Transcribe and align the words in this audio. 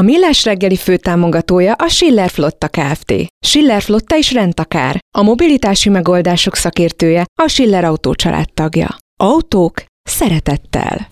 A 0.00 0.02
Millás 0.02 0.44
reggeli 0.44 0.76
főtámogatója 0.76 1.72
a 1.72 1.88
Schiller 1.88 2.30
Flotta 2.30 2.68
Kft. 2.68 3.14
Schiller 3.46 3.82
Flotta 3.82 4.16
is 4.16 4.32
rendtakár. 4.32 4.98
A 5.18 5.22
mobilitási 5.22 5.88
megoldások 5.88 6.54
szakértője 6.54 7.24
a 7.42 7.48
Schiller 7.48 7.84
Autó 7.84 8.14
tagja. 8.54 8.96
Autók 9.22 9.84
szeretettel. 10.02 11.08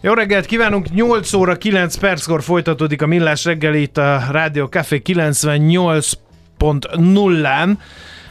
Jó 0.00 0.12
reggelt 0.12 0.46
kívánunk! 0.46 0.94
8 0.94 1.32
óra 1.32 1.56
9 1.56 1.96
perckor 1.96 2.42
folytatódik 2.42 3.02
a 3.02 3.06
Millás 3.06 3.44
reggeli 3.44 3.80
itt 3.80 3.96
a 3.96 4.22
Rádió 4.30 4.66
Café 4.66 5.02
98.0-án 5.04 7.76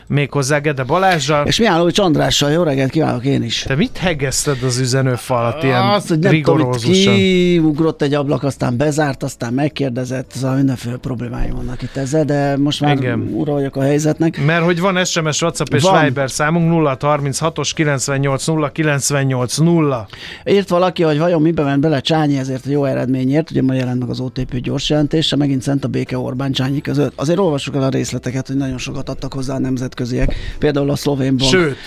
méghozzá 0.10 0.58
Gede 0.58 0.84
Balázsral. 0.84 1.46
És 1.46 1.60
Mihálovics 1.60 2.00
Andrással, 2.00 2.52
jó 2.52 2.64
reggelt 2.64 2.92
kívánok 2.92 3.26
én 3.26 3.44
is. 3.44 3.62
Te 3.62 3.76
mit 3.76 3.98
hegeszted 3.98 4.64
az 4.64 4.78
üzenőfalat 4.78 5.64
ilyen 5.64 5.82
Azt, 5.82 6.08
hogy 6.08 6.20
nem 6.20 6.32
rigorózusan? 6.32 7.04
Tudom, 7.04 7.16
kiugrott 7.16 8.02
egy 8.02 8.14
ablak, 8.14 8.44
aztán 8.44 8.78
bezárt, 8.78 9.24
aztán 9.24 9.54
megkérdezett, 9.54 10.32
szóval 10.36 10.56
mindenféle 10.56 10.96
problémáim 10.96 11.56
vannak 11.56 11.82
itt 11.82 11.96
ezzel, 11.96 12.24
de 12.24 12.58
most 12.58 12.82
már 12.82 12.98
Igen. 12.98 13.30
ura 13.34 13.54
vagyok 13.54 13.76
a 13.76 13.82
helyzetnek. 13.82 14.46
Mert 14.46 14.64
hogy 14.64 14.80
van 14.80 15.06
SMS, 15.06 15.42
WhatsApp 15.42 15.74
és 15.74 15.84
van. 15.84 16.04
Viber 16.04 16.32
számunk 16.32 16.72
0636-os 17.00 17.72
98 17.74 18.46
0 18.46 18.70
98 18.70 19.58
0. 19.58 20.08
Írt 20.46 20.70
valaki, 20.70 21.04
hogy 21.04 21.20
vajon 21.20 21.42
miben 21.42 21.66
ment 21.66 21.82
bele 21.82 22.00
Csányi 22.00 22.38
ezért 22.38 22.66
a 22.66 22.70
jó 22.70 22.86
eredményért, 22.86 23.52
ugye 23.52 23.62
ma 23.62 23.74
jelent 23.74 24.00
meg 24.00 24.10
az 24.10 24.20
OTP 24.20 24.56
gyors 24.56 24.90
jelentése, 24.90 25.36
megint 25.36 25.62
Szent 25.62 25.84
a 25.84 25.88
Béke 25.88 26.18
Orbán 26.18 26.52
Csányi 26.52 26.82
között. 26.82 27.14
Azért 27.16 27.40
olvassuk 27.40 27.76
el 27.76 27.84
a 27.84 27.90
részleteket, 27.90 28.48
hogy 28.48 28.56
nagyon 28.56 28.78
sokat 28.78 29.10
adtak 29.10 29.34
hozzá 29.34 29.56
a 29.56 29.60
nemzet 29.60 29.94
nemzetköziek, 30.00 30.56
például 30.60 30.90
a 30.90 30.96
szlovén 30.96 31.38
bank 31.38 31.52
Sőt. 31.52 31.78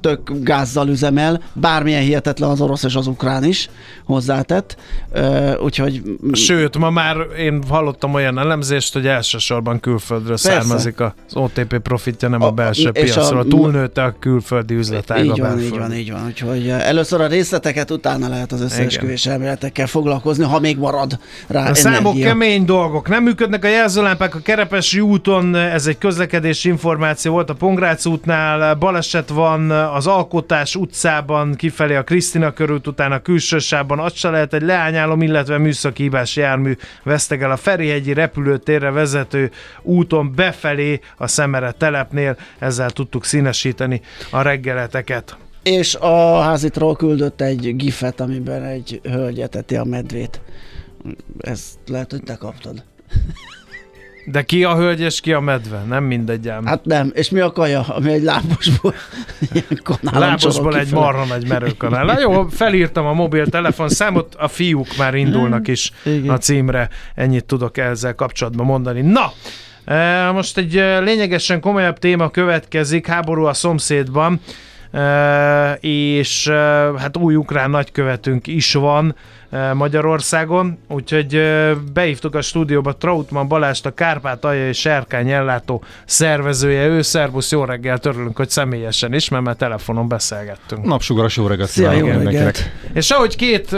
tök 0.00 0.30
gázzal 0.42 0.88
üzemel, 0.88 1.42
bármilyen 1.52 2.02
hihetetlen 2.02 2.50
az 2.50 2.60
orosz 2.60 2.82
és 2.82 2.94
az 2.94 3.06
ukrán 3.06 3.44
is 3.44 3.70
hozzátett, 4.04 4.76
úgyhogy... 5.62 6.02
Sőt, 6.32 6.78
ma 6.78 6.90
már 6.90 7.16
én 7.38 7.62
hallottam 7.68 8.14
olyan 8.14 8.38
elemzést, 8.38 8.92
hogy 8.92 9.06
elsősorban 9.06 9.80
külföldről 9.80 10.28
Persze. 10.28 10.50
származik 10.50 11.00
az 11.00 11.12
OTP 11.34 11.78
profitja, 11.78 12.28
nem 12.28 12.42
a, 12.42 12.46
a 12.46 12.50
belső 12.50 12.90
piacról. 12.90 13.40
A, 13.40 13.44
túlnőtte 13.44 14.02
a 14.02 14.14
külföldi 14.18 14.74
üzletág. 14.74 15.24
Így 15.24 15.40
van, 15.40 15.60
így 15.60 15.78
van, 15.78 15.94
így 15.94 16.10
van. 16.10 16.26
Úgyhogy 16.26 16.68
először 16.68 17.20
a 17.20 17.26
részleteket, 17.26 17.90
utána 17.90 18.28
lehet 18.28 18.52
az 18.52 18.60
összeesküvés 18.60 19.26
elméletekkel 19.26 19.86
foglalkozni, 19.86 20.44
ha 20.44 20.60
még 20.60 20.78
marad 20.78 21.18
rá 21.46 21.58
A 21.58 21.62
energia. 21.62 21.82
számok 21.82 22.18
kemény 22.18 22.64
dolgok. 22.64 23.08
Nem 23.08 23.22
működnek 23.22 23.64
a 23.64 23.68
jelzőlámpák 23.68 24.34
a 24.34 24.38
Kerepesi 24.38 25.00
úton, 25.00 25.54
ez 25.54 25.86
egy 25.86 25.98
közlekedési 25.98 26.68
információ 26.68 27.32
volt 27.32 27.49
a 27.50 27.54
Pongrác 27.54 28.06
útnál, 28.06 28.74
baleset 28.74 29.28
van 29.28 29.70
az 29.70 30.06
Alkotás 30.06 30.76
utcában, 30.76 31.54
kifelé 31.54 31.94
a 31.94 32.04
Krisztina 32.04 32.52
körút, 32.52 32.86
után 32.86 33.12
a 33.12 33.22
külsősában, 33.22 33.98
az 33.98 34.14
se 34.14 34.30
lehet 34.30 34.54
egy 34.54 34.62
leányálom, 34.62 35.22
illetve 35.22 35.58
műszaki 35.58 36.02
hibás 36.02 36.36
jármű 36.36 36.76
vesztegel 37.02 37.50
a 37.50 37.56
Ferihegyi 37.56 38.12
repülőtérre 38.12 38.90
vezető 38.90 39.50
úton 39.82 40.32
befelé 40.34 41.00
a 41.16 41.26
Szemere 41.26 41.72
telepnél, 41.72 42.36
ezzel 42.58 42.90
tudtuk 42.90 43.24
színesíteni 43.24 44.00
a 44.30 44.42
reggeleteket. 44.42 45.36
És 45.62 45.94
a 45.94 46.40
házitról 46.40 46.96
küldött 46.96 47.40
egy 47.40 47.76
gifet, 47.76 48.20
amiben 48.20 48.64
egy 48.64 49.00
hölgy 49.02 49.40
eteti 49.40 49.76
a 49.76 49.84
medvét. 49.84 50.40
Ezt 51.38 51.78
lehet, 51.86 52.10
hogy 52.10 52.22
te 52.22 52.34
kaptad. 52.34 52.84
De 54.24 54.42
ki 54.42 54.64
a 54.64 54.74
hölgy 54.74 55.00
és 55.00 55.20
ki 55.20 55.32
a 55.32 55.40
medve? 55.40 55.82
Nem 55.88 56.04
mindegy 56.04 56.48
ám. 56.48 56.64
Hát 56.64 56.84
nem. 56.84 57.10
És 57.14 57.30
mi 57.30 57.40
a 57.40 57.52
kaja, 57.52 57.80
ami 57.80 58.12
egy 58.12 58.22
lábosból 58.22 58.94
Lábosból 60.12 60.78
egy 60.78 60.92
marha 60.92 61.26
megy 61.26 61.48
merőkanál. 61.48 62.04
Na 62.04 62.20
jó, 62.20 62.46
felírtam 62.48 63.06
a 63.06 63.12
mobiltelefon 63.12 63.88
számot, 63.88 64.34
a 64.34 64.48
fiúk 64.48 64.96
már 64.98 65.14
indulnak 65.14 65.68
is 65.68 65.92
Igen. 66.04 66.30
a 66.30 66.38
címre. 66.38 66.88
Ennyit 67.14 67.44
tudok 67.44 67.78
ezzel 67.78 68.14
kapcsolatban 68.14 68.66
mondani. 68.66 69.00
Na! 69.00 69.32
E, 69.84 70.30
most 70.30 70.58
egy 70.58 70.76
e, 70.76 71.00
lényegesen 71.00 71.60
komolyabb 71.60 71.98
téma 71.98 72.30
következik, 72.30 73.06
háború 73.06 73.44
a 73.44 73.54
szomszédban, 73.54 74.40
és 75.80 76.48
hát 76.96 77.16
új 77.16 77.34
ukrán 77.34 77.70
nagykövetünk 77.70 78.46
is 78.46 78.74
van, 78.74 79.14
Magyarországon, 79.74 80.78
úgyhogy 80.88 81.42
beívtuk 81.92 82.34
a 82.34 82.40
stúdióba 82.40 82.92
Trautmann 82.92 83.48
Balást, 83.48 83.86
a 83.86 83.90
Kárpát-alja 83.90 84.68
és 84.68 84.78
Serkány 84.78 85.30
ellátó 85.30 85.84
szervezője. 86.04 86.86
Ő, 86.86 87.02
szervusz, 87.02 87.50
jó 87.50 87.64
reggel, 87.64 87.98
örülünk, 88.02 88.36
hogy 88.36 88.50
személyesen 88.50 89.14
is, 89.14 89.28
mert 89.28 89.44
már 89.44 89.54
telefonon 89.54 90.08
beszélgettünk. 90.08 90.84
Napsugaras 90.84 91.36
jó 91.36 91.46
reggelt 91.46 91.68
Szia, 91.68 91.92
jó 91.92 92.06
reggelt. 92.06 92.70
És 92.92 93.10
ahogy 93.10 93.36
két 93.36 93.76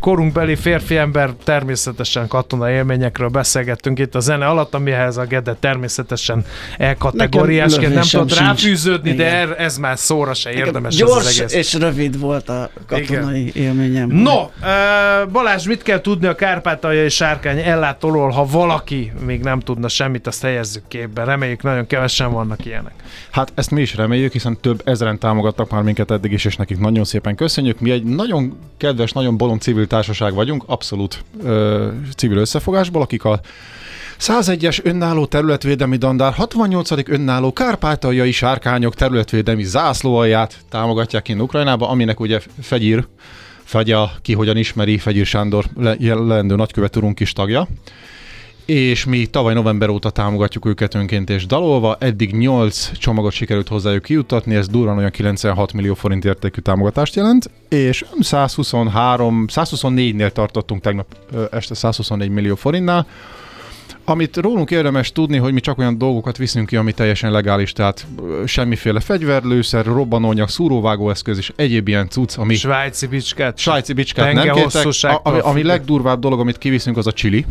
korunkbeli 0.00 0.56
férfi 0.56 0.96
ember 0.96 1.30
természetesen 1.44 2.28
katona 2.28 2.70
élményekről 2.70 3.28
beszélgettünk 3.28 3.98
itt 3.98 4.14
a 4.14 4.20
zene 4.20 4.46
alatt, 4.46 4.74
amihez 4.74 5.16
a 5.16 5.24
Gede 5.24 5.54
természetesen 5.60 6.44
elkategóriásként 6.78 7.94
nem 7.94 8.04
tud 8.10 8.38
ráfűződni, 8.38 9.12
de 9.12 9.56
ez 9.56 9.78
már 9.78 9.98
szóra 9.98 10.29
se 10.34 10.52
érdemes 10.52 10.96
Gyors 10.96 11.26
az 11.26 11.40
egész. 11.40 11.54
és 11.54 11.74
rövid 11.74 12.18
volt 12.18 12.48
a 12.48 12.70
katonai 12.86 13.46
Igen. 13.46 13.64
élményem. 13.64 14.08
No, 14.08 14.50
Balázs, 15.32 15.66
mit 15.66 15.82
kell 15.82 16.00
tudni 16.00 16.26
a 16.26 16.34
Kárpátaljai 16.34 17.08
sárkány 17.08 17.58
ellátóról, 17.58 18.30
ha 18.30 18.44
valaki 18.46 19.12
még 19.26 19.40
nem 19.40 19.60
tudna 19.60 19.88
semmit, 19.88 20.26
azt 20.26 20.42
helyezzük 20.42 20.82
képbe. 20.88 21.24
Reméljük, 21.24 21.62
nagyon 21.62 21.86
kevesen 21.86 22.32
vannak 22.32 22.64
ilyenek. 22.64 22.92
Hát 23.30 23.52
ezt 23.54 23.70
mi 23.70 23.80
is 23.80 23.94
reméljük, 23.94 24.32
hiszen 24.32 24.60
több 24.60 24.82
ezeren 24.84 25.18
támogattak 25.18 25.70
már 25.70 25.82
minket 25.82 26.10
eddig 26.10 26.32
is, 26.32 26.44
és 26.44 26.56
nekik 26.56 26.78
nagyon 26.78 27.04
szépen 27.04 27.34
köszönjük. 27.34 27.80
Mi 27.80 27.90
egy 27.90 28.02
nagyon 28.04 28.58
kedves, 28.76 29.12
nagyon 29.12 29.36
bolond 29.36 29.60
civil 29.60 29.86
társaság 29.86 30.34
vagyunk, 30.34 30.62
abszolút 30.66 31.24
ö, 31.42 31.88
civil 32.16 32.36
összefogásból, 32.36 33.02
akik 33.02 33.24
a 33.24 33.40
101-es 34.20 34.84
önálló 34.84 35.26
területvédelmi 35.26 35.96
dandár 35.96 36.32
68. 36.32 36.90
önálló 37.08 37.52
kárpátaljai 37.52 38.32
sárkányok 38.32 38.94
területvédelmi 38.94 39.64
zászlóalját 39.64 40.56
támogatják 40.68 41.28
in 41.28 41.40
Ukrajnába, 41.40 41.88
aminek 41.88 42.20
ugye 42.20 42.40
Fegyír 42.60 43.06
Fegya, 43.64 44.10
ki 44.22 44.32
hogyan 44.32 44.56
ismeri, 44.56 44.98
Fegyír 44.98 45.26
Sándor 45.26 45.64
leendő 45.98 46.54
nagykövet 46.54 46.96
úrunk 46.96 47.20
is 47.20 47.32
tagja 47.32 47.66
és 48.64 49.04
mi 49.04 49.26
tavaly 49.26 49.54
november 49.54 49.88
óta 49.88 50.10
támogatjuk 50.10 50.66
őket 50.66 50.94
önként 50.94 51.30
és 51.30 51.46
dalolva. 51.46 51.96
Eddig 52.00 52.34
8 52.34 52.98
csomagot 52.98 53.32
sikerült 53.32 53.68
hozzájuk 53.68 54.02
kijutatni, 54.02 54.54
ez 54.54 54.68
durván 54.68 54.96
olyan 54.96 55.10
96 55.10 55.72
millió 55.72 55.94
forint 55.94 56.24
értékű 56.24 56.60
támogatást 56.60 57.14
jelent, 57.14 57.50
és 57.68 58.04
123, 58.20 59.44
124-nél 59.48 60.30
tartottunk 60.30 60.82
tegnap 60.82 61.06
este 61.50 61.74
124 61.74 62.28
millió 62.28 62.54
forintnál, 62.54 63.06
amit 64.10 64.36
rólunk 64.36 64.70
érdemes 64.70 65.12
tudni, 65.12 65.36
hogy 65.36 65.52
mi 65.52 65.60
csak 65.60 65.78
olyan 65.78 65.98
dolgokat 65.98 66.36
viszünk 66.36 66.66
ki, 66.66 66.76
ami 66.76 66.92
teljesen 66.92 67.30
legális, 67.30 67.72
tehát 67.72 68.06
semmiféle 68.46 69.00
fegyverlőszer, 69.00 69.84
robbanóanyag, 69.84 70.48
szúróvágóeszköz 70.48 71.38
és 71.38 71.52
egyéb 71.56 71.88
ilyen 71.88 72.08
cucc, 72.08 72.38
ami... 72.38 72.54
Svájci 72.54 73.06
bicskát. 73.06 73.58
Svájci 73.58 73.92
bicskát 73.92 74.32
nem 74.32 74.52
kértek. 74.52 74.86
A, 75.02 75.20
ami, 75.22 75.38
ami 75.38 75.62
legdurvább 75.62 76.20
dolog, 76.20 76.40
amit 76.40 76.58
kiviszünk, 76.58 76.96
az 76.96 77.06
a 77.06 77.12
chili 77.12 77.44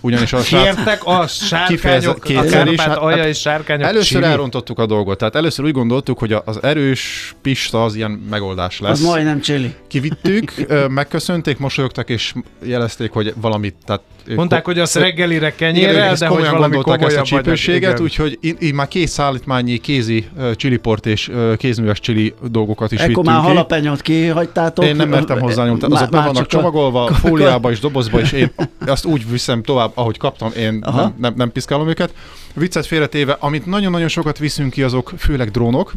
ugyanis 0.00 0.32
a 0.32 0.40
Kértek 0.40 1.04
a 1.04 1.26
sárkányok, 1.26 2.24
a 2.24 2.42
Kárpát 2.42 2.80
hát 2.80 2.96
alja 2.96 3.26
és 3.26 3.40
sárkányok 3.40 3.86
Először 3.86 4.20
csili. 4.20 4.24
elrontottuk 4.24 4.78
a 4.78 4.86
dolgot, 4.86 5.18
tehát 5.18 5.34
először 5.34 5.64
úgy 5.64 5.72
gondoltuk, 5.72 6.18
hogy 6.18 6.32
az 6.44 6.62
erős 6.62 7.34
pista 7.42 7.84
az 7.84 7.94
ilyen 7.94 8.10
megoldás 8.10 8.80
lesz. 8.80 8.90
Az 8.90 9.00
majdnem 9.00 9.40
csili. 9.40 9.74
Kivittük, 9.86 10.52
megköszönték, 10.88 11.58
mosolyogtak 11.58 12.08
és 12.08 12.34
jelezték, 12.62 13.10
hogy 13.10 13.34
valamit, 13.36 13.74
tehát 13.84 14.02
Mondták, 14.36 14.64
hogy 14.64 14.78
az 14.78 14.94
reggelire 14.94 15.54
kenyérrel, 15.54 16.14
de 16.14 16.26
hogy 16.26 16.48
valami 16.48 16.78
ezt 16.86 17.16
a 17.16 17.22
csípőséget, 17.22 18.00
úgyhogy 18.00 18.38
így 18.60 18.72
már 18.72 18.88
két 18.88 19.08
szállítmányi 19.08 19.78
kézi 19.78 20.28
csiliport 20.54 21.06
és 21.06 21.30
kézműves 21.56 22.00
csili 22.00 22.34
dolgokat 22.50 22.92
is 22.92 23.00
Ekkor 23.00 23.24
már 23.24 23.40
halapenyot 23.40 24.00
kihagytátok. 24.00 24.84
Én 24.84 24.96
nem 24.96 25.08
mertem 25.08 25.40
hozzányúlni, 25.40 25.82
azok 25.82 26.10
be 26.10 26.20
vannak 26.20 26.46
csomagolva, 26.46 27.06
fóliába 27.06 27.70
és 27.70 27.80
dobozba, 27.80 28.20
és 28.20 28.32
én 28.32 28.52
azt 28.86 29.04
úgy 29.04 29.30
viszem 29.30 29.62
tovább, 29.62 29.90
ahogy 29.94 30.18
kaptam, 30.18 30.50
én 30.56 30.78
nem, 30.94 31.14
nem, 31.18 31.34
nem 31.36 31.52
piszkálom 31.52 31.88
őket. 31.88 32.14
Viccet 32.54 32.86
félretéve, 32.86 33.36
amit 33.40 33.66
nagyon-nagyon 33.66 34.08
sokat 34.08 34.38
viszünk 34.38 34.70
ki, 34.70 34.82
azok 34.82 35.12
főleg 35.18 35.50
drónok, 35.50 35.92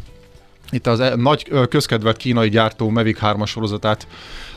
itt 0.74 0.88
az 0.88 1.04
nagy 1.16 1.48
közkedvelt 1.70 2.18
kínai 2.18 2.50
gyártó 2.50 2.90
Mavic 2.90 3.20
3 3.20 3.46
sorozatát 3.46 4.08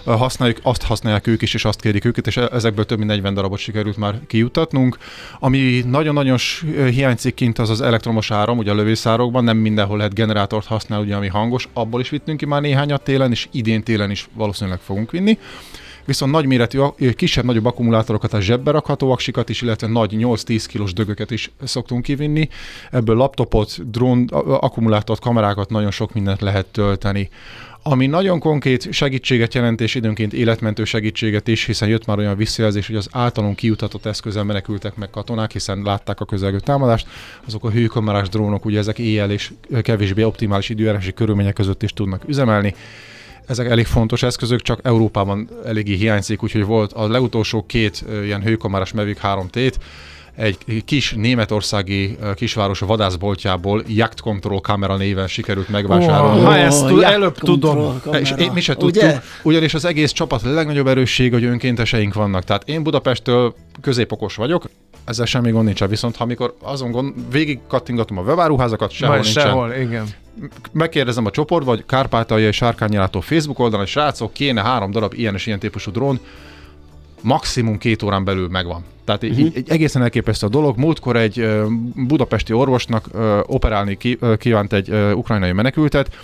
használjuk, 0.06 0.58
azt 0.62 0.82
használják 0.82 1.26
ők 1.26 1.42
is, 1.42 1.54
és 1.54 1.64
azt 1.64 1.80
kérik 1.80 2.04
őket, 2.04 2.26
és 2.26 2.36
ezekből 2.36 2.84
több 2.86 2.98
mint 2.98 3.10
40 3.10 3.34
darabot 3.34 3.58
sikerült 3.58 3.96
már 3.96 4.20
kijutatnunk. 4.26 4.98
Ami 5.38 5.82
nagyon-nagyon 5.86 6.36
hiányzik 6.90 7.34
kint, 7.34 7.58
az 7.58 7.70
az 7.70 7.80
elektromos 7.80 8.30
áram, 8.30 8.58
ugye 8.58 8.70
a 8.70 8.74
lövészárokban, 8.74 9.44
nem 9.44 9.56
mindenhol 9.56 9.96
lehet 9.96 10.14
generátort 10.14 10.66
használni, 10.66 11.04
ugye, 11.04 11.16
ami 11.16 11.28
hangos, 11.28 11.68
abból 11.72 12.00
is 12.00 12.08
vittünk 12.08 12.38
ki 12.38 12.46
már 12.46 12.60
néhányat 12.60 13.02
télen, 13.02 13.30
és 13.30 13.48
idén 13.50 13.82
télen 13.82 14.10
is 14.10 14.28
valószínűleg 14.34 14.78
fogunk 14.78 15.10
vinni 15.10 15.38
viszont 16.06 16.32
nagyméretű, 16.32 16.78
kisebb-nagyobb 17.16 17.64
akkumulátorokat, 17.64 18.32
a 18.32 18.40
zsebbe 18.40 18.70
rakható 18.70 19.12
aksikat 19.12 19.48
is, 19.48 19.62
illetve 19.62 19.86
nagy 19.86 20.14
8-10 20.18 20.64
kilós 20.68 20.92
dögöket 20.92 21.30
is 21.30 21.50
szoktunk 21.62 22.02
kivinni. 22.02 22.48
Ebből 22.90 23.16
laptopot, 23.16 23.90
drón, 23.90 24.28
akkumulátort, 24.60 25.20
kamerákat, 25.20 25.70
nagyon 25.70 25.90
sok 25.90 26.12
mindent 26.12 26.40
lehet 26.40 26.66
tölteni 26.66 27.28
ami 27.88 28.06
nagyon 28.06 28.38
konkrét 28.38 28.92
segítséget 28.92 29.54
jelent, 29.54 29.80
és 29.80 29.94
időnként 29.94 30.32
életmentő 30.32 30.84
segítséget 30.84 31.48
is, 31.48 31.64
hiszen 31.64 31.88
jött 31.88 32.06
már 32.06 32.18
olyan 32.18 32.36
visszajelzés, 32.36 32.86
hogy 32.86 32.96
az 32.96 33.08
általunk 33.12 33.56
kiutatott 33.56 34.06
eszközzel 34.06 34.44
menekültek 34.44 34.96
meg 34.96 35.10
katonák, 35.10 35.52
hiszen 35.52 35.82
látták 35.82 36.20
a 36.20 36.24
közelgő 36.24 36.60
támadást, 36.60 37.06
azok 37.46 37.64
a 37.64 37.70
hőkamerás 37.70 38.28
drónok, 38.28 38.64
ugye 38.64 38.78
ezek 38.78 38.98
éjjel 38.98 39.30
és 39.30 39.52
kevésbé 39.82 40.22
optimális 40.22 40.68
időjárási 40.68 41.12
körülmények 41.12 41.54
között 41.54 41.82
is 41.82 41.92
tudnak 41.92 42.28
üzemelni. 42.28 42.74
Ezek 43.46 43.68
elég 43.68 43.86
fontos 43.86 44.22
eszközök, 44.22 44.62
csak 44.62 44.80
Európában 44.82 45.48
eléggé 45.64 45.94
hiányzik, 45.94 46.42
úgyhogy 46.42 46.64
volt 46.64 46.92
a 46.92 47.08
legutolsó 47.08 47.66
két 47.66 48.04
ilyen 48.24 48.42
hőkamerás 48.42 48.92
Mavic 48.92 49.18
3T-t, 49.22 49.74
egy 50.36 50.84
kis 50.84 51.12
németországi 51.16 52.16
kisváros 52.34 52.78
vadászboltjából 52.78 53.82
Yacht 53.86 54.20
Control 54.20 54.60
kamera 54.60 54.96
néven 54.96 55.26
sikerült 55.26 55.68
megvásárolni. 55.68 56.40
Oh, 56.40 56.46
ha 56.46 56.56
ezt 56.56 56.86
tud, 56.86 57.02
előbb 57.02 57.38
tudom. 57.38 58.00
És 58.12 58.32
én, 58.38 58.50
mi 58.52 58.60
se 58.60 58.74
tudtuk, 58.74 59.02
Ugye? 59.02 59.20
ugyanis 59.42 59.74
az 59.74 59.84
egész 59.84 60.10
csapat 60.12 60.42
legnagyobb 60.42 60.86
erősség, 60.86 61.32
hogy 61.32 61.44
önkénteseink 61.44 62.14
vannak. 62.14 62.44
Tehát 62.44 62.68
én 62.68 62.82
Budapesttől 62.82 63.54
középokos 63.80 64.34
vagyok, 64.34 64.68
ezzel 65.04 65.26
semmi 65.26 65.50
gond 65.50 65.64
nincsen. 65.64 65.88
Viszont 65.88 66.16
ha 66.16 66.24
amikor 66.24 66.54
azon 66.62 66.90
gond, 66.90 67.14
végig 67.30 67.58
kattingatom 67.68 68.18
a 68.18 68.22
webáruházakat, 68.22 68.90
sehol 68.90 69.14
nincsen. 69.14 69.44
Sehol, 69.44 69.72
igen 69.72 70.06
megkérdezem 70.72 71.26
a 71.26 71.30
csoport, 71.30 71.64
vagy 71.64 71.84
Kárpátaljai 71.86 72.52
Sárkányjárátó 72.52 73.20
Facebook 73.20 73.58
oldalon, 73.58 73.80
hogy 73.80 73.88
srácok, 73.88 74.32
kéne 74.32 74.62
három 74.62 74.90
darab 74.90 75.14
ilyen 75.14 75.34
és 75.34 75.46
ilyen 75.46 75.58
típusú 75.58 75.90
drón, 75.90 76.20
maximum 77.22 77.78
két 77.78 78.02
órán 78.02 78.24
belül 78.24 78.48
megvan. 78.48 78.84
Tehát 79.04 79.22
uh-huh. 79.22 79.38
egy, 79.38 79.56
egy 79.56 79.70
egészen 79.70 80.02
elképesztő 80.02 80.46
a 80.46 80.50
dolog. 80.50 80.76
Múltkor 80.76 81.16
egy 81.16 81.40
uh, 81.40 81.66
budapesti 81.94 82.52
orvosnak 82.52 83.08
uh, 83.12 83.38
operálni 83.46 83.96
ki, 83.96 84.18
uh, 84.20 84.36
kívánt 84.36 84.72
egy 84.72 84.90
uh, 84.90 85.16
ukrajnai 85.16 85.52
menekültet, 85.52 86.16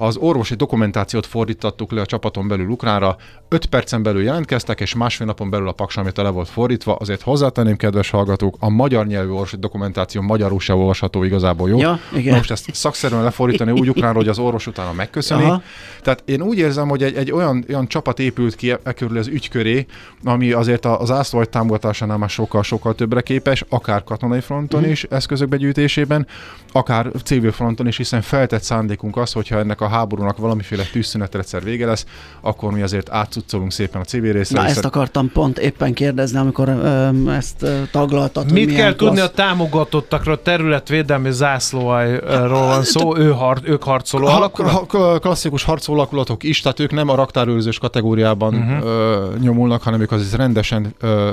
az 0.00 0.16
orvosi 0.16 0.54
dokumentációt 0.54 1.26
fordítattuk 1.26 1.92
le 1.92 2.00
a 2.00 2.06
csapaton 2.06 2.48
belül 2.48 2.68
ukránra, 2.68 3.16
5 3.48 3.66
percen 3.66 4.02
belül 4.02 4.22
jelentkeztek, 4.22 4.80
és 4.80 4.94
másfél 4.94 5.26
napon 5.26 5.50
belül 5.50 5.68
a 5.68 5.72
paksamita 5.72 6.22
le 6.22 6.28
volt 6.28 6.48
fordítva. 6.48 6.94
Azért 6.94 7.22
hozzátenném, 7.22 7.76
kedves 7.76 8.10
hallgatók, 8.10 8.56
a 8.58 8.68
magyar 8.68 9.06
nyelvű 9.06 9.30
orvosi 9.30 9.56
dokumentáció 9.56 10.22
magyarul 10.22 10.60
se 10.60 10.74
olvasható 10.74 11.22
igazából, 11.22 11.68
jó? 11.68 11.78
Ja, 11.78 11.98
igen. 12.14 12.36
most 12.36 12.50
ezt 12.50 12.74
szakszerűen 12.74 13.22
lefordítani 13.22 13.70
úgy 13.70 13.88
ukránra, 13.88 14.16
hogy 14.16 14.28
az 14.28 14.38
orvos 14.38 14.66
utána 14.66 14.92
megköszöni. 14.92 15.44
Aha. 15.44 15.62
Tehát 16.02 16.22
én 16.24 16.42
úgy 16.42 16.58
érzem, 16.58 16.88
hogy 16.88 17.02
egy, 17.02 17.14
egy 17.14 17.32
olyan, 17.32 17.64
olyan 17.68 17.86
csapat 17.86 18.18
épült 18.18 18.54
ki 18.54 18.70
e, 18.70 18.92
körül 18.92 19.18
az 19.18 19.26
ügy 19.26 19.48
köré, 19.48 19.86
ami 20.24 20.52
azért 20.52 20.84
az 20.84 21.10
ászlóaj 21.10 21.46
támogatásánál 21.46 22.16
már 22.18 22.30
sokkal-sokkal 22.30 22.94
többre 22.94 23.20
képes, 23.20 23.64
akár 23.68 24.04
katonai 24.04 24.40
fronton 24.40 24.80
uh-huh. 24.80 24.92
is 24.92 25.04
eszközök 25.04 25.48
begyűjtésében, 25.48 26.26
akár 26.72 27.10
civil 27.24 27.52
fronton 27.52 27.86
is, 27.86 27.96
hiszen 27.96 28.22
feltett 28.22 28.62
szándékunk 28.62 29.16
az, 29.16 29.32
hogyha 29.32 29.58
ennek 29.58 29.80
a 29.80 29.87
háborúnak 29.88 30.36
valamiféle 30.36 30.82
tűzszünetre 30.92 31.38
egyszer 31.38 31.62
vége 31.62 31.86
lesz, 31.86 32.06
akkor 32.40 32.72
mi 32.72 32.82
azért 32.82 33.10
átcuccolunk 33.10 33.72
szépen 33.72 34.00
a 34.00 34.04
civil 34.04 34.32
részre. 34.32 34.60
Na, 34.60 34.66
ezt 34.66 34.84
akartam 34.84 35.30
pont 35.32 35.58
éppen 35.58 35.94
kérdezni, 35.94 36.38
amikor 36.38 36.68
ö, 36.68 37.30
ezt 37.30 37.66
taglaltad. 37.90 38.52
Mit 38.52 38.74
kell 38.74 38.94
klassz... 38.94 38.96
tudni 38.96 39.20
a 39.20 39.28
támogatottakról, 39.28 40.42
területvédelmi 40.42 41.32
zászlóajról 41.32 42.66
van 42.66 42.82
szó, 42.82 43.16
ő 43.16 43.30
har, 43.30 43.58
ők 43.62 43.82
harcoló 43.82 44.26
ha, 44.26 44.36
alakulat? 44.36 45.20
Klasszikus 45.20 45.62
harcoló 45.62 45.98
alakulatok 45.98 46.42
is, 46.42 46.60
tehát 46.60 46.80
ők 46.80 46.92
nem 46.92 47.08
a 47.08 47.14
raktárőrzős 47.14 47.78
kategóriában 47.78 48.54
uh-huh. 48.54 48.84
ö, 48.84 49.26
nyomulnak, 49.40 49.82
hanem 49.82 50.00
ők 50.00 50.12
azért 50.12 50.36
rendesen 50.36 50.94
ö, 51.00 51.30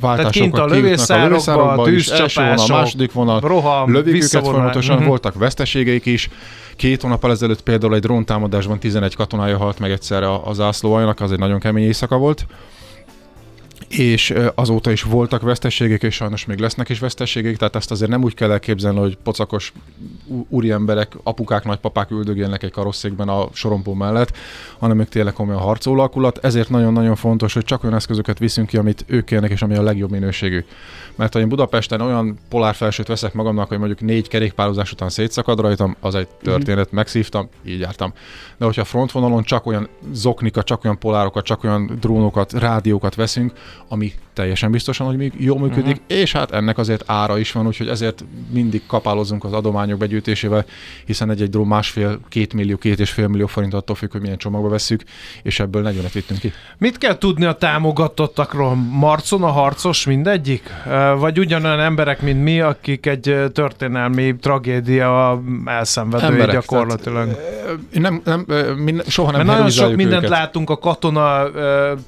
váltásokat 0.00 0.60
a 0.60 0.66
lövészárokba, 0.66 1.72
a 1.72 1.84
tűzcsapások, 1.84 2.70
a 2.70 2.78
második 2.78 3.12
vonal, 3.12 3.40
roham, 3.40 3.92
lövik 3.92 4.14
őket 4.14 4.46
folyamatosan, 4.46 4.94
uh-huh. 4.94 5.08
voltak 5.08 5.34
veszteségeik 5.34 6.06
is, 6.06 6.28
Két 6.76 7.02
hónap 7.02 7.24
ezelőtt 7.24 7.62
például 7.62 7.93
egy 7.94 8.00
dróntámadásban 8.00 8.78
11 8.78 9.14
katonája 9.14 9.56
halt 9.56 9.78
meg 9.78 9.90
egyszerre 9.90 10.26
a, 10.26 10.48
a 10.48 10.52
zászlóajnak, 10.52 11.20
az 11.20 11.32
egy 11.32 11.38
nagyon 11.38 11.58
kemény 11.58 11.84
éjszaka 11.84 12.16
volt 12.16 12.46
és 13.88 14.34
azóta 14.54 14.90
is 14.90 15.02
voltak 15.02 15.42
veszteségek, 15.42 16.02
és 16.02 16.14
sajnos 16.14 16.44
még 16.46 16.58
lesznek 16.58 16.88
is 16.88 16.98
veszteségek, 16.98 17.56
tehát 17.56 17.76
ezt 17.76 17.90
azért 17.90 18.10
nem 18.10 18.22
úgy 18.22 18.34
kell 18.34 18.50
elképzelni, 18.50 18.98
hogy 18.98 19.16
pocakos 19.22 19.72
úriemberek, 20.48 21.16
apukák, 21.22 21.64
nagypapák 21.64 22.10
üldögélnek 22.10 22.62
egy 22.62 22.70
karosszékben 22.70 23.28
a 23.28 23.48
sorompó 23.52 23.94
mellett, 23.94 24.36
hanem 24.78 25.00
ők 25.00 25.08
tényleg 25.08 25.32
komolyan 25.32 25.60
harcoló 25.60 25.94
alakulat. 25.98 26.38
Ezért 26.38 26.68
nagyon-nagyon 26.68 27.16
fontos, 27.16 27.54
hogy 27.54 27.64
csak 27.64 27.84
olyan 27.84 27.96
eszközöket 27.96 28.38
viszünk 28.38 28.68
ki, 28.68 28.76
amit 28.76 29.04
ők 29.06 29.24
kérnek, 29.24 29.50
és 29.50 29.62
ami 29.62 29.76
a 29.76 29.82
legjobb 29.82 30.10
minőségű. 30.10 30.64
Mert 31.16 31.32
ha 31.32 31.38
én 31.38 31.48
Budapesten 31.48 32.00
olyan 32.00 32.38
polárfelsőt 32.48 33.06
veszek 33.06 33.32
magamnak, 33.32 33.68
hogy 33.68 33.78
mondjuk 33.78 34.00
négy 34.00 34.28
kerékpározás 34.28 34.92
után 34.92 35.08
szétszakad 35.08 35.60
rajtam, 35.60 35.96
az 36.00 36.14
egy 36.14 36.28
történet, 36.42 36.86
mm. 36.86 36.96
megszívtam, 36.96 37.48
így 37.64 37.80
jártam. 37.80 38.12
De 38.56 38.64
hogyha 38.64 38.84
frontvonalon 38.84 39.42
csak 39.42 39.66
olyan 39.66 39.88
zoknikat, 40.12 40.64
csak 40.64 40.84
olyan 40.84 40.98
polárokat, 40.98 41.44
csak 41.44 41.64
olyan 41.64 41.98
drónokat, 42.00 42.52
rádiókat 42.52 43.14
veszünk, 43.14 43.52
ami 43.88 44.12
teljesen 44.34 44.70
biztosan, 44.70 45.06
hogy 45.06 45.16
még 45.16 45.32
jól 45.36 45.58
működik, 45.58 45.96
uh-huh. 45.96 46.18
és 46.18 46.32
hát 46.32 46.50
ennek 46.50 46.78
azért 46.78 47.02
ára 47.06 47.38
is 47.38 47.52
van, 47.52 47.66
úgyhogy 47.66 47.88
ezért 47.88 48.24
mindig 48.50 48.86
kapálozunk 48.86 49.44
az 49.44 49.52
adományok 49.52 49.98
begyűjtésével, 49.98 50.64
hiszen 51.06 51.30
egy-egy 51.30 51.50
drón 51.50 51.66
másfél, 51.66 52.20
két 52.28 52.54
millió, 52.54 52.76
két 52.76 53.00
és 53.00 53.10
fél 53.10 53.28
millió 53.28 53.46
forint 53.46 53.74
attól 53.74 53.96
függ, 53.96 54.12
hogy 54.12 54.20
milyen 54.20 54.36
csomagba 54.36 54.68
veszük, 54.68 55.02
és 55.42 55.60
ebből 55.60 55.82
40 55.82 56.04
vittünk 56.12 56.40
ki. 56.40 56.52
Mit 56.78 56.98
kell 56.98 57.18
tudni 57.18 57.44
a 57.44 57.52
támogatottakról? 57.52 58.74
Marcon 58.74 59.42
a 59.42 59.50
harcos 59.50 60.04
mindegyik? 60.04 60.70
Vagy 61.18 61.38
ugyanolyan 61.38 61.80
emberek, 61.80 62.22
mint 62.22 62.42
mi, 62.42 62.60
akik 62.60 63.06
egy 63.06 63.36
történelmi 63.52 64.36
tragédia 64.36 65.42
elszenvedői 65.64 66.28
emberek, 66.28 66.54
gyakorlatilag? 66.54 67.28
Tehát, 67.28 67.78
nem, 67.92 68.22
nem, 68.24 68.46
mind, 68.76 69.04
soha 69.08 69.30
nem 69.30 69.46
Mert 69.46 69.58
nagyon 69.58 69.72
sok 69.72 69.94
mindent 69.94 70.24
őket. 70.24 70.38
látunk 70.38 70.70
a 70.70 70.78
katona 70.78 71.42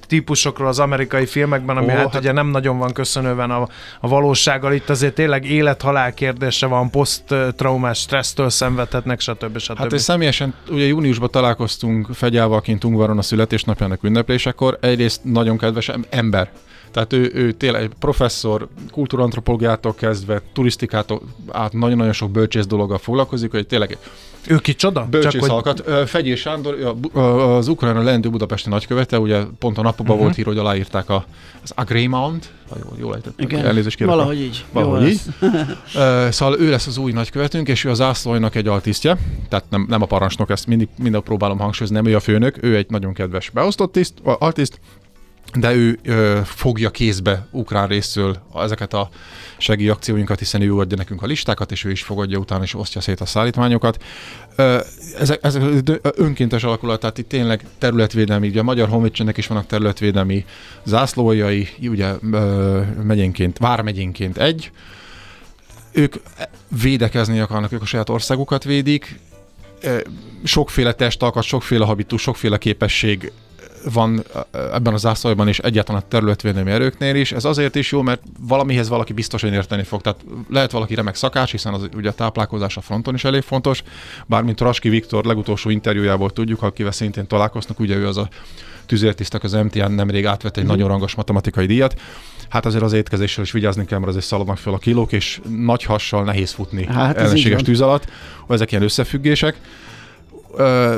típusokról 0.06 0.68
az 0.68 0.78
amerikai 0.78 1.26
filmekben, 1.26 1.76
ami 1.76 1.86
oh, 1.86 1.92
hát, 1.92 2.12
hát 2.12 2.20
ugye 2.20 2.32
nem 2.32 2.46
nagyon 2.46 2.78
van 2.78 2.92
köszönőven 2.92 3.50
a, 3.50 3.68
a 4.00 4.08
valósággal. 4.08 4.72
Itt 4.72 4.90
azért 4.90 5.14
tényleg 5.14 5.50
élet-halál 5.50 6.14
kérdése 6.14 6.66
van, 6.66 6.90
poszttraumás 6.90 7.98
stressztől 7.98 8.50
szenvedhetnek, 8.50 9.20
stb. 9.20 9.58
stb. 9.58 9.78
Hát 9.78 9.92
és 9.92 10.00
személyesen 10.00 10.54
ugye 10.70 10.84
júniusban 10.84 11.30
találkoztunk 11.30 12.08
Fegyával 12.14 12.60
kint 12.60 12.84
Ungvaron 12.84 13.18
a 13.18 13.22
születésnapjának 13.22 14.02
ünneplésekor. 14.02 14.78
Egyrészt 14.80 15.20
nagyon 15.24 15.58
kedves 15.58 15.90
ember, 16.10 16.50
tehát 16.96 17.12
ő, 17.12 17.30
ő 17.34 17.52
tényleg 17.52 17.90
professzor, 17.98 18.68
kultúrantropológiától 18.90 19.94
kezdve, 19.94 20.42
turisztikától 20.52 21.20
át 21.48 21.72
nagyon-nagyon 21.72 22.12
sok 22.12 22.30
bölcsész 22.30 22.66
dologgal 22.66 22.98
foglalkozik, 22.98 23.50
hogy 23.50 23.66
tényleg 23.66 23.98
ő 24.46 24.56
kicsoda? 24.56 25.06
Bölcsész 25.10 25.46
Csak 25.46 25.66
hogy... 25.66 26.08
Fegyér 26.08 26.36
Sándor, 26.36 26.96
az 27.12 27.68
Ukrajna 27.68 28.02
lendő 28.02 28.28
budapesti 28.28 28.68
nagykövete, 28.68 29.18
ugye 29.18 29.42
pont 29.58 29.78
a 29.78 29.82
napokban 29.82 30.06
uh-huh. 30.06 30.22
volt 30.22 30.34
hír, 30.34 30.46
hogy 30.46 30.58
aláírták 30.58 31.08
a, 31.08 31.24
az 31.62 31.72
agreement, 31.74 32.52
ha 32.68 32.76
jól, 32.82 32.96
jól 32.98 33.14
ejtettem, 33.14 33.46
Igen, 33.46 33.66
elnézést 33.66 33.96
kérek. 33.96 34.14
Valahogy 34.14 34.40
így. 34.40 34.64
Valahogy 34.72 35.08
így. 35.08 35.20
szóval 36.30 36.60
ő 36.60 36.70
lesz 36.70 36.86
az 36.86 36.98
új 36.98 37.12
nagykövetünk, 37.12 37.68
és 37.68 37.84
ő 37.84 37.90
az 37.90 37.96
zászlóinak 37.96 38.54
egy 38.54 38.68
altisztje, 38.68 39.16
tehát 39.48 39.64
nem, 39.70 39.86
nem 39.88 40.02
a 40.02 40.06
parancsnok, 40.06 40.50
ezt 40.50 40.66
mindig, 40.66 40.88
mindig 40.98 41.20
próbálom 41.20 41.58
hangsúlyozni, 41.58 41.96
nem 41.96 42.06
ő 42.06 42.16
a 42.16 42.20
főnök, 42.20 42.62
ő 42.62 42.76
egy 42.76 42.90
nagyon 42.90 43.12
kedves 43.12 43.50
beosztott 43.50 43.92
tiszt, 43.92 44.14
altiszt, 44.22 44.80
de 45.54 45.74
ő 45.74 45.98
ö, 46.02 46.40
fogja 46.44 46.90
kézbe 46.90 47.46
ukrán 47.50 47.88
részről 47.88 48.36
ezeket 48.54 48.94
a 48.94 49.08
segélyakcióinkat, 49.58 50.38
hiszen 50.38 50.62
ő 50.62 50.76
adja 50.76 50.96
nekünk 50.96 51.22
a 51.22 51.26
listákat, 51.26 51.72
és 51.72 51.84
ő 51.84 51.90
is 51.90 52.02
fogadja 52.02 52.38
utána, 52.38 52.62
és 52.62 52.74
osztja 52.74 53.00
szét 53.00 53.20
a 53.20 53.26
szállítmányokat. 53.26 54.02
Ezek, 55.18 55.38
ezek 55.42 55.62
önkéntes 56.00 56.62
alakulat, 56.62 57.00
tehát 57.00 57.18
itt 57.18 57.28
tényleg 57.28 57.64
területvédelmi, 57.78 58.48
ugye 58.48 58.60
a 58.60 58.62
Magyar 58.62 58.88
Honvédségnek 58.88 59.36
is 59.36 59.46
vannak 59.46 59.66
területvédelmi 59.66 60.44
zászlójai, 60.84 61.68
ugye 61.82 62.14
ö, 62.32 62.80
megyénként, 63.02 63.58
vármegyénként 63.58 64.38
egy, 64.38 64.70
ők 65.92 66.14
védekezni 66.82 67.40
akarnak, 67.40 67.72
ők 67.72 67.82
a 67.82 67.86
saját 67.86 68.08
országukat 68.08 68.64
védik, 68.64 69.20
sokféle 70.44 70.92
testalkat, 70.92 71.42
sokféle 71.42 71.84
habitus, 71.84 72.22
sokféle 72.22 72.58
képesség 72.58 73.32
van 73.92 74.24
ebben 74.52 74.92
az 74.92 75.00
zászlóban 75.00 75.48
és 75.48 75.58
egyáltalán 75.58 76.02
a 76.02 76.08
területvédelmi 76.08 76.70
erőknél 76.70 77.14
is. 77.14 77.32
Ez 77.32 77.44
azért 77.44 77.74
is 77.74 77.92
jó, 77.92 78.02
mert 78.02 78.22
valamihez 78.40 78.88
valaki 78.88 79.12
biztosan 79.12 79.52
érteni 79.52 79.82
fog. 79.82 80.00
Tehát 80.00 80.24
lehet 80.50 80.70
valaki 80.70 80.94
remek 80.94 81.14
szakács, 81.14 81.50
hiszen 81.50 81.74
az 81.74 81.88
ugye 81.96 82.08
a 82.08 82.12
táplálkozás 82.12 82.76
a 82.76 82.80
fronton 82.80 83.14
is 83.14 83.24
elég 83.24 83.42
fontos. 83.42 83.82
Bármint 84.26 84.60
Raski 84.60 84.88
Viktor 84.88 85.24
legutolsó 85.24 85.70
interjújából 85.70 86.30
tudjuk, 86.30 86.62
akivel 86.62 86.92
szintén 86.92 87.26
találkoznak, 87.26 87.80
ugye 87.80 87.96
ő 87.96 88.06
az 88.06 88.16
a 88.16 88.28
tüzértisztek 88.86 89.42
az 89.42 89.52
MTN 89.52 89.92
nemrég 89.92 90.26
átvett 90.26 90.56
egy 90.56 90.64
mm. 90.64 90.66
nagyon 90.66 90.88
rangos 90.88 91.14
matematikai 91.14 91.66
díjat. 91.66 92.00
Hát 92.48 92.66
azért 92.66 92.82
az 92.82 92.92
étkezéssel 92.92 93.44
is 93.44 93.52
vigyázni 93.52 93.84
kell, 93.84 93.98
mert 93.98 94.10
azért 94.10 94.24
szaladnak 94.24 94.58
fel 94.58 94.72
a 94.72 94.78
kilók, 94.78 95.12
és 95.12 95.40
nagy 95.48 95.82
hassal 95.82 96.24
nehéz 96.24 96.50
futni 96.50 96.86
hát 96.86 97.16
ellenséges 97.16 97.62
tűz 97.62 97.80
alatt. 97.80 98.08
Ezek 98.48 98.70
ilyen 98.70 98.82
összefüggések 98.82 99.56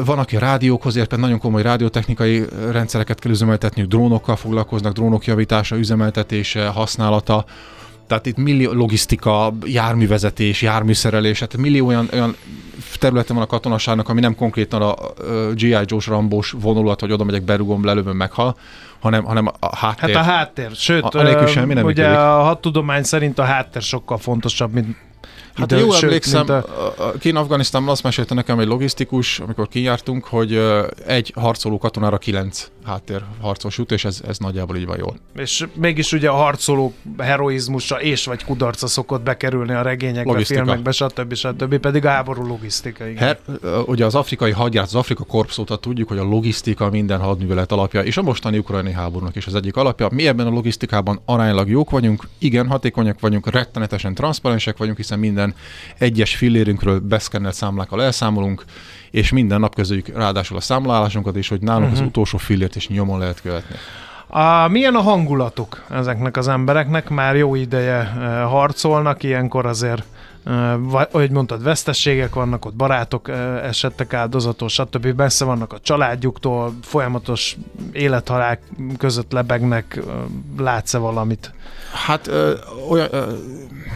van, 0.05 0.19
aki 0.19 0.37
a 0.37 0.41
rádiókhoz 0.41 0.97
ért, 0.97 1.17
nagyon 1.17 1.38
komoly 1.38 1.62
rádiótechnikai 1.62 2.45
rendszereket 2.71 3.19
kell 3.19 3.31
üzemeltetni, 3.31 3.83
drónokkal 3.83 4.37
foglalkoznak, 4.37 4.93
drónok 4.93 5.25
javítása, 5.25 5.77
üzemeltetése, 5.77 6.67
használata, 6.67 7.45
tehát 8.07 8.27
itt 8.27 8.37
millió 8.37 8.73
logisztika, 8.73 9.53
járművezetés, 9.65 10.62
járműszerelés, 10.62 11.38
tehát 11.38 11.57
millió 11.57 11.87
olyan, 11.87 12.09
olyan 12.12 12.37
területe 12.99 13.35
van 13.35 13.43
a 13.43 13.47
katonaságnak, 13.47 14.09
ami 14.09 14.21
nem 14.21 14.35
konkrétan 14.35 14.83
a 14.83 14.95
G.I. 15.53 15.77
Joe-s 15.85 16.07
rambós 16.07 16.55
vonulat, 16.61 17.00
hogy 17.00 17.12
oda 17.12 17.25
megyek, 17.25 17.43
berugom, 17.43 17.85
lelövöm, 17.85 18.17
meghal, 18.17 18.57
hanem, 19.00 19.25
hanem 19.25 19.47
a 19.61 19.77
háttér. 19.77 20.15
Hát 20.15 20.27
a 20.27 20.31
háttér, 20.31 20.71
sőt, 20.75 21.05
a, 21.05 21.47
semmi 21.47 21.75
nem 21.75 21.85
ugye 21.85 22.03
működik. 22.03 22.25
a 22.25 22.43
hadtudomány 22.43 23.03
szerint 23.03 23.38
a 23.38 23.45
háttér 23.45 23.83
sokkal 23.83 24.19
fontosabb, 24.19 24.73
mint 24.73 24.97
Hát 25.59 25.73
ide, 25.73 25.81
jól 25.81 25.93
sőt, 25.93 26.03
emlékszem, 26.03 26.47
a... 26.49 27.11
kín 27.19 27.37
Afganisztánban 27.37 27.93
azt 27.93 28.03
mesélte 28.03 28.35
nekem 28.35 28.59
egy 28.59 28.67
logisztikus, 28.67 29.41
amikor 29.41 29.69
kijártunk, 29.69 30.25
hogy 30.25 30.61
egy 31.07 31.33
harcoló 31.37 31.79
katonára 31.79 32.19
kilenc 32.19 32.71
háttér 32.85 33.23
harcos 33.41 33.79
jut, 33.79 33.93
és 33.93 34.05
ez, 34.05 34.21
ez 34.29 34.38
nagyjából 34.38 34.77
így 34.77 34.87
van 34.87 34.99
jól. 34.99 35.17
És 35.37 35.67
mégis 35.75 36.12
ugye 36.12 36.29
a 36.29 36.35
harcoló 36.35 36.95
heroizmusa 37.19 38.00
és 38.00 38.25
vagy 38.25 38.45
kudarca 38.45 38.87
szokott 38.87 39.23
bekerülni 39.23 39.73
a 39.73 39.83
regényekbe, 39.83 40.31
logisztika. 40.31 40.65
filmekbe, 40.65 40.91
stb. 40.91 41.35
stb. 41.35 41.79
pedig 41.79 42.05
a 42.05 42.09
háború 42.09 42.47
logisztika. 42.47 43.07
Igen. 43.07 43.23
Her, 43.23 43.38
ugye 43.87 44.05
az 44.05 44.15
afrikai 44.15 44.50
hadjárat, 44.50 44.88
az 44.88 44.95
Afrika 44.95 45.25
korpszóta 45.25 45.77
tudjuk, 45.77 46.09
hogy 46.09 46.19
a 46.19 46.25
logisztika 46.25 46.91
minden 46.91 47.21
hadművelet 47.21 47.73
alapja, 47.73 48.03
és 48.03 48.17
a 48.17 48.23
mostani 48.23 48.59
ukrajnai 48.59 48.93
háborúnak 48.93 49.37
is 49.37 49.47
az 49.47 49.55
egyik 49.55 49.77
alapja. 49.77 50.09
Mi 50.12 50.27
ebben 50.27 50.47
a 50.47 50.50
logisztikában 50.50 51.21
aránylag 51.25 51.69
jók 51.69 51.91
vagyunk, 51.91 52.29
igen, 52.38 52.69
hatékonyak 52.69 53.21
vagyunk, 53.21 53.50
rettenetesen 53.50 54.15
transzparensek 54.15 54.77
vagyunk, 54.77 54.97
hiszen 54.97 55.19
minden 55.19 55.48
egyes 55.99 56.37
fillérünkről 56.37 56.99
beszkennelt 56.99 57.55
számlákkal 57.55 58.02
elszámolunk, 58.02 58.64
és 59.11 59.31
minden 59.33 59.61
nap 59.61 59.75
közöljük 59.75 60.09
ráadásul 60.09 60.57
a 60.57 60.61
számlálásunkat 60.61 61.37
is, 61.37 61.49
hogy 61.49 61.61
nálunk 61.61 61.83
uh-huh. 61.83 61.97
az 61.97 62.00
mhm. 62.00 62.09
utolsó 62.09 62.38
fillért 62.38 62.76
is 62.76 62.88
nyomon 62.88 63.19
lehet 63.19 63.40
követni. 63.40 63.76
A, 64.26 64.69
milyen 64.69 64.95
a 64.95 65.00
hangulatuk 65.00 65.85
ezeknek 65.90 66.37
az 66.37 66.49
embereknek? 66.49 67.09
Már 67.09 67.37
jó 67.37 67.55
ideje 67.55 67.95
e, 67.95 68.43
harcolnak, 68.43 69.23
ilyenkor 69.23 69.67
azért 69.67 70.02
ahogy 71.12 71.30
mondtad, 71.30 71.62
vesztességek 71.62 72.35
vannak, 72.35 72.64
ott 72.64 72.75
barátok 72.75 73.28
esettek 73.62 74.14
áldozatos, 74.14 74.73
stb. 74.73 75.07
Messze 75.16 75.45
vannak 75.45 75.73
a 75.73 75.80
családjuktól, 75.80 76.75
folyamatos 76.83 77.57
élethalál 77.92 78.59
között 78.99 79.33
lebegnek, 79.33 80.00
látsz-e 80.59 80.99
valamit? 80.99 81.52
Hát 81.92 82.26
ö, 82.26 82.54
olyan, 82.88 83.09
ö, 83.11 83.33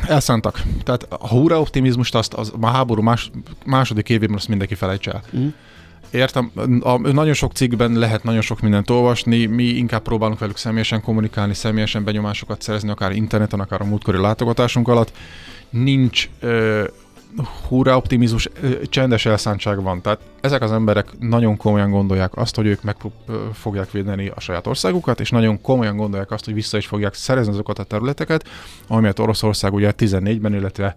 elszántak. 0.07 0.63
Tehát 0.85 1.07
a 1.09 1.29
húra 1.29 1.61
optimizmust 1.61 2.15
azt 2.15 2.35
az, 2.35 2.53
a 2.61 2.67
háború 2.67 3.03
más, 3.03 3.31
második 3.65 4.09
évében 4.09 4.37
azt 4.37 4.49
mindenki 4.49 4.75
felejts 4.75 5.09
el. 5.09 5.23
Mm. 5.37 5.49
Értem, 6.13 6.51
nagyon 7.03 7.35
sok 7.35 7.53
cikkben 7.53 7.93
lehet 7.93 8.23
nagyon 8.23 8.41
sok 8.41 8.61
mindent 8.61 8.91
olvasni, 8.91 9.47
mi 9.47 9.65
inkább 9.65 10.03
próbálunk 10.03 10.39
velük 10.39 10.57
személyesen 10.57 11.03
kommunikálni, 11.03 11.55
személyesen 11.55 12.05
benyomásokat 12.05 12.63
szerezni, 12.63 12.91
akár 12.91 13.13
interneten, 13.13 13.61
akár 13.61 13.81
a 13.81 13.85
múltkori 13.85 14.19
látogatásunk 14.19 14.89
alatt 14.89 15.13
nincs 15.71 16.29
ö, 16.41 16.85
húra 17.69 17.97
optimizmus, 17.97 18.49
csendes 18.83 19.27
elszántság 19.27 19.83
van. 19.83 20.03
Tehát 20.03 20.21
ezek 20.41 20.63
az 20.63 20.73
emberek 20.73 21.19
nagyon 21.19 21.57
komolyan 21.57 21.91
gondolják 21.91 22.37
azt, 22.37 22.57
hogy 22.57 22.67
ők 22.67 22.83
meg 22.83 22.97
fogják 23.53 23.91
védeni 23.91 24.29
a 24.35 24.41
saját 24.41 24.67
országukat, 24.67 25.21
és 25.21 25.31
nagyon 25.31 25.61
komolyan 25.61 25.97
gondolják 25.97 26.31
azt, 26.31 26.45
hogy 26.45 26.55
vissza 26.55 26.77
is 26.77 26.87
fogják 26.87 27.15
szerezni 27.15 27.53
azokat 27.53 27.79
a 27.79 27.85
területeket, 27.85 28.49
amelyet 28.87 29.19
Oroszország 29.19 29.73
ugye 29.73 29.93
14-ben, 29.99 30.55
illetve 30.55 30.95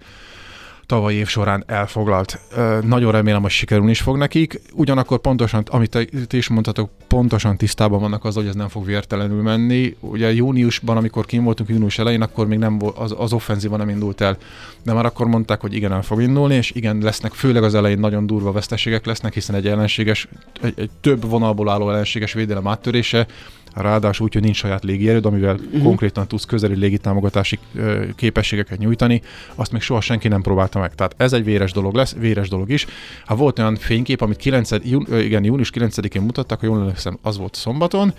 tavalyi 0.86 1.18
év 1.18 1.28
során 1.28 1.64
elfoglalt. 1.68 2.40
Nagyon 2.82 3.12
remélem, 3.12 3.42
hogy 3.42 3.52
sikerülni 3.52 3.92
is 3.92 4.02
fog 4.02 4.18
nekik. 4.18 4.62
Ugyanakkor 4.74 5.20
pontosan, 5.20 5.64
amit 5.66 5.90
te, 6.28 6.38
is 6.38 6.48
mondhatok, 6.48 6.90
pontosan 7.08 7.58
tisztában 7.58 8.00
vannak 8.00 8.26
az, 8.26 8.36
hogy 8.36 8.48
ez 8.48 8.56
nem 8.56 8.68
fog 8.68 8.86
vértelenül 8.86 9.42
menni. 9.42 9.96
Ugye 10.00 10.34
júniusban, 10.34 10.98
amikor 10.98 11.26
kim 11.26 11.44
voltunk 11.44 11.70
június 11.70 12.00
elején, 12.00 12.22
akkor 12.22 12.48
még 12.48 12.58
nem 12.58 12.78
volt, 12.78 12.98
az, 12.98 13.16
az 13.18 13.34
offenzíva 13.34 13.78
nem 13.78 13.90
indult 13.90 14.22
el. 14.22 14.38
De 14.84 14.94
már 14.94 15.06
akkor 15.06 15.28
mondták, 15.28 15.62
hogy 15.62 15.74
igen, 15.74 15.92
el 15.92 16.02
fog 16.02 16.22
indulni, 16.22 16.56
és 16.56 16.72
igen, 16.72 16.98
lesznek, 16.98 17.32
főleg 17.32 17.64
az 17.64 17.76
elején 17.76 18.00
nagyon 18.00 18.28
durva 18.28 18.52
veszteségek 18.52 19.06
lesznek, 19.06 19.34
hiszen 19.34 19.56
egy 19.56 19.68
ellenséges, 19.68 20.28
egy, 20.62 20.74
egy 20.78 20.90
több 21.02 21.30
vonalból 21.30 21.70
álló 21.70 21.90
ellenséges 21.90 22.34
védelem 22.34 22.68
áttörése 22.68 23.28
ráadásul 23.82 24.26
úgy, 24.26 24.34
hogy 24.34 24.42
nincs 24.42 24.58
saját 24.58 24.84
légierőd, 24.84 25.26
amivel 25.26 25.56
uh-huh. 25.56 25.84
konkrétan 25.84 26.28
tudsz 26.28 26.46
közeli 26.46 26.76
légitámogatási 26.76 27.60
képességeket 28.16 28.78
nyújtani, 28.78 29.22
azt 29.56 29.72
még 29.72 29.82
soha 29.82 30.02
senki 30.02 30.28
nem 30.28 30.42
próbálta 30.42 30.80
meg. 30.80 30.96
Tehát 30.96 31.16
ez 31.18 31.34
egy 31.34 31.44
véres 31.44 31.72
dolog 31.72 31.96
lesz, 31.96 32.16
véres 32.20 32.50
dolog 32.50 32.70
is. 32.70 32.86
Ha 33.26 33.36
volt 33.36 33.60
olyan 33.60 33.76
fénykép, 33.76 34.22
amit 34.22 34.38
9, 34.38 34.70
jún, 34.84 35.08
igen, 35.12 35.44
június 35.44 35.72
9-én 35.74 36.22
mutattak, 36.22 36.60
ha 36.60 36.66
jól 36.66 36.80
emlékszem, 36.80 37.18
az 37.22 37.38
volt 37.38 37.56
szombaton, 37.56 38.14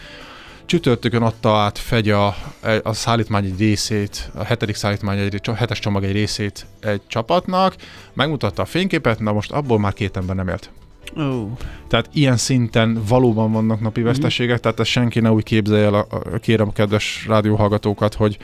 Csütörtökön 0.66 1.22
adta 1.22 1.56
át 1.56 1.78
Fegy 1.78 2.10
a, 2.10 2.36
a 2.82 2.92
szállítmány 2.92 3.44
egy 3.44 3.58
részét, 3.58 4.30
a 4.34 4.44
hetedik 4.44 4.74
szállítmány 4.74 5.18
egy, 5.18 5.40
a 5.44 5.54
hetes 5.54 5.78
csomag 5.78 6.04
egy 6.04 6.12
részét 6.12 6.66
egy 6.80 7.00
csapatnak, 7.06 7.74
megmutatta 8.12 8.62
a 8.62 8.64
fényképet, 8.64 9.18
na 9.18 9.32
most 9.32 9.52
abból 9.52 9.78
már 9.78 9.92
két 9.92 10.16
ember 10.16 10.36
nem 10.36 10.48
élt. 10.48 10.70
Oh. 11.16 11.48
Tehát 11.88 12.08
ilyen 12.12 12.36
szinten 12.36 13.02
valóban 13.08 13.52
vannak 13.52 13.80
napi 13.80 14.00
mhm. 14.00 14.08
veszteségek, 14.08 14.52
mm-hmm. 14.52 14.62
tehát 14.62 14.80
ezt 14.80 14.90
senki 14.90 15.20
ne 15.20 15.30
úgy 15.30 15.42
képzelje 15.42 15.84
el, 15.84 15.94
a, 15.94 16.06
a, 16.10 16.38
kérem 16.38 16.68
a 16.68 16.72
kedves 16.72 17.24
rádióhallgatókat, 17.28 18.14
hogy, 18.14 18.38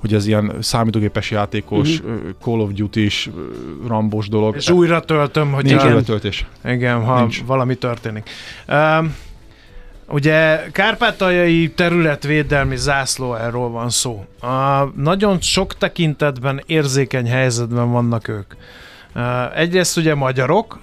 hogy 0.00 0.14
ez 0.14 0.26
ilyen 0.26 0.52
számítógépes 0.60 1.30
játékos, 1.30 2.02
mm-hmm. 2.02 2.28
Call 2.42 2.60
of 2.60 2.72
Duty-s, 2.72 3.30
rambos 3.86 4.28
dolog. 4.28 4.56
És 4.56 4.70
újra 4.70 5.00
töltöm, 5.00 5.52
hogy 5.52 5.64
Nincs 5.64 5.82
újra 5.82 6.02
töltés. 6.02 6.46
Igen, 6.64 7.04
ha 7.04 7.20
Nincs. 7.20 7.44
valami 7.44 7.74
történik. 7.74 8.30
Um, 8.68 9.14
Ugye 10.10 10.70
kárpátaljai 10.72 11.70
területvédelmi 11.70 12.76
zászló 12.76 13.34
erről 13.34 13.68
van 13.68 13.90
szó. 13.90 14.24
A, 14.40 14.84
nagyon 14.96 15.40
sok 15.40 15.76
tekintetben 15.76 16.62
érzékeny 16.66 17.28
helyzetben 17.28 17.90
vannak 17.90 18.28
ők. 18.28 18.52
Egyrészt 19.54 19.96
ugye 19.96 20.14
magyarok, 20.14 20.78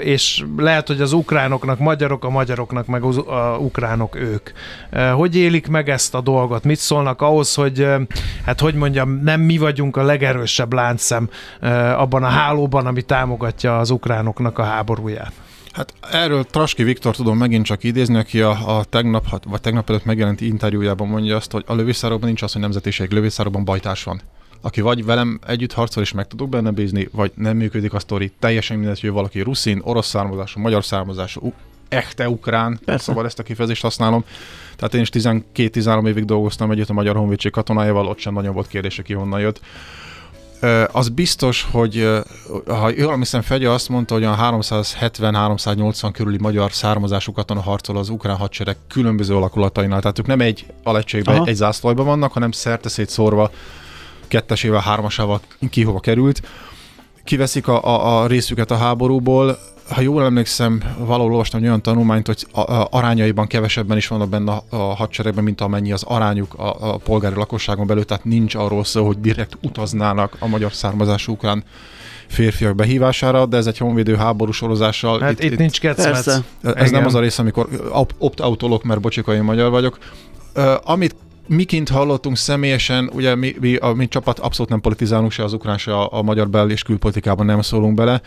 és 0.00 0.44
lehet, 0.56 0.86
hogy 0.86 1.00
az 1.00 1.12
ukránoknak 1.12 1.78
magyarok, 1.78 2.24
a 2.24 2.30
magyaroknak 2.30 2.86
meg 2.86 3.02
az 3.02 3.20
ukránok 3.58 4.16
ők. 4.16 4.50
Hogy 5.12 5.36
élik 5.36 5.68
meg 5.68 5.88
ezt 5.88 6.14
a 6.14 6.20
dolgot? 6.20 6.64
Mit 6.64 6.78
szólnak 6.78 7.22
ahhoz, 7.22 7.54
hogy 7.54 7.86
hát 8.44 8.60
hogy 8.60 8.74
mondjam, 8.74 9.20
nem 9.22 9.40
mi 9.40 9.58
vagyunk 9.58 9.96
a 9.96 10.02
legerősebb 10.02 10.72
láncszem 10.72 11.28
abban 11.96 12.22
a 12.22 12.28
hálóban, 12.28 12.86
ami 12.86 13.02
támogatja 13.02 13.78
az 13.78 13.90
ukránoknak 13.90 14.58
a 14.58 14.64
háborúját? 14.64 15.32
Hát 15.72 15.94
erről 16.10 16.44
Traski 16.44 16.82
Viktor 16.82 17.16
tudom 17.16 17.38
megint 17.38 17.64
csak 17.64 17.84
idézni, 17.84 18.16
aki 18.16 18.40
a, 18.40 18.78
a 18.78 18.84
tegnap, 18.84 19.44
vagy 19.44 19.60
tegnap 19.60 19.88
előtt 19.88 20.04
megjelent 20.04 20.40
interjújában 20.40 21.08
mondja 21.08 21.36
azt, 21.36 21.52
hogy 21.52 21.64
a 21.66 21.74
lövészárokban 21.74 22.26
nincs 22.26 22.42
az, 22.42 22.52
hogy 22.52 22.60
nemzetiség, 22.60 23.10
lövészárokban 23.10 23.64
bajtárs 23.64 24.04
van 24.04 24.20
aki 24.64 24.80
vagy 24.80 25.04
velem 25.04 25.38
együtt 25.46 25.72
harcol 25.72 26.02
és 26.02 26.12
meg 26.12 26.26
tudok 26.26 26.48
benne 26.48 26.70
bízni, 26.70 27.08
vagy 27.12 27.32
nem 27.34 27.56
működik 27.56 27.92
a 27.92 27.98
sztori, 27.98 28.32
teljesen 28.38 28.78
mindegy, 28.78 29.00
hogy 29.00 29.10
valaki 29.10 29.40
ruszin, 29.40 29.80
orosz 29.82 30.06
származású, 30.06 30.60
magyar 30.60 30.84
származású, 30.84 31.52
echte 31.88 32.28
ukrán, 32.28 32.80
Persze. 32.84 33.04
szóval 33.04 33.24
ezt 33.24 33.38
a 33.38 33.42
kifejezést 33.42 33.82
használom. 33.82 34.24
Tehát 34.76 34.94
én 34.94 35.00
is 35.00 35.08
12-13 35.12 36.08
évig 36.08 36.24
dolgoztam 36.24 36.70
együtt 36.70 36.88
a 36.88 36.92
Magyar 36.92 37.16
Honvédség 37.16 37.52
katonájával, 37.52 38.06
ott 38.06 38.18
sem 38.18 38.34
nagyon 38.34 38.54
volt 38.54 38.66
kérdése, 38.66 39.02
ki 39.02 39.12
honnan 39.12 39.40
jött. 39.40 39.60
Az 40.92 41.08
biztos, 41.08 41.66
hogy 41.70 42.08
ha 42.66 42.90
jól 42.96 43.16
hiszem, 43.16 43.42
Fegye 43.42 43.70
azt 43.70 43.88
mondta, 43.88 44.14
hogy 44.14 44.24
a 44.24 44.36
370-380 44.36 46.10
körüli 46.12 46.38
magyar 46.40 46.72
származású 46.72 47.32
katona 47.32 47.60
harcol 47.60 47.96
az 47.96 48.08
ukrán 48.08 48.36
hadsereg 48.36 48.76
különböző 48.88 49.34
alakulatainál. 49.34 50.00
Tehát 50.00 50.18
ők 50.18 50.26
nem 50.26 50.40
egy 50.40 50.66
alegységben, 50.82 51.40
egy, 51.40 51.48
egy 51.48 51.54
zászlajban 51.54 52.06
vannak, 52.06 52.32
hanem 52.32 52.50
szerte 52.50 52.88
szétszórva 52.88 53.50
kettesével, 54.28 54.80
hármasával 54.80 55.40
ki 55.70 55.82
hova 55.82 56.00
került. 56.00 56.42
Kiveszik 57.24 57.68
a, 57.68 57.84
a, 57.84 58.22
a 58.22 58.26
részüket 58.26 58.70
a 58.70 58.76
háborúból, 58.76 59.58
ha 59.88 60.00
jól 60.00 60.24
emlékszem, 60.24 60.82
valahol 60.98 61.30
olvastam 61.30 61.60
egy 61.60 61.66
olyan 61.66 61.82
tanulmányt, 61.82 62.26
hogy 62.26 62.46
a, 62.52 62.60
a, 62.60 62.88
arányaiban 62.90 63.46
kevesebben 63.46 63.96
is 63.96 64.06
vannak 64.06 64.28
benne 64.28 64.52
a, 64.52 64.64
a 64.68 64.76
hadseregben, 64.76 65.44
mint 65.44 65.60
amennyi 65.60 65.92
az 65.92 66.02
arányuk 66.02 66.54
a, 66.54 66.92
a 66.92 66.96
polgári 66.96 67.34
lakosságon 67.34 67.86
belül, 67.86 68.04
tehát 68.04 68.24
nincs 68.24 68.54
arról 68.54 68.84
szó, 68.84 69.06
hogy 69.06 69.20
direkt 69.20 69.58
utaznának 69.62 70.36
a 70.38 70.46
magyar 70.46 70.72
származású 70.72 71.32
ukrán 71.32 71.64
férfiak 72.28 72.74
behívására, 72.74 73.46
de 73.46 73.56
ez 73.56 73.66
egy 73.66 73.78
honvédő 73.78 74.16
háború 74.16 74.52
sorozással. 74.52 75.20
Hát 75.20 75.30
itt, 75.30 75.42
itt, 75.42 75.52
itt 75.52 75.58
nincs 75.58 75.80
kecmec. 75.80 76.26
Ez 76.26 76.42
Igen. 76.62 76.90
nem 76.90 77.06
az 77.06 77.14
a 77.14 77.20
rész, 77.20 77.38
amikor 77.38 77.68
opt-outolok, 78.18 78.82
mert 78.84 79.00
bocsikai 79.00 79.40
magyar 79.40 79.70
vagyok. 79.70 79.98
Uh, 80.56 80.74
amit 80.84 81.14
miként 81.46 81.88
hallottunk 81.88 82.36
személyesen, 82.36 83.10
ugye 83.12 83.34
mi, 83.34 83.54
mi, 83.60 83.76
a 83.76 83.92
mi 83.92 84.08
csapat 84.08 84.38
abszolút 84.38 84.70
nem 84.70 84.80
politizálunk, 84.80 85.30
se 85.30 85.44
az 85.44 85.52
ukrán, 85.52 85.78
se 85.78 85.96
a, 85.96 86.08
a 86.12 86.22
magyar 86.22 86.48
bel- 86.48 86.70
és 86.70 86.82
külpolitikában 86.82 87.46
nem 87.46 87.62
szólunk 87.62 87.94
bele, 87.94 88.20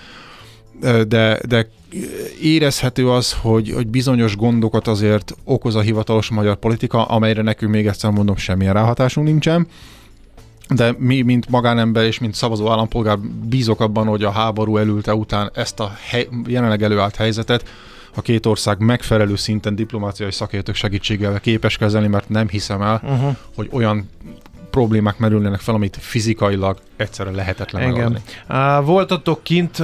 de, 1.08 1.40
de 1.48 1.70
érezhető 2.42 3.10
az, 3.10 3.34
hogy, 3.34 3.72
hogy 3.72 3.88
bizonyos 3.88 4.36
gondokat 4.36 4.88
azért 4.88 5.36
okoz 5.44 5.76
a 5.76 5.82
hivatalos 5.82 6.30
magyar 6.30 6.56
politika, 6.56 7.06
amelyre 7.06 7.42
nekünk 7.42 7.72
még 7.72 7.88
egyszer 7.88 8.12
mondom, 8.12 8.36
semmilyen 8.36 8.74
ráhatásunk 8.74 9.28
nincsen. 9.28 9.68
De 10.70 10.96
mi, 10.98 11.22
mint 11.22 11.50
magánember 11.50 12.06
és 12.06 12.20
mint 12.20 12.36
szavazó 12.36 12.70
állampolgár 12.70 13.20
bízok 13.50 13.80
abban, 13.80 14.08
hogy 14.08 14.24
a 14.24 14.32
háború 14.32 14.78
elülte 14.78 15.16
után 15.16 15.52
ezt 15.54 15.80
a 15.80 15.92
hely, 16.10 16.28
jelenleg 16.48 16.84
előállt 16.84 17.16
helyzetet 17.16 17.70
a 18.18 18.22
két 18.22 18.46
ország 18.46 18.80
megfelelő 18.80 19.36
szinten 19.36 19.76
diplomáciai 19.76 20.32
szakértők 20.32 20.76
segítségével 20.76 21.40
képes 21.40 21.78
kezelni, 21.78 22.08
mert 22.08 22.30
nem 22.30 22.48
hiszem 22.48 22.82
el, 22.82 23.02
uh-huh. 23.04 23.36
hogy 23.56 23.70
olyan 23.72 24.10
problémák 24.70 25.18
merülnének 25.18 25.60
fel, 25.60 25.76
amit 25.76 25.98
fizikailag 26.00 26.78
egyszerre 26.98 27.32
lehetetlen 27.32 27.90
Igen. 27.92 28.18
Uh, 28.50 28.86
voltatok 28.86 29.44
kint, 29.44 29.80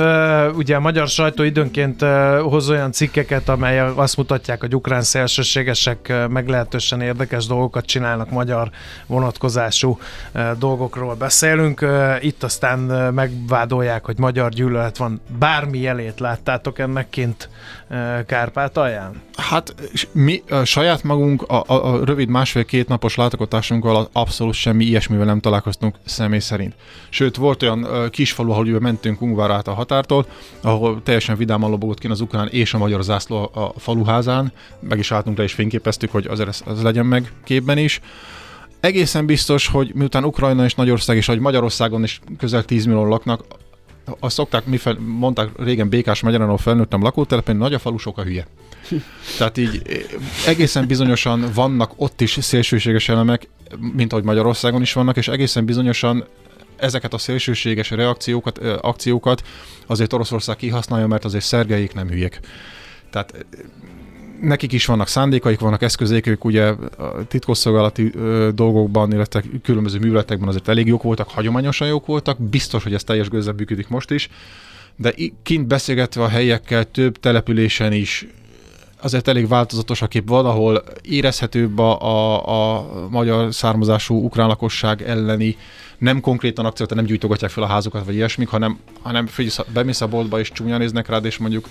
ugye 0.55 0.75
a 0.75 0.79
magyar 0.79 1.07
sajtó 1.07 1.43
időnként 1.43 2.01
hoz 2.41 2.69
olyan 2.69 2.91
cikkeket, 2.91 3.49
amelyek 3.49 3.97
azt 3.97 4.17
mutatják, 4.17 4.59
hogy 4.59 4.75
ukrán 4.75 5.01
szélsőségesek 5.01 6.13
meglehetősen 6.29 7.01
érdekes 7.01 7.45
dolgokat 7.45 7.85
csinálnak, 7.85 8.29
magyar 8.29 8.69
vonatkozású 9.05 9.99
dolgokról 10.59 11.15
beszélünk. 11.15 11.85
Itt 12.19 12.43
aztán 12.43 12.79
megvádolják, 13.13 14.05
hogy 14.05 14.17
magyar 14.17 14.49
gyűlölet 14.49 14.97
van. 14.97 15.21
Bármi 15.39 15.79
jelét 15.79 16.19
láttátok 16.19 16.79
ennek 16.79 17.09
kint 17.09 17.49
Kárpátalján? 18.25 19.21
Hát 19.35 19.75
mi 20.11 20.43
a 20.49 20.63
saját 20.63 21.03
magunk 21.03 21.41
a, 21.41 21.63
a, 21.67 21.93
a 21.93 22.05
rövid 22.05 22.29
másfél-két 22.29 22.87
napos 22.87 23.15
látogatásunkkal 23.15 24.09
abszolút 24.11 24.53
semmi 24.53 24.85
ilyesmivel 24.85 25.25
nem 25.25 25.39
találkoztunk 25.39 25.95
személy 26.05 26.39
szerint. 26.39 26.75
Sőt, 27.13 27.35
volt 27.35 27.63
olyan 27.63 27.83
uh, 27.83 28.09
kisfalu, 28.09 28.51
ahol 28.51 28.79
mentünk 28.79 29.21
Ungvár 29.21 29.51
át 29.51 29.67
a 29.67 29.73
határtól, 29.73 30.25
ahol 30.61 31.01
teljesen 31.03 31.37
vidáman 31.37 31.69
lobogott 31.69 31.99
ki 31.99 32.07
az 32.07 32.21
ukrán 32.21 32.47
és 32.47 32.73
a 32.73 32.77
magyar 32.77 33.03
zászló 33.03 33.51
a, 33.53 33.73
faluházán, 33.77 34.51
meg 34.79 34.99
is 34.99 35.11
álltunk 35.11 35.37
le 35.37 35.43
és 35.43 35.53
fényképeztük, 35.53 36.11
hogy 36.11 36.27
azért 36.27 36.47
ez, 36.47 36.63
ez 36.67 36.81
legyen 36.81 37.05
meg 37.05 37.31
képben 37.43 37.77
is. 37.77 38.01
Egészen 38.79 39.25
biztos, 39.25 39.67
hogy 39.67 39.91
miután 39.93 40.23
Ukrajna 40.23 40.63
és 40.63 40.75
Nagyország 40.75 41.17
és 41.17 41.25
hogy 41.25 41.39
Magyarországon 41.39 42.03
is 42.03 42.19
közel 42.37 42.63
10 42.63 42.85
millió 42.85 43.05
laknak, 43.05 43.43
azt 44.19 44.35
szokták, 44.35 44.65
mi 44.65 44.77
fel, 44.77 44.97
mondták 44.99 45.49
régen 45.57 45.89
Békás 45.89 46.21
Magyarán, 46.21 46.47
ahol 46.47 46.57
felnőttem 46.57 47.01
lakótelepen, 47.01 47.55
nagy 47.55 47.73
a 47.73 47.79
falu, 47.79 47.97
sok 47.97 48.17
a 48.17 48.23
hülye. 48.23 48.47
Tehát 49.37 49.57
így 49.57 49.81
egészen 50.47 50.87
bizonyosan 50.87 51.45
vannak 51.53 51.91
ott 51.95 52.21
is 52.21 52.37
szélsőséges 52.41 53.09
elemek, 53.09 53.47
mint 53.93 54.11
ahogy 54.11 54.23
Magyarországon 54.23 54.81
is 54.81 54.93
vannak, 54.93 55.17
és 55.17 55.27
egészen 55.27 55.65
bizonyosan 55.65 56.25
ezeket 56.83 57.13
a 57.13 57.17
szélsőséges 57.17 57.89
reakciókat, 57.89 58.57
akciókat 58.81 59.43
azért 59.85 60.13
Oroszország 60.13 60.55
kihasználja, 60.55 61.07
mert 61.07 61.25
azért 61.25 61.43
szergeik 61.43 61.93
nem 61.93 62.07
hülyek. 62.07 62.39
Tehát 63.09 63.45
nekik 64.41 64.71
is 64.71 64.85
vannak 64.85 65.07
szándékaik, 65.07 65.59
vannak 65.59 65.81
eszközék, 65.81 66.27
ők 66.27 66.45
ugye 66.45 66.63
a 66.63 67.27
titkosszolgálati 67.27 68.11
dolgokban, 68.55 69.11
illetve 69.11 69.43
különböző 69.63 69.99
műveletekben 69.99 70.47
azért 70.47 70.67
elég 70.67 70.87
jók 70.87 71.03
voltak, 71.03 71.29
hagyományosan 71.29 71.87
jók 71.87 72.05
voltak, 72.05 72.41
biztos, 72.41 72.83
hogy 72.83 72.93
ez 72.93 73.03
teljes 73.03 73.29
gőzzel 73.29 73.53
működik 73.53 73.87
most 73.87 74.11
is, 74.11 74.29
de 74.95 75.13
kint 75.43 75.67
beszélgetve 75.67 76.23
a 76.23 76.27
helyekkel 76.27 76.91
több 76.91 77.19
településen 77.19 77.91
is 77.91 78.27
azért 79.03 79.27
elég 79.27 79.47
változatos 79.47 80.01
a 80.01 80.07
kép. 80.07 80.27
Van, 80.27 80.81
érezhetőbb 81.01 81.79
a, 81.79 82.01
a, 82.01 82.75
a 82.75 82.85
magyar 83.09 83.53
származású 83.53 84.23
ukrán 84.23 84.47
lakosság 84.47 85.01
elleni 85.01 85.57
nem 85.97 86.21
konkrétan 86.21 86.65
akciót, 86.65 86.93
nem 86.93 87.05
gyújtogatják 87.05 87.51
fel 87.51 87.63
a 87.63 87.67
házukat, 87.67 88.05
vagy 88.05 88.15
ilyesmik, 88.15 88.47
hanem, 88.47 88.79
hanem 89.01 89.27
bemész 89.73 90.01
a 90.01 90.07
boltba 90.07 90.39
és 90.39 90.51
csúnya 90.51 90.77
néznek 90.77 91.07
rád, 91.07 91.25
és 91.25 91.37
mondjuk 91.37 91.67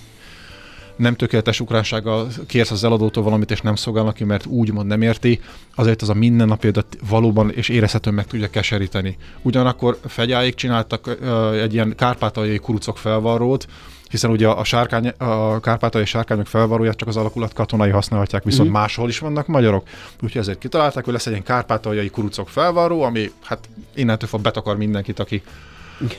nem 0.96 1.14
tökéletes 1.14 1.60
ukránsággal 1.60 2.28
kérsz 2.46 2.70
az 2.70 2.84
eladótól 2.84 3.22
valamit, 3.22 3.50
és 3.50 3.60
nem 3.60 3.74
szolgál 3.74 4.04
neki, 4.04 4.24
mert 4.24 4.46
úgymond 4.46 4.86
nem 4.86 5.02
érti, 5.02 5.40
azért 5.74 6.02
az 6.02 6.08
a 6.08 6.14
mindennapi 6.14 6.70
valóban 7.08 7.50
és 7.50 7.68
érezhetően 7.68 8.14
meg 8.14 8.26
tudja 8.26 8.50
keseríteni. 8.50 9.16
Ugyanakkor 9.42 9.98
fegyáig 10.06 10.54
csináltak 10.54 11.16
egy 11.60 11.72
ilyen 11.72 11.94
kárpátaljai 11.96 12.58
kurucok 12.58 12.98
felvarrót, 12.98 13.66
hiszen 14.12 14.30
ugye 14.30 14.48
a, 14.48 14.64
sárkány, 14.64 15.08
a 15.18 15.60
kárpátai 15.60 16.04
sárkányok 16.04 16.46
felvarróját 16.46 16.96
csak 16.96 17.08
az 17.08 17.16
alakulat 17.16 17.52
katonai 17.52 17.90
használhatják, 17.90 18.44
viszont 18.44 18.68
mm. 18.68 18.72
máshol 18.72 19.08
is 19.08 19.18
vannak 19.18 19.46
magyarok. 19.46 19.86
Úgyhogy 20.22 20.40
ezért 20.40 20.58
kitalálták, 20.58 21.04
hogy 21.04 21.12
lesz 21.12 21.26
egy 21.26 21.32
ilyen 21.32 21.44
kárpátaljai 21.44 22.10
kurucok 22.10 22.48
felvarró, 22.48 23.02
ami 23.02 23.30
hát 23.42 23.68
innentől 23.94 24.28
fog 24.28 24.40
betakar 24.40 24.76
mindenkit, 24.76 25.18
aki 25.18 25.42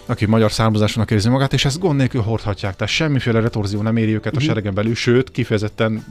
aki 0.06 0.26
magyar 0.26 0.52
származásúnak 0.52 1.12
érzi 1.12 1.30
magát, 1.30 1.54
és 1.54 1.66
ezt 1.66 1.80
gond 1.80 1.98
nélkül 1.98 2.22
hordhatják. 2.22 2.76
Tehát 2.76 2.94
semmiféle 2.94 3.40
retorzió 3.40 3.82
nem 3.82 3.98
éri 3.98 4.14
őket 4.14 4.34
a 4.34 4.36
mhm. 4.36 4.46
seregen 4.46 4.74
belül, 4.74 4.96
sőt, 4.96 5.32
kifejezetten 5.32 6.06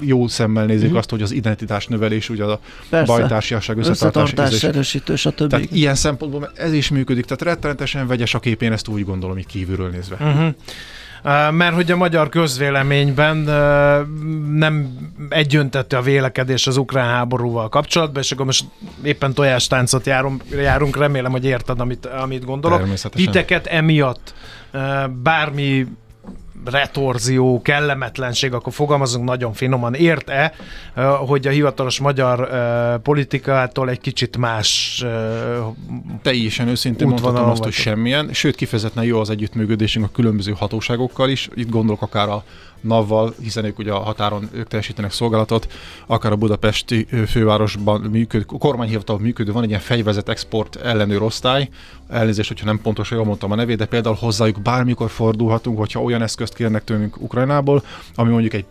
jó 0.00 0.28
szemmel 0.28 0.64
nézik 0.64 0.82
uh-huh. 0.82 0.98
azt, 0.98 1.10
hogy 1.10 1.22
az 1.22 1.32
identitás 1.32 1.86
növelés, 1.86 2.28
ugye 2.28 2.44
a 2.44 2.60
Persze. 2.88 3.12
bajtársiasság, 3.12 3.78
összetartás, 3.78 4.22
összetartás 4.22 4.62
erősítő, 4.62 5.16
stb. 5.16 5.48
Tehát 5.48 5.72
ilyen 5.72 5.94
szempontból 5.94 6.50
ez 6.54 6.72
is 6.72 6.88
működik, 6.88 7.24
tehát 7.24 7.42
rettenetesen 7.42 8.06
vegyes 8.06 8.34
a 8.34 8.38
kép, 8.38 8.62
én 8.62 8.72
ezt 8.72 8.88
úgy 8.88 9.04
gondolom, 9.04 9.38
így 9.38 9.46
kívülről 9.46 9.90
nézve. 9.90 10.16
Uh-huh 10.20 10.54
mert 11.50 11.74
hogy 11.74 11.90
a 11.90 11.96
magyar 11.96 12.28
közvéleményben 12.28 13.36
nem 14.50 14.98
egyöntető 15.28 15.96
a 15.96 16.02
vélekedés 16.02 16.66
az 16.66 16.76
ukrán 16.76 17.08
háborúval 17.08 17.68
kapcsolatban, 17.68 18.22
és 18.22 18.32
akkor 18.32 18.44
most 18.44 18.64
éppen 19.02 19.34
tojástáncot 19.34 20.06
járunk, 20.06 20.42
járunk 20.50 20.96
remélem, 20.96 21.30
hogy 21.30 21.44
érted, 21.44 21.80
amit, 21.80 22.06
amit 22.06 22.44
gondolok. 22.44 22.94
Titeket 23.10 23.66
emiatt 23.66 24.34
bármi 25.22 25.86
retorzió, 26.64 27.62
kellemetlenség, 27.62 28.52
akkor 28.52 28.72
fogalmazunk 28.72 29.24
nagyon 29.24 29.52
finoman, 29.52 29.94
ért-e, 29.94 30.52
hogy 31.26 31.46
a 31.46 31.50
hivatalos 31.50 31.98
magyar 31.98 32.48
politikától 33.02 33.90
egy 33.90 34.00
kicsit 34.00 34.36
más 34.36 35.04
Teljesen 36.22 36.68
őszintén 36.68 37.08
mondhatom 37.08 37.50
azt, 37.50 37.62
hogy 37.62 37.72
semmilyen, 37.72 38.32
sőt 38.32 38.54
kifejezetten 38.56 39.04
jó 39.04 39.20
az 39.20 39.30
együttműködésünk 39.30 40.04
a 40.04 40.10
különböző 40.12 40.52
hatóságokkal 40.56 41.28
is, 41.28 41.48
itt 41.54 41.70
gondolok 41.70 42.02
akár 42.02 42.28
a 42.28 42.44
NAV-val, 42.80 43.34
hiszen 43.42 43.64
ők 43.64 43.78
ugye 43.78 43.92
a 43.92 43.98
határon 43.98 44.48
ők 44.52 44.68
teljesítenek 44.68 45.12
szolgálatot, 45.12 45.72
akár 46.06 46.32
a 46.32 46.36
budapesti 46.36 47.06
fővárosban 47.26 48.00
működő, 48.00 48.44
kormányhivatal 48.44 49.18
működő, 49.18 49.52
van 49.52 49.62
egy 49.62 49.68
ilyen 49.68 49.80
fegyvezet 49.80 50.28
export 50.28 50.76
ellenőr 50.76 51.22
osztály, 51.22 51.68
elnézést, 52.08 52.48
hogyha 52.48 52.66
nem 52.66 52.80
pontosan 52.80 53.16
jól 53.16 53.26
mondtam 53.26 53.52
a 53.52 53.54
nevét, 53.54 53.76
de 53.76 53.86
például 53.86 54.14
hozzájuk 54.14 54.62
bármikor 54.62 55.10
fordulhatunk, 55.10 55.78
hogyha 55.78 56.02
olyan 56.02 56.22
eszközt 56.46 56.54
kérnek 56.54 56.84
tőlünk 56.84 57.20
Ukrajnából, 57.20 57.82
ami 58.14 58.30
mondjuk 58.30 58.54
egy 58.54 58.64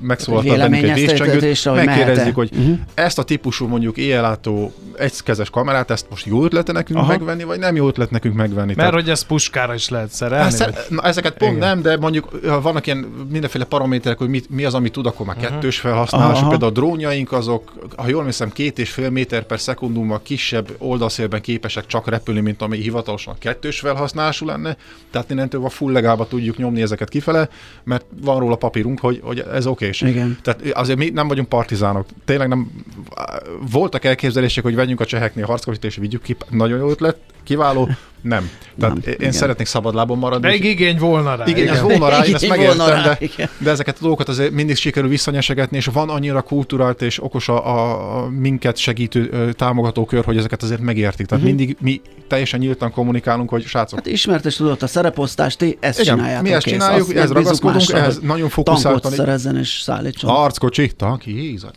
megszólaltat 0.00 0.56
bennünk 0.56 0.82
egy 0.82 0.94
vészcsengőt, 0.94 1.64
megkérdezzük, 1.86 2.34
hogy 2.34 2.50
uh-huh. 2.52 2.78
ezt 2.94 3.18
a 3.18 3.22
típusú 3.22 3.66
mondjuk 3.66 3.96
éjjelátó 3.96 4.72
egykezes 4.96 5.50
kamerát, 5.50 5.90
ezt 5.90 6.06
most 6.10 6.26
jó 6.26 6.44
ötlete 6.44 6.72
nekünk 6.72 6.98
Aha. 6.98 7.08
megvenni, 7.08 7.44
vagy 7.44 7.58
nem 7.58 7.76
jó 7.76 7.86
ötlet 7.86 8.10
nekünk 8.10 8.34
megvenni. 8.34 8.66
Mert 8.66 8.78
Tehát, 8.78 8.94
hogy 8.94 9.08
ez 9.08 9.22
puskára 9.22 9.74
is 9.74 9.88
lehet 9.88 10.10
szerelni. 10.10 10.46
Ezt, 10.46 10.64
vagy? 10.64 10.74
na, 10.88 11.02
ezeket 11.02 11.36
pont 11.36 11.56
Igen. 11.56 11.68
nem, 11.68 11.82
de 11.82 11.96
mondjuk 11.96 12.40
vannak 12.62 12.86
ilyen 12.86 12.98
mindenféle 13.30 13.64
paraméterek, 13.64 14.18
hogy 14.18 14.28
mit, 14.28 14.50
mi 14.50 14.64
az, 14.64 14.74
amit 14.74 14.92
tud, 14.92 15.06
akkor 15.06 15.26
már 15.26 15.36
uh-huh. 15.36 15.52
kettős 15.52 15.78
felhasználás. 15.78 16.38
Aha. 16.38 16.48
Például 16.48 16.70
a 16.70 16.74
drónjaink 16.74 17.32
azok, 17.32 17.72
ha 17.96 18.08
jól 18.08 18.24
hiszem, 18.24 18.52
két 18.52 18.78
és 18.78 18.90
fél 18.90 19.10
méter 19.10 19.42
per 19.42 19.60
szekundummal 19.60 20.20
kisebb 20.22 20.68
oldalszélben 20.78 21.40
képesek 21.40 21.86
csak 21.86 22.08
repülni, 22.08 22.40
mint 22.40 22.62
ami 22.62 22.76
hivatalosan 22.76 23.34
kettős 23.38 23.80
felhasználású 23.80 24.46
lenne. 24.46 24.76
Tehát 25.10 25.30
innentől 25.30 25.64
a 25.64 25.68
full 25.68 25.92
legába 25.92 26.26
tudjuk 26.26 26.56
nyomni 26.56 26.82
ezeket 26.82 27.03
kifele, 27.08 27.48
mert 27.84 28.04
van 28.20 28.38
róla 28.38 28.56
papírunk, 28.56 29.00
hogy, 29.00 29.20
hogy 29.22 29.44
ez 29.52 29.66
oké. 29.66 29.90
Igen. 30.00 30.38
Tehát 30.42 30.60
azért 30.72 30.98
mi 30.98 31.10
nem 31.10 31.28
vagyunk 31.28 31.48
partizánok. 31.48 32.06
Tényleg 32.24 32.48
nem 32.48 32.70
voltak 33.70 34.04
elképzelések, 34.04 34.64
hogy 34.64 34.74
vegyünk 34.74 35.00
a 35.00 35.04
cseheknél 35.04 35.44
harckocsit 35.44 35.84
és 35.84 35.96
vigyük 35.96 36.22
ki. 36.22 36.36
Nagyon 36.50 36.78
jó 36.78 36.90
ötlet, 36.90 37.16
kiváló, 37.44 37.88
nem. 38.24 38.50
Tehát 38.78 38.94
nem, 38.94 39.02
én 39.06 39.14
igen. 39.18 39.32
szeretnék 39.32 39.66
szabadlábon 39.66 40.18
maradni. 40.18 40.48
De 40.48 40.54
igény 40.54 40.98
volna 40.98 41.34
rá. 41.34 41.44
Igény, 41.46 41.62
igen. 41.62 41.82
volna 41.82 42.08
rá, 42.08 42.24
én 42.24 42.34
ezt 42.34 42.48
megértem, 42.48 42.86
rá, 42.86 43.02
de, 43.02 43.48
de 43.58 43.70
ezeket 43.70 43.96
a 43.96 44.00
dolgokat 44.00 44.28
azért 44.28 44.50
mindig 44.50 44.76
sikerül 44.76 45.08
visszanyesegetni, 45.08 45.76
és 45.76 45.86
van 45.86 46.08
annyira 46.08 46.42
kulturált 46.42 47.02
és 47.02 47.22
okos 47.22 47.48
a, 47.48 48.22
a, 48.22 48.28
minket 48.28 48.76
segítő 48.76 49.52
támogató 49.52 50.04
kör, 50.04 50.24
hogy 50.24 50.36
ezeket 50.36 50.62
azért 50.62 50.80
megértik. 50.80 51.26
Tehát 51.26 51.44
uh-huh. 51.44 51.58
mindig 51.58 51.76
mi 51.80 52.00
teljesen 52.28 52.60
nyíltan 52.60 52.90
kommunikálunk, 52.90 53.48
hogy 53.48 53.64
srácok. 53.64 53.98
Hát 53.98 54.06
ismertes 54.06 54.56
tudott 54.56 54.82
a 54.82 54.86
szereposztást, 54.86 55.58
ti 55.58 55.76
ezt 55.80 56.00
igen, 56.00 56.16
csináljátok. 56.16 56.46
Mi 56.46 56.52
ezt 56.52 56.66
csináljuk, 56.66 57.14
ez 57.14 57.30
ragaszkodunk, 57.32 57.90
ez 57.92 58.18
nagyon 58.22 58.48
fókuszáltan. 58.48 59.00
Tankot 59.00 59.18
szerezzen 59.18 59.56
és 59.56 59.80
szállítson. 59.80 60.30
Arckocsi, 60.30 60.92
tank, 60.96 61.22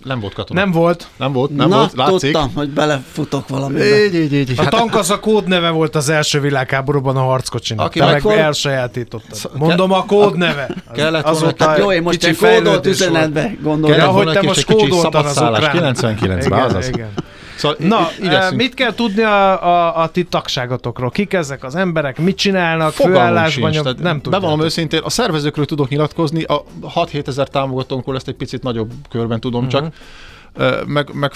nem 0.04 0.20
volt 0.20 0.34
katona. 0.34 0.60
Nem 0.60 0.72
volt. 0.72 1.08
Nem 1.18 1.32
volt, 1.32 1.56
nem 1.56 1.70
Na, 1.70 1.78
volt, 1.78 1.94
látszik. 1.96 2.20
tudtam, 2.20 2.52
hogy 2.54 2.70
belefutok 2.70 3.48
valamibe. 3.48 4.06
Így, 4.06 4.16
így, 4.16 4.34
így. 4.34 4.54
A 4.56 4.66
tank 4.66 4.96
az 4.96 5.10
a 5.10 5.20
kódnev 5.20 5.57
kódneve 5.58 5.78
volt 5.78 5.96
az 5.96 6.10
első 6.10 6.40
világháborúban 6.40 7.18
a 7.18 7.22
harckocsinak. 7.22 7.86
Aki 7.86 8.00
Te 8.00 8.06
meg 8.06 8.22
for... 8.22 8.38
elsajátítottad. 8.38 9.52
Mondom 9.54 9.92
a 9.92 10.06
kódneve. 10.06 10.70
Kellett 10.94 11.26
Azóta 11.26 11.68
hát 11.68 11.78
jó, 11.78 11.92
én 11.92 12.02
most 12.02 12.24
egy 12.24 12.38
kódolt 12.38 12.86
üzenetbe 12.86 13.56
gondolom. 13.62 13.98
Ja, 13.98 14.08
hogy 14.08 14.32
te 14.32 14.42
most 14.42 14.66
kódoltad 14.66 15.26
az 15.26 15.38
ukrán. 15.38 15.96
99-ben, 15.96 16.60
azaz. 16.60 16.88
Igen. 16.88 17.10
Szóval 17.56 17.78
Na, 17.80 18.10
igyekszünk. 18.20 18.56
mit 18.56 18.74
kell 18.74 18.94
tudni 18.94 19.24
a, 19.24 19.66
a, 19.68 20.02
a 20.02 20.08
ti 20.08 20.24
tagságotokról? 20.24 21.10
Kik 21.10 21.34
ezek 21.34 21.64
az 21.64 21.76
emberek? 21.76 22.20
Mit 22.20 22.38
csinálnak? 22.38 22.92
Főállásban? 22.94 23.72
Nyom, 23.72 23.86
nem 24.02 24.22
tudom. 24.22 24.40
Bevallom 24.40 24.62
őszintén, 24.62 25.02
a 25.04 25.10
szervezőkről 25.10 25.66
tudok 25.66 25.90
nyilatkozni, 25.90 26.44
a 26.44 26.64
6-7 26.96 27.28
ezer 27.28 27.48
támogatónkról 27.48 28.16
ezt 28.16 28.28
egy 28.28 28.36
picit 28.36 28.64
nagyobb 28.64 28.92
körben 29.10 29.40
tudom 29.40 29.66
uh-huh. 29.66 29.82
csak 29.82 29.94
meg, 30.86 31.10
meg 31.14 31.32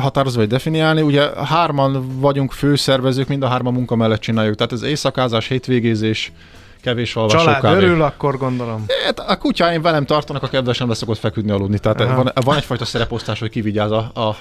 határozva 0.00 0.40
vagy 0.40 0.48
definiálni. 0.48 1.00
Ugye 1.00 1.30
hárman 1.44 2.20
vagyunk 2.20 2.52
főszervezők, 2.52 3.28
mind 3.28 3.42
a 3.42 3.48
hárman 3.48 3.72
munka 3.72 3.96
mellett 3.96 4.20
csináljuk. 4.20 4.54
Tehát 4.54 4.72
ez 4.72 4.82
éjszakázás, 4.82 5.48
hétvégézés, 5.48 6.32
kevés 6.82 7.16
alvás, 7.16 7.44
Család 7.44 7.64
örül, 7.64 8.02
akkor 8.02 8.38
gondolom. 8.38 8.84
Hát 9.04 9.18
a 9.18 9.36
kutyáim 9.36 9.82
velem 9.82 10.04
tartanak, 10.04 10.42
a 10.42 10.48
kedvesem 10.48 10.88
leszokott 10.88 11.18
feküdni 11.18 11.50
aludni. 11.50 11.78
Tehát 11.78 12.14
van, 12.14 12.32
van 12.34 12.56
egyfajta 12.56 12.84
szereposztás, 12.84 13.38
hogy 13.38 13.50
kivigyáz 13.50 13.90
a, 13.90 14.10
a 14.14 14.36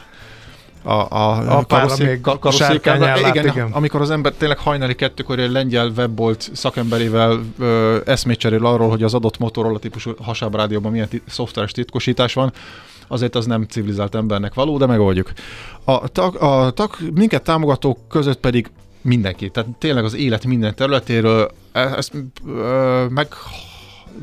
a, 0.84 0.92
a, 0.92 1.58
a 1.58 1.66
karosszék, 1.66 2.28
igen, 2.84 3.36
igen, 3.36 3.72
amikor 3.72 4.02
az 4.02 4.12
ember 4.12 4.32
tényleg 4.32 4.58
hajnali 4.58 4.96
kettőkor 4.96 5.40
egy 5.40 5.52
lengyel 5.52 5.92
webbolt 5.98 6.50
szakemberével 6.54 7.40
ö, 7.60 7.98
eszmét 8.06 8.38
cserél 8.40 8.66
arról, 8.66 8.90
hogy 8.90 9.04
az 9.04 9.14
adott 9.14 9.38
Motorola 9.38 9.80
típusú 9.80 10.14
hasábrádióban 10.22 10.92
milyen 10.92 11.08
t- 11.08 11.22
szoftveres 11.28 11.72
titkosítás 11.72 12.34
van, 12.34 12.54
azért 13.12 13.36
az 13.36 13.46
nem 13.46 13.64
civilizált 13.64 14.16
embernek 14.16 14.54
való, 14.54 14.78
de 14.78 14.86
megoldjuk. 14.86 15.32
A, 15.84 16.08
tag, 16.08 16.36
a 16.36 16.72
tag, 16.72 16.96
minket 17.14 17.44
támogatók 17.44 17.98
között 18.10 18.40
pedig 18.40 18.72
mindenki, 19.02 19.50
tehát 19.50 19.70
tényleg 19.78 20.04
az 20.04 20.14
élet 20.14 20.46
minden 20.46 20.76
területéről, 20.76 21.52
e, 21.72 21.80
ezt 21.80 22.14
meg 23.10 23.28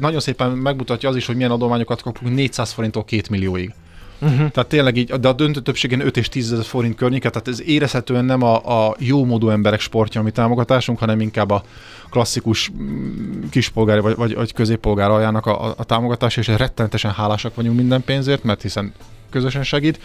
nagyon 0.01 0.21
szépen 0.21 0.51
megmutatja 0.51 1.09
az 1.09 1.17
is, 1.17 1.27
hogy 1.27 1.37
milyen 1.37 1.51
adományokat 1.51 2.03
kapunk 2.03 2.35
400 2.35 2.73
forinttól 2.73 3.05
2 3.05 3.23
millióig. 3.31 3.75
Uh-huh. 4.21 4.51
Tehát 4.51 4.69
tényleg 4.69 4.97
így, 4.97 5.13
de 5.13 5.29
a 5.29 5.33
döntő 5.33 5.61
többségen 5.61 6.01
5 6.01 6.17
és 6.17 6.29
10 6.29 6.53
ezer 6.53 6.65
forint 6.65 6.95
környéket, 6.95 7.33
tehát 7.33 7.49
ez 7.49 7.63
érezhetően 7.63 8.25
nem 8.25 8.43
a, 8.43 8.87
a 8.87 8.97
jó 8.99 9.25
módú 9.25 9.49
emberek 9.49 9.81
sportja, 9.81 10.21
ami 10.21 10.31
támogatásunk, 10.31 10.99
hanem 10.99 11.21
inkább 11.21 11.51
a 11.51 11.63
klasszikus 12.11 12.71
mm, 12.71 13.43
kispolgári 13.51 14.01
vagy, 14.01 14.17
vagy, 14.17 14.35
vagy 14.35 14.53
középpolgár 14.53 15.11
aljának 15.11 15.47
a, 15.47 15.65
a, 15.65 15.75
a 15.77 15.85
támogatás, 15.85 16.37
és 16.37 16.47
rettenetesen 16.47 17.13
hálásak 17.13 17.55
vagyunk 17.55 17.77
minden 17.77 18.05
pénzért, 18.05 18.43
mert 18.43 18.63
hiszen 18.63 18.93
közösen 19.31 19.63
segít 19.63 20.01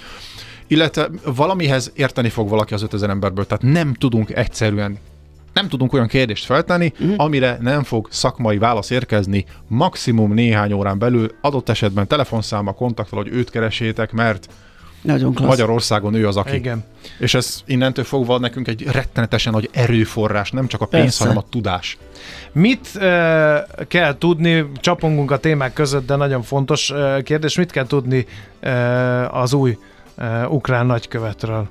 illetve 0.68 1.10
valamihez 1.26 1.92
érteni 1.96 2.30
fog 2.30 2.50
valaki 2.50 2.74
az 2.74 2.82
5000 2.82 3.10
emberből, 3.10 3.46
tehát 3.46 3.64
nem 3.64 3.94
tudunk 3.94 4.36
egyszerűen 4.36 4.98
nem 5.54 5.68
tudunk 5.68 5.94
olyan 5.94 6.08
kérdést 6.08 6.46
feltenni, 6.46 6.94
uh-huh. 7.00 7.14
amire 7.18 7.58
nem 7.62 7.84
fog 7.84 8.08
szakmai 8.12 8.58
válasz 8.58 8.90
érkezni 8.90 9.46
maximum 9.68 10.34
néhány 10.34 10.74
órán 10.74 11.00
belül, 11.00 11.32
adott 11.42 11.70
esetben 11.70 12.08
telefonszáma, 12.08 12.74
kontakttal, 12.74 13.24
hogy 13.24 13.34
őt 13.34 13.50
keresétek, 13.50 14.12
mert 14.12 14.48
nagyon 15.02 15.34
klassz. 15.34 15.50
Magyarországon 15.50 16.14
ő 16.14 16.28
az, 16.28 16.38
aki. 16.38 16.56
Igen. 16.56 16.84
És 17.20 17.34
ez 17.34 17.64
innentől 17.66 18.06
fogva 18.06 18.40
nekünk 18.40 18.68
egy 18.68 18.84
rettenetesen 18.92 19.54
nagy 19.54 19.70
erőforrás, 19.72 20.52
nem 20.52 20.68
csak 20.68 20.82
a 20.82 20.86
pénz, 20.86 21.04
Persze. 21.04 21.24
hanem 21.24 21.38
a 21.38 21.50
tudás. 21.50 21.98
Mit 22.52 22.90
uh, 22.96 23.02
kell 23.88 24.18
tudni, 24.18 24.66
csapongunk 24.80 25.32
a 25.32 25.38
témák 25.38 25.74
között, 25.74 26.06
de 26.06 26.16
nagyon 26.16 26.42
fontos 26.42 26.90
uh, 26.90 27.22
kérdés, 27.22 27.58
mit 27.58 27.72
kell 27.72 27.88
tudni 27.88 28.26
uh, 28.64 29.38
az 29.38 29.54
új 29.54 29.78
uh, 30.18 30.52
ukrán 30.52 30.86
nagykövetről? 30.86 31.70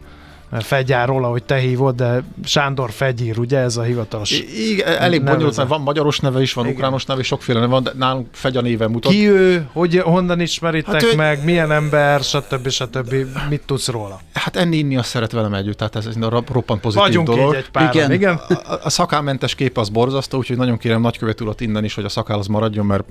Fegyáról, 0.61 1.25
ahogy 1.25 1.43
te 1.43 1.57
hívod, 1.57 1.95
de 1.95 2.23
Sándor 2.45 2.91
Fegyír, 2.91 3.38
ugye 3.38 3.59
ez 3.59 3.77
a 3.77 3.83
hivatalos 3.83 4.31
Igen, 4.31 4.97
elég 4.99 5.25
bonyolult, 5.25 5.57
mert 5.57 5.69
van 5.69 5.81
magyaros 5.81 6.21
neve 6.21 6.41
is, 6.41 6.53
van 6.53 6.65
Igen. 6.65 6.77
ukrános 6.77 7.05
neve 7.05 7.23
sokféle 7.23 7.61
neve 7.61 7.73
van, 7.73 7.83
de 7.83 7.93
nálunk 7.97 8.29
Fegya 8.33 8.61
néven 8.61 8.91
mutat. 8.91 9.12
Ki 9.12 9.29
ő, 9.29 9.69
hogy, 9.73 9.99
honnan 9.99 10.41
ismeritek 10.41 10.93
hát 10.93 11.03
ő... 11.03 11.17
meg, 11.17 11.45
milyen 11.45 11.73
ember, 11.73 12.21
stb. 12.21 12.69
stb. 12.69 13.15
Mit 13.49 13.62
tudsz 13.67 13.88
róla? 13.88 14.21
Hát 14.33 14.57
enni 14.57 14.77
inni 14.77 14.97
azt 14.97 15.09
szeret 15.09 15.33
velem 15.33 15.55
együtt, 15.55 15.77
tehát 15.77 15.97
ez 15.97 16.07
egy 16.07 16.23
roppant 16.23 16.81
pozitív 16.81 17.07
Vagyunk 17.07 17.27
dolog. 17.27 17.53
Így 17.53 17.59
egy 17.59 17.71
páran. 17.71 17.91
Igen. 17.93 18.12
Igen. 18.12 18.35
A, 18.35 18.73
a 18.83 18.91
szakámentes 18.91 19.55
kép 19.55 19.79
az 19.79 19.88
borzasztó, 19.88 20.38
úgyhogy 20.38 20.57
nagyon 20.57 20.79
kérem 20.79 21.01
nagykövet 21.01 21.41
urat 21.41 21.61
innen 21.61 21.85
is, 21.85 21.95
hogy 21.95 22.05
a 22.05 22.09
szakál 22.09 22.38
az 22.38 22.47
maradjon, 22.47 22.87
mert 22.87 23.05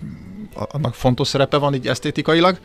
annak 0.53 0.93
fontos 0.93 1.27
szerepe 1.27 1.57
van 1.57 1.73
így 1.73 1.87
esztétikailag. 1.87 2.57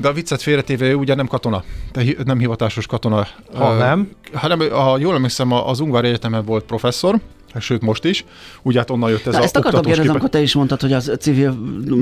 De 0.00 0.08
a 0.08 0.12
viccet 0.12 0.42
félretéve 0.42 0.86
ő 0.86 0.94
ugye 0.94 1.14
nem 1.14 1.26
katona, 1.26 1.64
de 1.92 2.04
nem 2.24 2.38
hivatásos 2.38 2.86
katona. 2.86 3.26
Ha 3.54 3.72
uh, 3.72 3.78
nem? 3.78 4.10
Hanem, 4.32 4.60
ha 4.70 4.98
jól 4.98 5.14
emlékszem, 5.14 5.52
az 5.52 5.80
Ungvár 5.80 6.04
Egyetemen 6.04 6.44
volt 6.44 6.64
professzor, 6.64 7.20
sőt 7.58 7.82
most 7.82 8.04
is, 8.04 8.24
úgy 8.62 8.76
hát 8.76 8.90
onnan 8.90 9.10
jött 9.10 9.26
ez 9.26 9.32
Na, 9.32 9.40
a 9.40 9.42
Ezt 9.42 9.56
akartam 9.56 9.82
kérdezni, 9.82 10.10
amikor 10.10 10.28
te 10.28 10.40
is 10.40 10.54
mondtad, 10.54 10.80
hogy 10.80 10.92
az 10.92 11.12
civil 11.20 11.56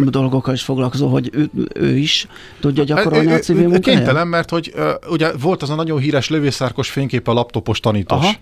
dolgokkal 0.05 0.55
is 0.55 0.63
foglalkozó, 0.63 1.09
hogy 1.09 1.31
ő, 1.33 1.51
ő 1.75 1.97
is 1.97 2.27
tudja 2.61 2.85
gyakorolni 2.85 3.33
a 3.33 3.39
civil 3.39 3.69
munkáját? 3.69 3.99
Kénytelen, 3.99 4.29
mert 4.29 4.51
hogy 4.51 4.73
uh, 4.77 5.11
ugye 5.11 5.33
volt 5.33 5.63
az 5.63 5.71
a 5.71 5.75
nagyon 5.75 5.99
híres 5.99 6.29
lövészárkos 6.29 6.91
fénykép 6.91 7.29
a 7.29 7.33
laptopos 7.33 7.81
tanítós. 7.81 8.19
Aha 8.19 8.33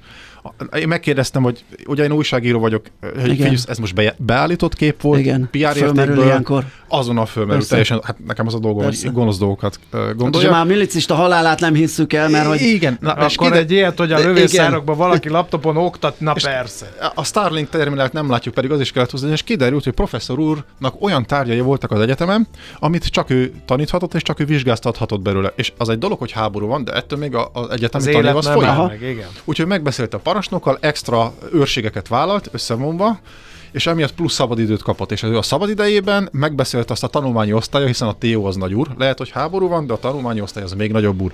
én 0.77 0.89
megkérdeztem, 0.89 1.43
hogy 1.43 1.65
ugye 1.87 2.05
én 2.05 2.13
újságíró 2.13 2.59
vagyok, 2.59 2.87
hogy 3.01 3.31
figyelj, 3.31 3.57
ez 3.67 3.79
most 3.79 3.95
be, 3.95 4.15
beállított 4.19 4.75
kép 4.75 5.01
volt, 5.01 5.19
Igen. 5.19 5.49
PR 5.51 5.77
értékből, 5.77 6.65
azonnal 6.89 7.27
fölmerül 7.27 7.57
Persze. 7.57 7.71
teljesen, 7.71 8.01
hát 8.05 8.17
nekem 8.27 8.47
az 8.47 8.55
a 8.55 8.59
dolgom, 8.59 8.83
Persze. 8.83 9.07
hogy 9.07 9.15
gonosz 9.15 9.39
dolgokat 9.39 9.81
gondolja. 10.17 10.49
Hát, 10.49 10.59
már 10.59 10.67
millicista 10.67 11.15
halálát 11.15 11.61
nem 11.61 11.75
hisszük 11.75 12.13
el, 12.13 12.29
mert 12.29 12.47
hogy... 12.47 12.61
Igen. 12.61 12.99
Na, 13.01 13.17
és 13.27 13.37
akkor 13.37 13.53
egy 13.53 13.71
ilyet, 13.71 13.99
hogy 13.99 14.13
a 14.13 14.19
lövészárokban 14.19 14.97
valaki 14.97 15.29
laptopon 15.29 15.77
oktat, 15.77 16.21
na 16.21 16.33
és 16.37 16.43
persze. 16.43 17.13
A 17.15 17.25
Starlink 17.25 17.69
terminált 17.69 18.13
nem 18.13 18.31
látjuk, 18.31 18.55
pedig 18.55 18.71
az 18.71 18.81
is 18.81 18.93
kellett 18.93 19.11
hozni, 19.11 19.31
és 19.31 19.43
kiderült, 19.43 19.85
hogy 19.85 19.93
professzor 19.93 20.39
úrnak 20.39 20.95
olyan 21.01 21.27
tárgyai 21.27 21.61
voltak 21.61 21.91
az 21.91 22.01
egyetemen, 22.01 22.47
amit 22.79 23.07
csak 23.07 23.31
ő 23.31 23.53
taníthatott, 23.65 24.15
és 24.15 24.23
csak 24.23 24.41
ő 24.41 24.45
vizsgáztathatott 24.45 25.21
belőle. 25.21 25.53
És 25.57 25.73
az 25.77 25.89
egy 25.89 25.99
dolog, 25.99 26.19
hogy 26.19 26.33
háború 26.33 26.67
van, 26.67 26.85
de 26.85 26.93
ettől 26.93 27.19
még 27.19 27.35
az 27.35 27.71
egyetemi 27.71 28.13
tanév 28.13 28.37
az 28.37 28.47
folyik. 28.47 29.25
Úgyhogy 29.45 29.67
megbeszélte 29.67 30.17
a 30.17 30.21
parancsnokkal, 30.37 30.79
extra 30.81 31.33
őrségeket 31.53 32.09
vállalt, 32.09 32.49
összevonva, 32.53 33.19
és 33.73 33.87
emiatt 33.87 34.15
plusz 34.15 34.33
szabadidőt 34.33 34.83
kapott, 34.83 35.13
és 35.13 35.23
ő 35.23 35.37
a 35.37 35.43
szabadidejében 35.43 36.29
megbeszélt 36.33 36.91
azt 36.91 37.05
a 37.05 37.07
tanulmányi 37.07 37.53
osztálya, 37.53 37.87
hiszen 37.87 38.09
a 38.09 38.17
TO 38.19 38.45
az 38.45 38.57
nagy 38.57 38.75
úr, 38.75 38.89
lehet, 38.99 39.19
hogy 39.19 39.31
háború 39.31 39.69
van, 39.69 39.87
de 39.87 39.93
a 39.93 39.99
tanulmányi 39.99 40.41
osztály 40.41 40.63
az 40.63 40.73
még 40.73 40.93
nagyobb 40.93 41.21
úr 41.21 41.33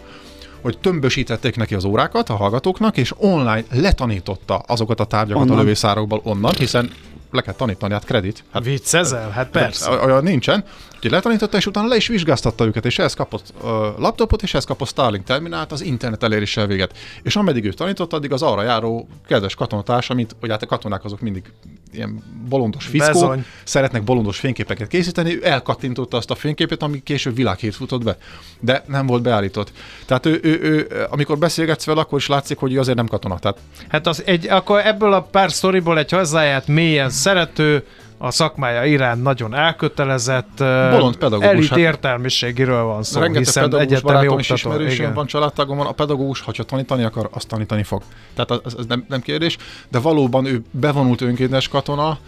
hogy 0.61 0.79
tömbösítették 0.79 1.57
neki 1.57 1.75
az 1.75 1.85
órákat 1.85 2.29
a 2.29 2.35
hallgatóknak, 2.35 2.97
és 2.97 3.13
online 3.17 3.65
letanította 3.71 4.57
azokat 4.57 5.01
a 5.01 5.05
tárgyakat 5.05 5.43
onnan. 5.43 5.57
a 5.57 5.61
lövészárokból 5.61 6.21
onnan, 6.25 6.53
hiszen 6.53 6.91
le 7.31 7.41
kell 7.41 7.55
tanítani, 7.55 7.93
hát 7.93 8.05
kredit. 8.05 8.45
Hát, 8.53 8.65
Viccezel? 8.65 9.31
Hát 9.31 9.51
persze. 9.51 9.91
Olyan 9.91 10.23
nincsen. 10.23 10.65
Úgyhogy 11.03 11.17
letanította, 11.17 11.57
és 11.57 11.67
utána 11.67 11.87
le 11.87 11.97
is 11.97 12.07
vizsgáztatta 12.07 12.65
őket, 12.65 12.85
és 12.85 12.99
ehhez 12.99 13.15
kapott 13.15 13.53
uh, 13.63 13.71
laptopot, 13.99 14.43
és 14.43 14.53
ehhez 14.53 14.65
kapott 14.65 14.89
Starlink 14.89 15.25
terminált 15.25 15.73
az 15.73 15.81
internet 15.81 16.23
eléréssel 16.23 16.67
véget. 16.67 16.99
És 17.23 17.37
ameddig 17.37 17.65
ő 17.65 17.73
tanított, 17.73 18.13
addig 18.13 18.33
az 18.33 18.43
arra 18.43 18.63
járó 18.63 19.09
kedves 19.27 19.55
katonatárs, 19.55 20.11
amit, 20.11 20.37
hogy 20.41 20.51
hát 20.51 20.63
a 20.63 20.67
katonák 20.67 21.05
azok 21.05 21.21
mindig 21.21 21.53
ilyen 21.93 22.23
bolondos 22.49 22.87
fiszkó, 22.87 23.21
Bezony. 23.21 23.45
szeretnek 23.65 24.03
bolondos 24.03 24.39
fényképeket 24.39 24.89
készíteni, 24.89 25.37
ő 25.37 25.47
elkattintotta 25.47 26.17
azt 26.17 26.31
a 26.31 26.35
fényképet, 26.35 26.83
ami 26.83 27.03
később 27.03 27.35
világhét 27.35 27.75
futott 27.75 28.05
be, 28.05 28.17
de 28.61 28.85
nem 28.87 29.07
volt 29.07 29.23
beállított. 29.23 29.73
Tehát 30.07 30.27
ő, 30.27 30.41
ő, 30.43 30.59
ő, 30.63 31.07
amikor 31.11 31.39
beszélgetsz 31.39 31.85
vele, 31.85 32.01
akkor 32.01 32.19
is 32.19 32.27
látszik, 32.27 32.59
hogy 32.59 32.73
ő 32.73 32.79
azért 32.79 32.97
nem 32.97 33.07
katona. 33.07 33.39
Tehát... 33.39 33.59
Hát 33.89 34.07
az 34.07 34.23
egy, 34.27 34.49
akkor 34.49 34.87
ebből 34.87 35.13
a 35.13 35.23
pár 35.23 35.53
sztoriból 35.53 35.99
egy 35.99 36.11
hazáját 36.11 36.67
mélyen 36.67 37.11
szerető, 37.11 37.85
a 38.25 38.31
szakmája 38.31 38.85
iránt 38.85 39.23
nagyon 39.23 39.55
elkötelezett, 39.55 40.57
Bolond 40.91 41.17
pedagógus. 41.17 41.49
Elit 41.49 41.69
hát 41.69 41.79
értelmiségiről 41.79 42.83
van 42.83 43.03
szó, 43.03 43.21
Rengeteg 43.21 43.45
hiszen 43.45 43.71
pedagógus 43.71 44.01
barátom 44.01 44.39
is 44.39 44.51
ismerősöm 44.51 45.15
van, 45.15 45.27
családtagom 45.27 45.77
van, 45.77 45.87
a 45.87 45.93
pedagógus, 45.93 46.41
ha 46.41 46.53
tanítani 46.53 47.03
akar, 47.03 47.29
azt 47.33 47.49
tanítani 47.49 47.83
fog. 47.83 48.03
Tehát 48.35 48.63
ez, 48.67 48.75
ez 48.79 48.87
nem, 48.87 49.05
nem 49.09 49.21
kérdés, 49.21 49.57
de 49.91 49.99
valóban 49.99 50.47
ő 50.47 50.63
bevonult 50.71 51.21
önkéntes 51.21 51.69
katona, 51.69 52.19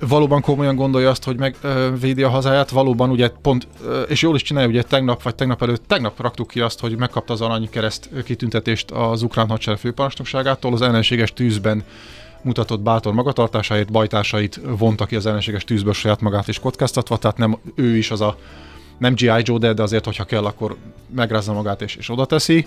valóban 0.00 0.40
komolyan 0.40 0.76
gondolja 0.76 1.10
azt, 1.10 1.24
hogy 1.24 1.36
megvédi 1.36 2.22
a 2.22 2.28
hazáját, 2.28 2.70
valóban 2.70 3.10
ugye 3.10 3.28
pont, 3.42 3.66
és 4.08 4.22
jól 4.22 4.34
is 4.34 4.42
csinálja, 4.42 4.68
ugye 4.68 4.82
tegnap 4.82 5.22
vagy 5.22 5.34
tegnap 5.34 5.62
előtt, 5.62 5.82
tegnap 5.86 6.20
raktuk 6.20 6.48
ki 6.48 6.60
azt, 6.60 6.80
hogy 6.80 6.96
megkapta 6.96 7.32
az 7.32 7.40
arany 7.40 7.70
kereszt 7.70 8.10
kitüntetést 8.24 8.90
az 8.90 9.22
ukrán 9.22 9.48
hadsereg 9.48 9.80
főparancsnokságától, 9.80 10.72
az 10.72 10.82
ellenséges 10.82 11.32
tűzben 11.32 11.84
mutatott 12.42 12.80
bátor 12.80 13.12
magatartásáért, 13.12 13.92
bajtársait 13.92 14.60
vonta 14.78 15.06
ki 15.06 15.16
az 15.16 15.26
ellenséges 15.26 15.64
tűzből 15.64 15.92
saját 15.92 16.20
magát 16.20 16.48
is 16.48 16.58
kockáztatva, 16.58 17.16
tehát 17.16 17.36
nem 17.36 17.58
ő 17.74 17.96
is 17.96 18.10
az 18.10 18.20
a 18.20 18.36
nem 18.98 19.14
G.I. 19.14 19.42
Joe, 19.42 19.58
de, 19.58 19.72
de 19.72 19.82
azért, 19.82 20.04
hogyha 20.04 20.24
kell, 20.24 20.44
akkor 20.44 20.76
megrázza 21.14 21.52
magát 21.52 21.82
és, 21.82 21.96
és 21.96 22.10
oda 22.10 22.24
teszi. 22.24 22.66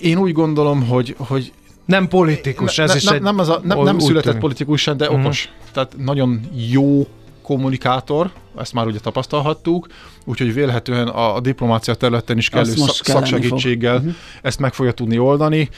Én 0.00 0.18
úgy 0.18 0.32
gondolom, 0.32 0.86
hogy, 0.86 1.14
hogy 1.18 1.52
nem 1.84 2.08
politikus, 2.08 2.76
ne, 2.76 2.82
ez 2.82 2.90
ne, 2.90 2.96
is 2.96 3.04
nem, 3.04 3.14
egy... 3.14 3.20
Nem, 3.22 3.38
az 3.38 3.48
a, 3.48 3.60
nem, 3.62 3.82
nem 3.82 3.98
született 3.98 4.38
politikus 4.38 4.82
sem, 4.82 4.96
de 4.96 5.08
uh-huh. 5.08 5.24
okos. 5.24 5.52
Tehát 5.72 5.96
nagyon 5.96 6.40
jó 6.70 7.06
kommunikátor, 7.46 8.30
ezt 8.58 8.72
már 8.72 8.86
ugye 8.86 8.98
tapasztalhattuk, 8.98 9.86
úgyhogy 10.24 10.54
vélhetően 10.54 11.08
a, 11.08 11.36
a 11.36 11.40
diplomácia 11.40 11.94
területen 11.94 12.38
is 12.38 12.48
kellő 12.48 12.74
szak, 12.74 13.04
szaksegítséggel 13.04 13.94
fog. 13.94 14.04
Mhm. 14.04 14.14
ezt 14.42 14.58
meg 14.58 14.74
fogja 14.74 14.92
tudni 14.92 15.18
oldani. 15.18 15.68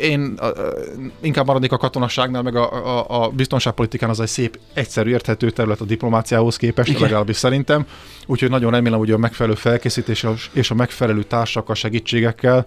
Én 0.00 0.38
inkább 1.20 1.46
maradnék 1.46 1.72
a 1.72 1.76
katonaságnál, 1.76 2.42
meg 2.42 2.56
a, 2.56 2.98
a, 2.98 3.22
a 3.22 3.28
biztonságpolitikán 3.28 4.10
az 4.10 4.20
egy 4.20 4.28
szép, 4.28 4.58
egyszerű, 4.74 5.10
érthető 5.10 5.50
terület 5.50 5.80
a 5.80 5.84
diplomáciához 5.84 6.56
képest, 6.56 6.88
Igen. 6.88 7.02
legalábbis 7.02 7.36
szerintem. 7.36 7.86
Úgyhogy 8.26 8.50
nagyon 8.50 8.70
remélem, 8.70 8.98
hogy 8.98 9.10
a 9.10 9.18
megfelelő 9.18 9.54
felkészítés 9.54 10.26
és 10.52 10.70
a 10.70 10.74
megfelelő 10.74 11.22
társakkal, 11.22 11.74
segítségekkel 11.74 12.66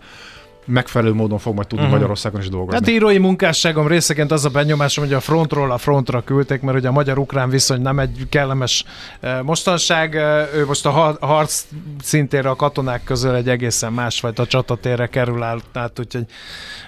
megfelelő 0.65 1.13
módon 1.13 1.37
fog 1.37 1.55
majd 1.55 1.67
tudni 1.67 1.83
uh-huh. 1.83 1.99
Magyarországon 1.99 2.41
is 2.41 2.49
dolgozni. 2.49 2.73
Hát 2.73 2.89
írói 2.89 3.17
munkásságom 3.17 3.87
részeként 3.87 4.31
az 4.31 4.45
a 4.45 4.49
benyomásom, 4.49 5.03
hogy 5.03 5.13
a 5.13 5.19
frontról 5.19 5.71
a 5.71 5.77
frontra 5.77 6.21
küldték, 6.21 6.61
mert 6.61 6.77
ugye 6.77 6.87
a 6.87 6.91
magyar-ukrán 6.91 7.49
viszony 7.49 7.81
nem 7.81 7.99
egy 7.99 8.25
kellemes 8.29 8.85
eh, 9.19 9.41
mostanság. 9.41 10.15
Eh, 10.15 10.47
ő 10.55 10.65
most 10.65 10.85
a 10.85 11.17
harc 11.19 11.65
szintére 12.01 12.49
a 12.49 12.55
katonák 12.55 13.03
közül 13.03 13.35
egy 13.35 13.49
egészen 13.49 13.93
másfajta 13.93 14.45
csatatérre 14.45 15.07
kerül 15.07 15.43
át, 15.43 15.63
tehát 15.71 15.99
úgyhogy 15.99 16.25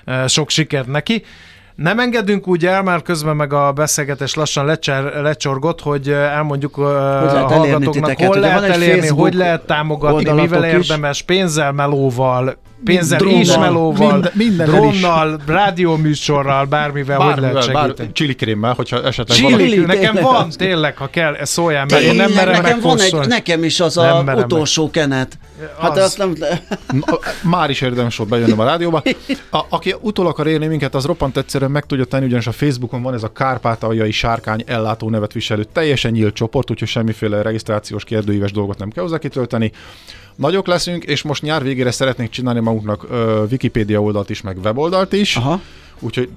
eh, 0.05 0.27
sok 0.27 0.49
sikert 0.49 0.87
neki. 0.87 1.23
Nem 1.77 1.99
engedünk 1.99 2.47
úgy 2.47 2.65
el, 2.65 2.83
már 2.83 3.01
közben 3.01 3.35
meg 3.35 3.53
a 3.53 3.71
beszélgetés 3.71 4.33
lassan 4.33 4.65
lecser, 4.65 5.03
lecsorgott, 5.21 5.81
hogy 5.81 6.09
elmondjuk 6.09 6.75
hogy 6.75 6.85
a 6.85 7.47
hallgatóknak, 7.47 8.17
hol 8.17 8.39
lehet 8.39 8.63
elérni, 8.63 9.07
hogy 9.07 9.33
lehet 9.33 9.65
támogatni, 9.65 10.31
mivel 10.31 10.65
érdemes, 10.65 11.21
pénzzel, 11.21 11.71
melóval, 11.71 12.57
pénzzel 12.83 13.17
drónnal, 13.17 13.39
és 13.39 13.57
melóval, 13.57 14.11
minden, 14.11 14.31
minden 14.33 14.67
drónnal, 14.67 15.39
rádióműsorral, 15.45 16.65
bármivel, 16.65 17.17
bármivel, 17.17 17.53
hogy 17.53 17.73
lehet 17.73 17.95
segíteni. 17.97 18.27
Bár, 18.27 18.35
krémmel, 18.35 18.73
hogyha 18.73 19.03
esetleg 19.03 19.37
Chili, 19.37 19.79
valaki... 19.79 19.97
Nekem 19.97 20.23
van, 20.23 20.49
tényleg, 20.49 20.97
ha 20.97 21.07
kell, 21.07 21.33
ez 21.33 21.49
szóljál 21.49 21.85
meg, 21.89 22.03
én 22.03 22.15
nem 22.15 22.31
merem 22.31 22.61
nekem 22.61 22.79
van 22.79 22.99
egy, 22.99 23.15
Nekem 23.27 23.63
is 23.63 23.79
az 23.79 23.97
a 23.97 24.23
utolsó 24.35 24.83
meg. 24.83 24.91
kenet. 24.91 25.37
Hát 25.79 25.97
az. 25.97 26.03
azt 26.03 26.17
nem... 26.17 26.35
Már 27.41 27.69
is 27.69 27.81
érdemes 27.81 28.17
volt 28.17 28.29
bejönnöm 28.29 28.59
a 28.59 28.65
rádióba. 28.65 29.01
A, 29.49 29.59
aki 29.69 29.95
utol 30.01 30.27
akar 30.27 30.47
érni 30.47 30.67
minket, 30.67 30.95
az 30.95 31.05
roppant 31.05 31.37
egyszerűen 31.37 31.71
meg 31.71 31.85
tudja 31.85 32.05
tenni, 32.05 32.25
ugyanis 32.25 32.47
a 32.47 32.51
Facebookon 32.51 33.01
van 33.01 33.13
ez 33.13 33.23
a 33.23 33.31
Kárpátaljai 33.31 34.11
Sárkány 34.11 34.63
ellátó 34.65 35.09
nevet 35.09 35.33
viselő 35.33 35.63
teljesen 35.63 36.11
nyílt 36.11 36.33
csoport, 36.33 36.71
úgyhogy 36.71 36.87
semmiféle 36.87 37.41
regisztrációs 37.41 38.03
kérdőíves 38.03 38.51
dolgot 38.51 38.77
nem 38.77 38.89
kell 38.89 39.03
hozzá 39.03 39.17
kitölteni. 39.17 39.71
Nagyok 40.37 40.67
leszünk, 40.67 41.03
és 41.03 41.21
most 41.21 41.41
nyár 41.41 41.63
végére 41.63 41.91
szeretnénk 41.91 42.29
csinálni 42.29 42.59
magunknak 42.59 43.03
uh, 43.03 43.41
Wikipédia 43.51 44.01
oldalt 44.01 44.29
is, 44.29 44.41
meg 44.41 44.57
weboldalt 44.57 45.13
is. 45.13 45.35
Aha 45.35 45.61
úgyhogy 45.99 46.29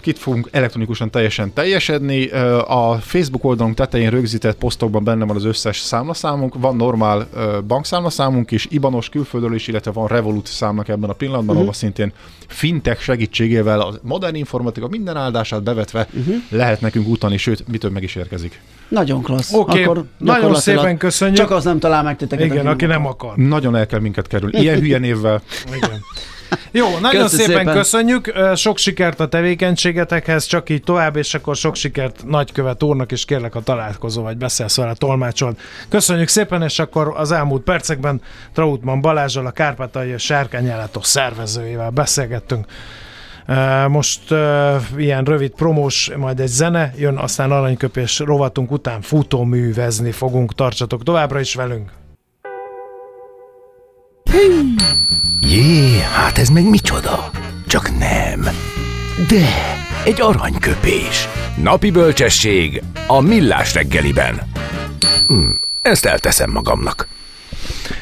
kit 0.00 0.18
fogunk 0.18 0.48
elektronikusan 0.50 1.10
teljesen 1.10 1.52
teljesedni. 1.52 2.30
A 2.66 2.98
Facebook 3.00 3.44
oldalunk 3.44 3.76
tetején 3.76 4.10
rögzített 4.10 4.56
posztokban 4.56 5.04
benne 5.04 5.24
van 5.24 5.36
az 5.36 5.44
összes 5.44 5.78
számlaszámunk, 5.78 6.54
van 6.58 6.76
normál 6.76 7.28
bankszámlaszámunk 7.66 8.50
is, 8.50 8.66
Ibanos 8.70 9.08
külföldről 9.08 9.54
is, 9.54 9.66
illetve 9.66 9.90
van 9.90 10.06
Revolut 10.06 10.46
számnak 10.46 10.88
ebben 10.88 11.10
a 11.10 11.12
pillanatban, 11.12 11.48
uh-huh. 11.48 11.60
ahol 11.60 11.72
szintén 11.72 12.12
fintech 12.46 13.00
segítségével 13.00 13.80
a 13.80 13.94
modern 14.02 14.34
informatika 14.34 14.88
minden 14.88 15.16
áldását 15.16 15.62
bevetve 15.62 16.08
uh-huh. 16.12 16.34
lehet 16.48 16.80
nekünk 16.80 17.08
utani, 17.08 17.36
sőt, 17.36 17.68
mitől 17.68 17.90
meg 17.90 18.02
is 18.02 18.14
érkezik. 18.14 18.60
Nagyon 18.88 19.22
klassz. 19.22 19.52
Oké, 19.52 19.84
okay. 19.84 20.02
nagyon 20.18 20.54
szépen 20.54 20.96
köszönjük. 20.96 21.36
Csak 21.36 21.50
az 21.50 21.64
nem 21.64 21.78
talál 21.78 22.02
meg 22.02 22.16
titeket. 22.16 22.46
Igen, 22.46 22.66
aki 22.66 22.84
nem 22.84 23.06
akar. 23.06 23.36
Nagyon 23.36 23.76
el 23.76 23.86
kell 23.86 24.00
minket 24.00 24.26
kerülni. 24.26 24.60
Ilyen 24.60 24.78
hülye 24.78 24.98
névvel. 24.98 25.42
Igen. 25.76 26.00
Jó, 26.70 26.98
nagyon 26.98 27.28
szépen, 27.28 27.46
szépen 27.46 27.74
köszönjük, 27.74 28.32
sok 28.54 28.78
sikert 28.78 29.20
a 29.20 29.28
tevékenységetekhez, 29.28 30.44
csak 30.44 30.70
így 30.70 30.82
tovább, 30.82 31.16
és 31.16 31.34
akkor 31.34 31.56
sok 31.56 31.74
sikert 31.74 32.24
nagykövet 32.26 32.82
úrnak, 32.82 33.12
és 33.12 33.24
kérlek 33.24 33.54
a 33.54 33.60
találkozó, 33.60 34.22
vagy 34.22 34.36
beszélsz 34.36 34.76
vele, 34.76 34.94
tolmácsol. 34.94 35.56
Köszönjük 35.88 36.28
szépen, 36.28 36.62
és 36.62 36.78
akkor 36.78 37.12
az 37.16 37.32
elmúlt 37.32 37.62
percekben 37.62 38.20
Trautmann 38.52 39.00
Balázsal, 39.00 39.46
a 39.46 39.50
Kárpátai 39.50 40.18
Sárkányállatok 40.18 41.04
szervezőjével 41.04 41.90
beszélgettünk. 41.90 42.66
Most 43.88 44.30
uh, 44.30 44.76
ilyen 44.96 45.24
rövid 45.24 45.50
promós, 45.50 46.10
majd 46.16 46.40
egy 46.40 46.48
zene, 46.48 46.92
jön 46.96 47.16
aztán 47.16 47.50
aranyköpés 47.50 48.18
rovatunk 48.18 48.70
után 48.70 49.00
futóművezni 49.00 50.12
fogunk. 50.12 50.54
Tartsatok 50.54 51.02
továbbra 51.02 51.40
is 51.40 51.54
velünk! 51.54 51.90
Jé, 55.40 55.98
hát 56.00 56.38
ez 56.38 56.48
meg 56.48 56.68
micsoda? 56.68 57.30
Csak 57.66 57.98
nem. 57.98 58.40
De, 59.28 59.46
egy 60.04 60.20
aranyköpés. 60.20 61.28
Napi 61.62 61.90
bölcsesség 61.90 62.82
a 63.06 63.20
millás 63.20 63.74
reggeliben. 63.74 64.40
Hm, 65.26 65.50
ezt 65.82 66.04
elteszem 66.04 66.50
magamnak. 66.50 67.08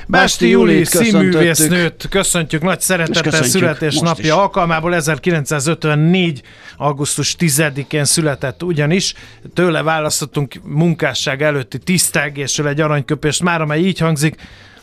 Básti 0.07 0.49
Júli 0.49 0.85
színművésznőt 0.85 2.07
köszöntjük 2.11 2.63
nagy 2.63 2.81
szeretettel 2.81 3.43
születésnapja 3.43 4.41
alkalmából 4.41 4.95
1954. 4.95 6.43
augusztus 6.77 7.37
10-én 7.39 8.05
született 8.05 8.63
ugyanis. 8.63 9.15
Tőle 9.55 9.83
választottunk 9.83 10.55
munkásság 10.63 11.43
előtti 11.43 11.79
tisztelgésről 11.79 12.69
egy 12.69 12.81
aranyköpést, 12.81 13.43
már 13.43 13.61
amely 13.61 13.81
így 13.81 13.99
hangzik. 13.99 14.37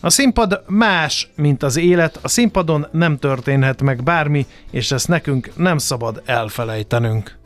A 0.03 0.09
színpad 0.09 0.63
más, 0.67 1.29
mint 1.35 1.63
az 1.63 1.77
élet, 1.77 2.19
a 2.21 2.27
színpadon 2.27 2.87
nem 2.91 3.17
történhet 3.17 3.81
meg 3.81 4.03
bármi, 4.03 4.45
és 4.71 4.91
ezt 4.91 5.07
nekünk 5.07 5.51
nem 5.55 5.77
szabad 5.77 6.21
elfelejtenünk. 6.25 7.37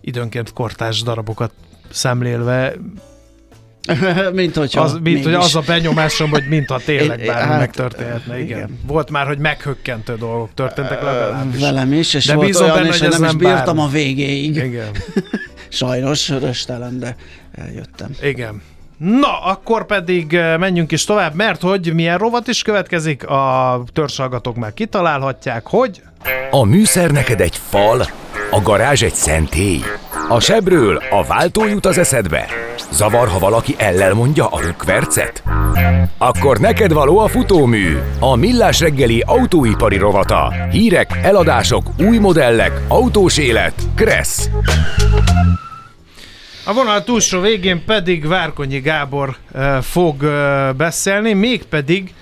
Időnként 0.00 0.52
kortás 0.52 1.02
darabokat 1.02 1.52
szemlélve 1.90 2.74
mint 4.32 4.56
hogyha 4.56 4.80
az, 4.80 4.98
mint, 5.02 5.24
hogy 5.24 5.34
az 5.34 5.54
a 5.56 5.60
benyomásom, 5.66 6.30
hogy 6.30 6.48
mintha 6.48 6.80
tényleg 6.84 7.26
bármi 7.26 7.50
hát, 7.50 7.58
megtörténhetne. 7.58 8.40
Igen. 8.40 8.58
igen. 8.58 8.78
Volt 8.86 9.10
már, 9.10 9.26
hogy 9.26 9.38
meghökkentő 9.38 10.16
dolgok 10.16 10.54
történtek 10.54 11.02
legalábbis. 11.02 11.60
Velem 11.60 11.92
is, 11.92 12.14
és 12.14 12.26
de 12.26 12.34
volt 12.34 12.60
olyan, 12.60 12.74
benne, 12.74 12.88
hogy 12.88 13.00
nem, 13.00 13.20
nem 13.20 13.30
is 13.30 13.36
bírtam 13.36 13.64
bármi. 13.64 13.80
a 13.80 13.86
végéig. 13.88 14.56
Igen. 14.56 14.90
Sajnos 15.68 16.28
röstelen, 16.28 16.98
de 16.98 17.16
eljöttem. 17.52 18.10
Igen. 18.22 18.62
Na, 18.96 19.38
akkor 19.42 19.86
pedig 19.86 20.34
eh, 20.34 20.58
menjünk 20.58 20.92
is 20.92 21.04
tovább, 21.04 21.34
mert 21.34 21.62
hogy 21.62 21.94
milyen 21.94 22.18
rovat 22.18 22.48
is 22.48 22.62
következik, 22.62 23.26
a 23.28 23.82
törzsalgatók 23.92 24.56
már 24.56 24.74
kitalálhatják, 24.74 25.66
hogy... 25.66 26.02
A 26.50 26.64
műszer 26.64 27.10
neked 27.10 27.40
egy 27.40 27.56
fal, 27.68 28.06
a 28.50 28.60
garázs 28.62 29.02
egy 29.02 29.14
szentély. 29.14 29.80
A 30.28 30.40
sebről 30.40 31.02
a 31.10 31.24
váltó 31.24 31.66
jut 31.66 31.86
az 31.86 31.98
eszedbe. 31.98 32.46
Zavar, 32.90 33.28
ha 33.28 33.38
valaki 33.38 33.74
ellel 33.78 34.14
mondja 34.14 34.46
a 34.46 34.60
rükvercet? 34.60 35.42
Akkor 36.18 36.58
neked 36.58 36.92
való 36.92 37.18
a 37.18 37.28
futómű, 37.28 37.96
a 38.20 38.36
millás 38.36 38.80
reggeli 38.80 39.22
autóipari 39.26 39.96
rovata. 39.96 40.54
Hírek, 40.70 41.18
eladások, 41.22 41.86
új 41.98 42.18
modellek, 42.18 42.80
autós 42.88 43.38
élet. 43.38 43.74
Kressz. 43.94 44.48
A 46.68 46.72
vonal 46.72 47.04
túlsó 47.04 47.40
végén 47.40 47.84
pedig 47.84 48.26
Várkonyi 48.26 48.80
Gábor 48.80 49.36
uh, 49.52 49.82
fog 49.82 50.22
uh, 50.22 50.74
beszélni, 50.74 51.32
mégpedig 51.32 52.14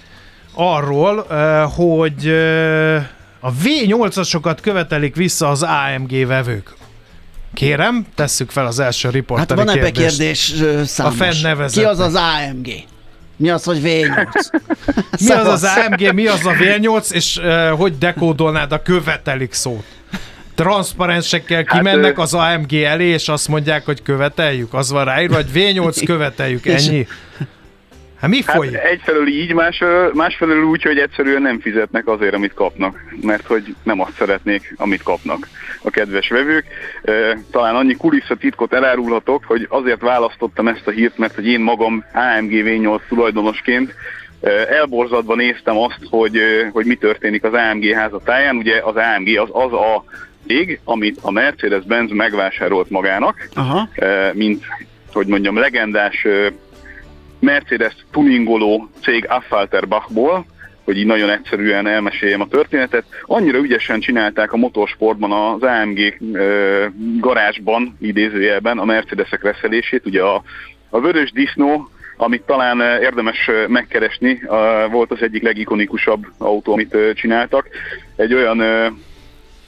arról, 0.55 1.19
uh, 1.19 1.37
hogy 1.73 2.29
a 3.41 3.53
V8-asokat 3.53 4.59
követelik 4.63 5.15
vissza 5.17 5.49
az 5.49 5.63
AMG 5.63 6.27
vevők. 6.27 6.75
Kérem, 7.55 8.07
tesszük 8.15 8.51
fel 8.51 8.67
az 8.67 8.79
első 8.79 9.11
riporteri 9.11 9.59
Hát 9.61 9.69
van 9.69 9.79
ebbe 9.79 9.91
kérdés 9.91 10.55
számos. 10.85 11.21
A 11.21 11.25
fennnevezet. 11.25 11.83
Ki 11.83 11.89
az 11.89 11.99
az 11.99 12.15
AMG? 12.15 12.69
Mi 13.37 13.51
az, 13.51 13.65
hogy 13.65 13.81
V8? 13.85 14.61
mi 15.27 15.31
az 15.31 15.47
az 15.47 15.65
AMG, 15.65 16.15
mi 16.15 16.27
az 16.27 16.47
a 16.47 16.53
V8, 16.53 17.11
és 17.13 17.37
uh, 17.37 17.69
hogy 17.69 17.99
dekódolnád 17.99 18.73
a 18.73 18.83
követelik 18.83 19.53
szót? 19.53 19.85
Transzparensekkel 20.55 21.65
hát, 21.67 21.79
kimennek 21.79 22.19
az 22.19 22.35
AMG 22.35 22.73
elé, 22.75 23.07
és 23.07 23.29
azt 23.29 23.49
mondják, 23.49 23.85
hogy 23.85 24.03
követeljük? 24.03 24.75
Az 24.75 24.91
van 24.91 25.05
ráírva, 25.05 25.35
vagy 25.35 25.51
V8 25.55 26.03
követeljük, 26.07 26.67
ennyi? 26.67 27.07
Hát 28.21 28.31
mi 28.33 28.43
hát 28.47 28.57
folyik? 28.57 28.75
egyfelől 28.75 29.27
így, 29.27 29.53
másfelől, 29.53 30.11
másfelől 30.15 30.63
úgy, 30.63 30.83
hogy 30.83 30.99
egyszerűen 30.99 31.43
nem 31.43 31.61
fizetnek 31.61 32.07
azért, 32.07 32.35
amit 32.35 32.55
kapnak, 32.55 32.99
mert 33.23 33.47
hogy 33.47 33.75
nem 33.83 34.01
azt 34.01 34.17
szeretnék, 34.19 34.75
amit 34.77 35.03
kapnak 35.03 35.49
a 35.83 35.91
kedves 35.91 36.29
vevők. 36.29 36.67
Talán 37.51 37.75
annyi 37.75 37.95
kulisszatitkot 37.95 38.73
elárulhatok, 38.73 39.45
hogy 39.45 39.67
azért 39.69 40.01
választottam 40.01 40.69
ezt 40.69 40.87
a 40.87 40.91
hírt, 40.91 41.19
mert 41.19 41.35
hogy 41.35 41.47
én 41.47 41.61
magam 41.61 42.05
AMG 42.13 42.51
V8 42.51 43.01
tulajdonosként 43.09 43.95
elborzadva 44.69 45.35
néztem 45.35 45.79
azt, 45.79 45.99
hogy, 46.11 46.39
hogy 46.73 46.87
mi 46.87 46.95
történik 46.95 47.45
az 47.45 47.53
AMG 47.53 47.85
házatáján. 47.95 48.57
Ugye 48.57 48.81
az 48.85 48.95
AMG 48.97 49.39
az 49.39 49.49
az 49.53 49.73
a 49.73 50.05
cég, 50.47 50.81
amit 50.85 51.19
a 51.23 51.31
Mercedes-Benz 51.31 52.11
megvásárolt 52.11 52.91
magának, 52.91 53.49
Aha. 53.55 53.89
mint, 54.33 54.65
hogy 55.13 55.27
mondjam, 55.27 55.57
legendás 55.57 56.27
Mercedes 57.41 57.95
tuningoló 58.11 58.89
cég 59.03 59.27
Affalterbachból, 59.29 60.47
hogy 60.85 60.99
így 60.99 61.07
nagyon 61.07 61.31
egyszerűen 61.31 61.87
elmeséljem 61.87 62.41
a 62.41 62.49
történetet. 62.49 63.05
Annyira 63.23 63.59
ügyesen 63.59 64.01
csinálták 64.01 64.53
a 64.53 64.57
motorsportban 64.57 65.33
az 65.33 65.63
AMG 65.63 66.17
garázsban, 67.21 67.97
idézőjelben 68.01 68.79
a 68.79 68.85
Mercedesek 68.85 69.43
reszelését. 69.43 70.07
Ugye 70.07 70.23
a, 70.23 70.43
a 70.91 71.01
vörös 71.01 71.33
disznó, 71.33 71.89
amit 72.17 72.43
talán 72.43 73.01
érdemes 73.01 73.51
megkeresni, 73.69 74.43
volt 74.91 75.11
az 75.11 75.23
egyik 75.23 75.43
legikonikusabb 75.43 76.27
autó, 76.39 76.73
amit 76.73 76.97
csináltak. 77.15 77.69
Egy 78.17 78.35
olyan 78.35 78.63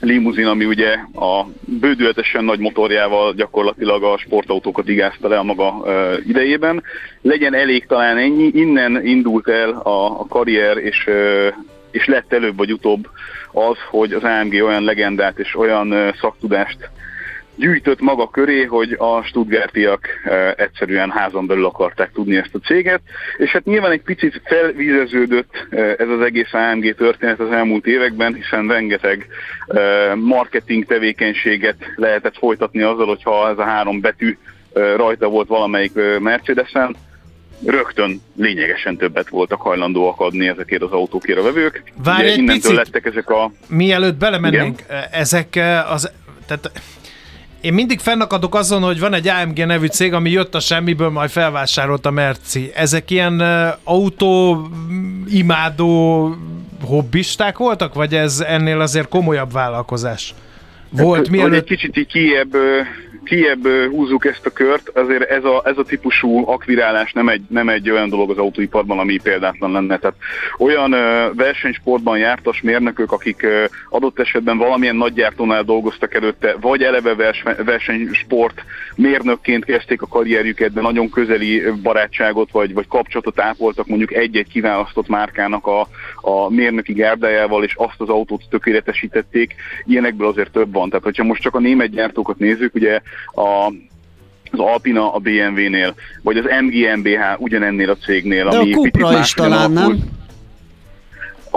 limuzin, 0.06 0.46
ami 0.46 0.64
ugye 0.64 0.92
a 1.14 1.46
bődületesen 1.64 2.44
nagy 2.44 2.58
motorjával 2.58 3.32
gyakorlatilag 3.32 4.02
a 4.02 4.18
sportautókat 4.18 4.88
igázta 4.88 5.28
le 5.28 5.38
a 5.38 5.42
maga 5.42 5.84
idejében. 6.26 6.82
Legyen 7.22 7.54
elég 7.54 7.86
talán 7.86 8.16
ennyi, 8.16 8.50
innen 8.54 9.06
indult 9.06 9.48
el 9.48 9.70
a, 9.70 10.20
a 10.20 10.26
karrier, 10.28 10.76
és, 10.76 11.08
és 11.90 12.06
lett 12.06 12.32
előbb 12.32 12.56
vagy 12.56 12.72
utóbb 12.72 13.08
az, 13.52 13.76
hogy 13.90 14.12
az 14.12 14.22
AMG 14.22 14.52
olyan 14.52 14.84
legendát 14.84 15.38
és 15.38 15.56
olyan 15.56 16.14
szaktudást 16.20 16.90
gyűjtött 17.56 18.00
maga 18.00 18.28
köré, 18.28 18.62
hogy 18.62 18.96
a 18.98 19.22
Stuttgartiak 19.22 20.06
e, 20.24 20.54
egyszerűen 20.56 21.10
házon 21.10 21.46
belül 21.46 21.64
akarták 21.64 22.12
tudni 22.12 22.36
ezt 22.36 22.54
a 22.54 22.58
céget, 22.58 23.00
és 23.36 23.50
hát 23.50 23.64
nyilván 23.64 23.90
egy 23.90 24.02
picit 24.02 24.42
felvízeződött 24.44 25.66
e, 25.70 25.76
ez 25.98 26.08
az 26.08 26.20
egész 26.20 26.52
AMG 26.52 26.94
történet 26.94 27.40
az 27.40 27.50
elmúlt 27.50 27.86
években, 27.86 28.34
hiszen 28.34 28.68
rengeteg 28.68 29.26
e, 29.66 29.80
marketing 30.14 30.84
tevékenységet 30.84 31.76
lehetett 31.96 32.36
folytatni 32.36 32.82
azzal, 32.82 33.06
hogyha 33.06 33.50
ez 33.50 33.58
a 33.58 33.64
három 33.64 34.00
betű 34.00 34.36
rajta 34.96 35.28
volt 35.28 35.48
valamelyik 35.48 35.92
Mercedesen, 36.18 36.96
rögtön 37.64 38.20
lényegesen 38.36 38.96
többet 38.96 39.28
voltak 39.28 39.60
hajlandóak 39.60 40.20
adni 40.20 40.48
ezekért 40.48 40.82
az 40.82 40.90
autókért 40.90 41.38
a 41.38 41.42
vevők. 41.42 41.82
Várj 42.04 42.22
Ugye, 42.22 42.32
egy 42.32 42.44
picit, 42.44 42.76
lettek 42.76 43.04
ezek 43.04 43.30
a... 43.30 43.50
Mielőtt 43.68 44.16
belemennénk, 44.16 44.80
Igen? 44.80 45.04
ezek 45.10 45.58
az... 45.88 46.10
Tehát 46.46 46.70
én 47.66 47.72
mindig 47.72 47.98
fennakadok 47.98 48.54
azon, 48.54 48.82
hogy 48.82 49.00
van 49.00 49.14
egy 49.14 49.28
AMG 49.28 49.66
nevű 49.66 49.86
cég, 49.86 50.12
ami 50.12 50.30
jött 50.30 50.54
a 50.54 50.60
semmiből, 50.60 51.10
majd 51.10 51.30
felvásárolt 51.30 52.06
a 52.06 52.10
Merci. 52.10 52.70
Ezek 52.74 53.10
ilyen 53.10 53.40
uh, 53.40 53.78
autó 53.84 54.66
imádó 55.28 56.36
hobbisták 56.84 57.58
voltak, 57.58 57.94
vagy 57.94 58.14
ez 58.14 58.40
ennél 58.40 58.80
azért 58.80 59.08
komolyabb 59.08 59.52
vállalkozás? 59.52 60.34
Volt, 60.90 61.18
hát, 61.18 61.28
mielőtt... 61.28 61.70
Egy 61.70 61.76
kicsit 61.76 61.96
így 61.96 62.06
kiebb 62.06 62.54
kiebb 63.26 63.66
húzzuk 63.90 64.26
ezt 64.26 64.46
a 64.46 64.50
kört, 64.50 64.88
azért 64.88 65.30
ez 65.30 65.44
a, 65.44 65.62
ez 65.64 65.78
a 65.78 65.82
típusú 65.82 66.48
akvirálás 66.48 67.12
nem 67.12 67.28
egy, 67.28 67.42
nem 67.48 67.68
egy 67.68 67.90
olyan 67.90 68.08
dolog 68.08 68.30
az 68.30 68.38
autóiparban, 68.38 68.98
ami 68.98 69.18
példátlan 69.22 69.72
lenne. 69.72 69.98
Tehát 69.98 70.16
olyan 70.58 70.90
versenysportban 71.34 72.18
jártas 72.18 72.60
mérnökök, 72.60 73.12
akik 73.12 73.46
adott 73.90 74.18
esetben 74.18 74.58
valamilyen 74.58 74.96
nagygyártónál 74.96 75.62
dolgoztak 75.62 76.14
előtte, 76.14 76.54
vagy 76.60 76.82
eleve 76.82 77.32
versenysport 77.64 78.64
mérnökként 78.94 79.64
kezdték 79.64 80.02
a 80.02 80.06
karrierjüket, 80.06 80.72
de 80.72 80.80
nagyon 80.80 81.10
közeli 81.10 81.62
barátságot 81.82 82.50
vagy, 82.50 82.74
vagy 82.74 82.88
kapcsolatot 82.88 83.40
ápoltak 83.40 83.86
mondjuk 83.86 84.12
egy-egy 84.12 84.48
kiválasztott 84.48 85.08
márkának 85.08 85.66
a, 85.66 85.88
a 86.20 86.50
mérnöki 86.50 86.92
gárdájával, 86.92 87.64
és 87.64 87.74
azt 87.74 88.00
az 88.00 88.08
autót 88.08 88.42
tökéletesítették. 88.50 89.54
Ilyenekből 89.84 90.28
azért 90.28 90.50
több 90.50 90.72
van. 90.72 90.88
Tehát, 90.88 91.04
hogyha 91.04 91.24
most 91.24 91.42
csak 91.42 91.54
a 91.54 91.60
német 91.60 91.90
gyártókat 91.90 92.38
nézzük, 92.38 92.74
ugye 92.74 93.00
a 93.34 93.72
az 94.50 94.58
Alpina 94.58 95.12
a 95.14 95.18
BMW-nél, 95.18 95.94
vagy 96.22 96.36
az 96.36 96.44
MGMBH 96.60 97.20
ugyanennél 97.38 97.90
a 97.90 97.96
cégnél, 97.96 98.48
De 98.48 98.56
ami 98.56 98.72
a 98.72 98.76
Cupra 98.76 99.18
is 99.18 99.32
talán, 99.32 99.70
nem? 99.70 99.98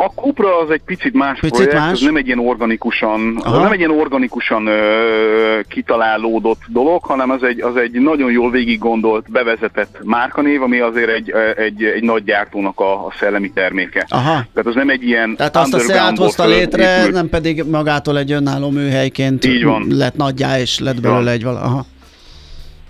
A 0.05 0.11
Cupra 0.15 0.59
az 0.59 0.69
egy 0.69 0.81
picit 0.85 1.13
más 1.13 1.39
picit 1.39 1.55
projekt, 1.55 1.73
más? 1.77 1.91
ez 1.91 2.01
nem 2.01 2.15
egy 2.15 2.25
ilyen 2.25 2.39
organikusan, 2.39 3.41
az 3.43 3.51
nem 3.51 3.71
egy 3.71 3.79
ilyen 3.79 3.91
organikusan 3.99 4.67
ö, 4.67 5.59
kitalálódott 5.67 6.61
dolog, 6.67 7.03
hanem 7.03 7.29
az 7.29 7.43
egy, 7.43 7.61
az 7.61 7.75
egy 7.75 7.91
nagyon 7.91 8.31
jól 8.31 8.51
végig 8.51 8.79
gondolt, 8.79 9.31
bevezetett 9.31 9.99
márkanév, 10.03 10.61
ami 10.61 10.79
azért 10.79 11.09
egy, 11.09 11.33
egy, 11.57 11.83
egy 11.83 12.03
nagy 12.03 12.23
gyártónak 12.23 12.79
a, 12.79 13.05
a 13.05 13.13
szellemi 13.19 13.51
terméke. 13.51 14.05
Aha. 14.09 14.31
Tehát 14.31 14.65
az 14.65 14.75
nem 14.75 14.89
egy 14.89 15.03
ilyen 15.03 15.35
Tehát 15.35 15.55
azt 15.55 15.73
a 15.73 15.79
Seat 15.79 16.17
hozta 16.17 16.45
létre, 16.45 16.97
épült. 16.97 17.13
nem 17.13 17.29
pedig 17.29 17.63
magától 17.63 18.17
egy 18.17 18.31
önálló 18.31 18.69
műhelyként 18.69 19.45
Így 19.45 19.63
van. 19.63 19.85
lett 19.89 20.15
nagyjá, 20.15 20.59
és 20.59 20.79
lett 20.79 21.01
belőle 21.01 21.31
egy 21.31 21.43
vala. 21.43 21.85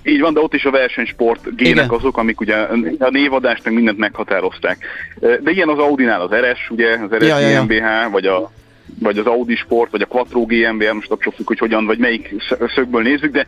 Így 0.10 0.20
van, 0.20 0.34
de 0.34 0.40
ott 0.40 0.54
is 0.54 0.66
a 0.66 0.72
versenysport 0.72 1.56
gének 1.56 1.86
Igen. 1.86 1.90
azok, 1.90 2.18
amik 2.18 2.40
ugye 2.42 2.56
a 3.00 3.10
névadást 3.10 3.64
meg 3.64 3.74
mindent 3.74 3.98
meghatározták. 3.98 4.86
De 5.20 5.52
ilyen 5.52 5.70
az 5.70 5.78
Audi-nál 5.78 6.22
az 6.22 6.32
RS, 6.32 6.70
ugye, 6.70 6.98
az 6.98 7.16
RS 7.16 7.28
ja, 7.28 7.62
GmbH, 7.62 7.76
ja, 7.76 8.02
ja. 8.02 8.10
vagy 8.12 8.26
a 8.26 8.52
vagy 9.00 9.18
az 9.18 9.26
Audi 9.26 9.56
Sport, 9.56 9.92
vagy 9.92 10.02
a 10.02 10.06
Quattro 10.06 10.46
GmbH, 10.46 10.94
most 10.94 11.12
abszolút 11.12 11.48
hogy 11.48 11.60
hogyan, 11.60 11.86
vagy 11.86 11.98
melyik 11.98 12.36
szögből 12.76 13.02
nézzük, 13.02 13.32
de 13.32 13.46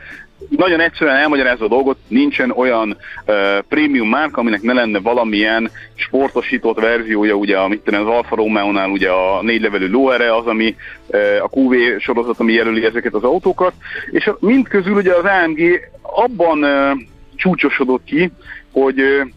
nagyon 0.50 0.80
egyszerűen 0.80 1.16
elmagyarázza 1.16 1.66
a 1.66 1.68
dolgot, 1.68 1.98
nincsen 2.08 2.52
olyan 2.52 2.98
uh, 3.26 3.36
prémium 3.70 4.10
márka, 4.10 4.40
aminek 4.40 4.62
ne 4.62 4.74
lenne 4.74 5.00
valamilyen 5.00 5.72
sportosított 5.96 6.80
verziója, 6.80 7.36
ugye 7.36 7.58
amit 7.58 7.88
az 7.88 8.08
Alfa 8.08 8.36
Romeo-nál 8.36 8.90
ugye 8.90 9.10
a 9.10 9.42
négy 9.42 9.62
levelű 9.62 9.88
lóere, 9.88 10.36
az, 10.36 10.46
ami 10.46 10.76
uh, 11.08 11.20
a 11.42 11.50
QV 11.52 11.74
sorozat, 12.00 12.40
ami 12.40 12.54
jelöli 12.54 12.86
ezeket 12.86 13.14
az 13.14 13.24
autókat, 13.24 13.74
és 14.12 14.30
mind 14.40 14.68
közül 14.68 14.94
ugye 14.94 15.14
az 15.14 15.24
AMG 15.24 15.90
abban 16.02 16.64
uh, 16.64 17.00
csúcsosodott 17.36 18.04
ki, 18.04 18.32
hogy 18.72 19.02
uh, 19.02 19.28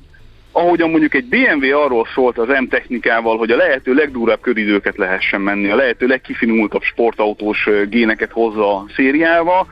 ahogyan 0.56 0.90
mondjuk 0.90 1.14
egy 1.14 1.24
BMW 1.24 1.78
arról 1.78 2.06
szólt 2.14 2.38
az 2.38 2.48
M-technikával, 2.48 3.36
hogy 3.36 3.50
a 3.50 3.56
lehető 3.56 3.94
legdurább 3.94 4.40
köridőket 4.40 4.96
lehessen 4.96 5.40
menni, 5.40 5.70
a 5.70 5.76
lehető 5.76 6.06
legkifinultabb 6.06 6.82
sportautós 6.82 7.68
géneket 7.88 8.30
hozza 8.32 8.76
a 8.76 8.84
szériába, 8.94 9.66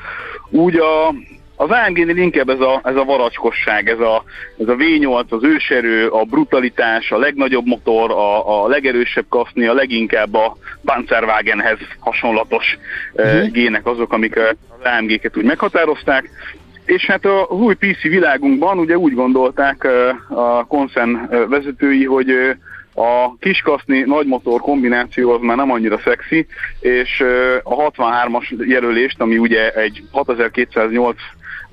úgy 0.50 0.76
a, 0.76 1.08
az 1.56 1.70
AMG-nél 1.70 2.16
inkább 2.16 2.48
ez 2.48 2.60
a, 2.60 2.80
ez 2.84 2.96
a 2.96 3.04
varacskosság, 3.04 3.88
ez 3.88 3.98
a, 3.98 4.24
ez 4.58 4.68
a 4.68 4.74
V8, 4.74 5.28
az 5.28 5.44
őserő, 5.44 6.08
a 6.08 6.24
brutalitás, 6.24 7.10
a 7.10 7.18
legnagyobb 7.18 7.66
motor, 7.66 8.10
a, 8.10 8.62
a 8.64 8.68
legerősebb 8.68 9.26
kaszni, 9.28 9.66
a 9.66 9.74
leginkább 9.74 10.34
a 10.34 10.56
Panzerwagenhez 10.84 11.78
hasonlatos 11.98 12.78
uh-huh. 13.12 13.50
gének 13.50 13.86
azok, 13.86 14.12
amik 14.12 14.36
az 14.36 14.90
AMG-ket 14.98 15.36
úgy 15.36 15.44
meghatározták. 15.44 16.30
És 16.92 17.06
hát 17.06 17.26
az 17.26 17.58
új 17.58 17.74
PC 17.74 18.02
világunkban 18.02 18.78
ugye 18.78 18.98
úgy 18.98 19.14
gondolták 19.14 19.88
a 20.28 20.64
konszern 20.66 21.48
vezetői, 21.48 22.04
hogy 22.04 22.30
a 22.94 23.36
kiskaszni 23.38 24.00
nagymotor 24.00 24.60
kombináció 24.60 25.30
az 25.30 25.40
már 25.40 25.56
nem 25.56 25.70
annyira 25.70 25.98
szexi, 25.98 26.46
és 26.80 27.24
a 27.62 27.90
63-as 27.90 28.66
jelölést, 28.68 29.20
ami 29.20 29.38
ugye 29.38 29.70
egy 29.70 30.02
6208 30.10 31.16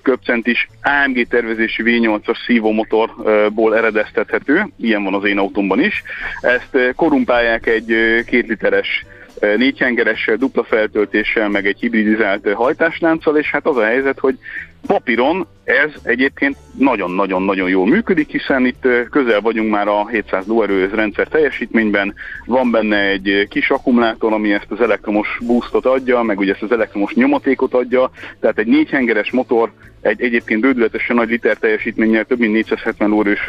köpcentis 0.02 0.70
AMG 0.84 1.28
tervezési 1.28 1.84
V8-as 1.86 2.46
szívómotorból 2.46 3.78
eredeztethető, 3.78 4.68
ilyen 4.78 5.04
van 5.04 5.14
az 5.14 5.26
én 5.26 5.38
autómban 5.38 5.80
is. 5.80 6.04
Ezt 6.42 6.94
korumpálják 6.96 7.66
egy 7.66 8.24
két 8.26 8.48
literes 8.48 9.06
négyhengeres 9.40 10.30
dupla 10.38 10.64
feltöltéssel, 10.64 11.50
meg 11.50 11.66
egy 11.66 11.80
hibridizált 11.80 12.54
hajtáslánccal, 12.54 13.38
és 13.38 13.52
hát 13.52 13.66
az 13.66 13.78
a 13.78 13.86
helyzet, 13.86 14.20
hogy 14.20 14.38
papíron 14.88 15.48
ez 15.63 15.92
egyébként 16.04 16.58
nagyon-nagyon-nagyon 16.78 17.70
jól 17.70 17.88
működik, 17.88 18.30
hiszen 18.30 18.65
itt 18.65 18.88
közel 19.10 19.42
vagyunk 19.42 19.72
már 19.72 19.88
a 19.88 20.08
700 20.08 20.48
lóerő 20.48 20.89
rendszer 20.94 21.28
teljesítményben, 21.28 22.13
van 22.46 22.72
benne 22.72 22.98
egy 22.98 23.48
kis 23.50 23.70
akkumulátor, 23.70 24.34
ami 24.34 24.54
ezt 24.54 24.72
az 24.72 24.82
elektromos 24.82 25.38
boostot 25.46 25.86
adja, 25.86 26.22
meg 26.22 26.39
ugye 26.39 26.54
ezt 26.54 26.62
az 26.62 26.72
elektromos 26.72 27.13
nyomatékot 27.13 27.74
adja, 27.74 28.12
tehát 28.39 28.58
egy 28.58 28.68
négyhengeres 28.68 29.32
motor 29.32 29.72
egy 30.02 30.22
egyébként 30.22 30.62
bődületesen 30.62 31.15
nagy 31.15 31.30
liter 31.30 31.58
teljesítménnyel, 31.58 32.26
több 32.26 32.39
mint 32.39 32.52
470 32.52 33.10
lóerős 33.10 33.48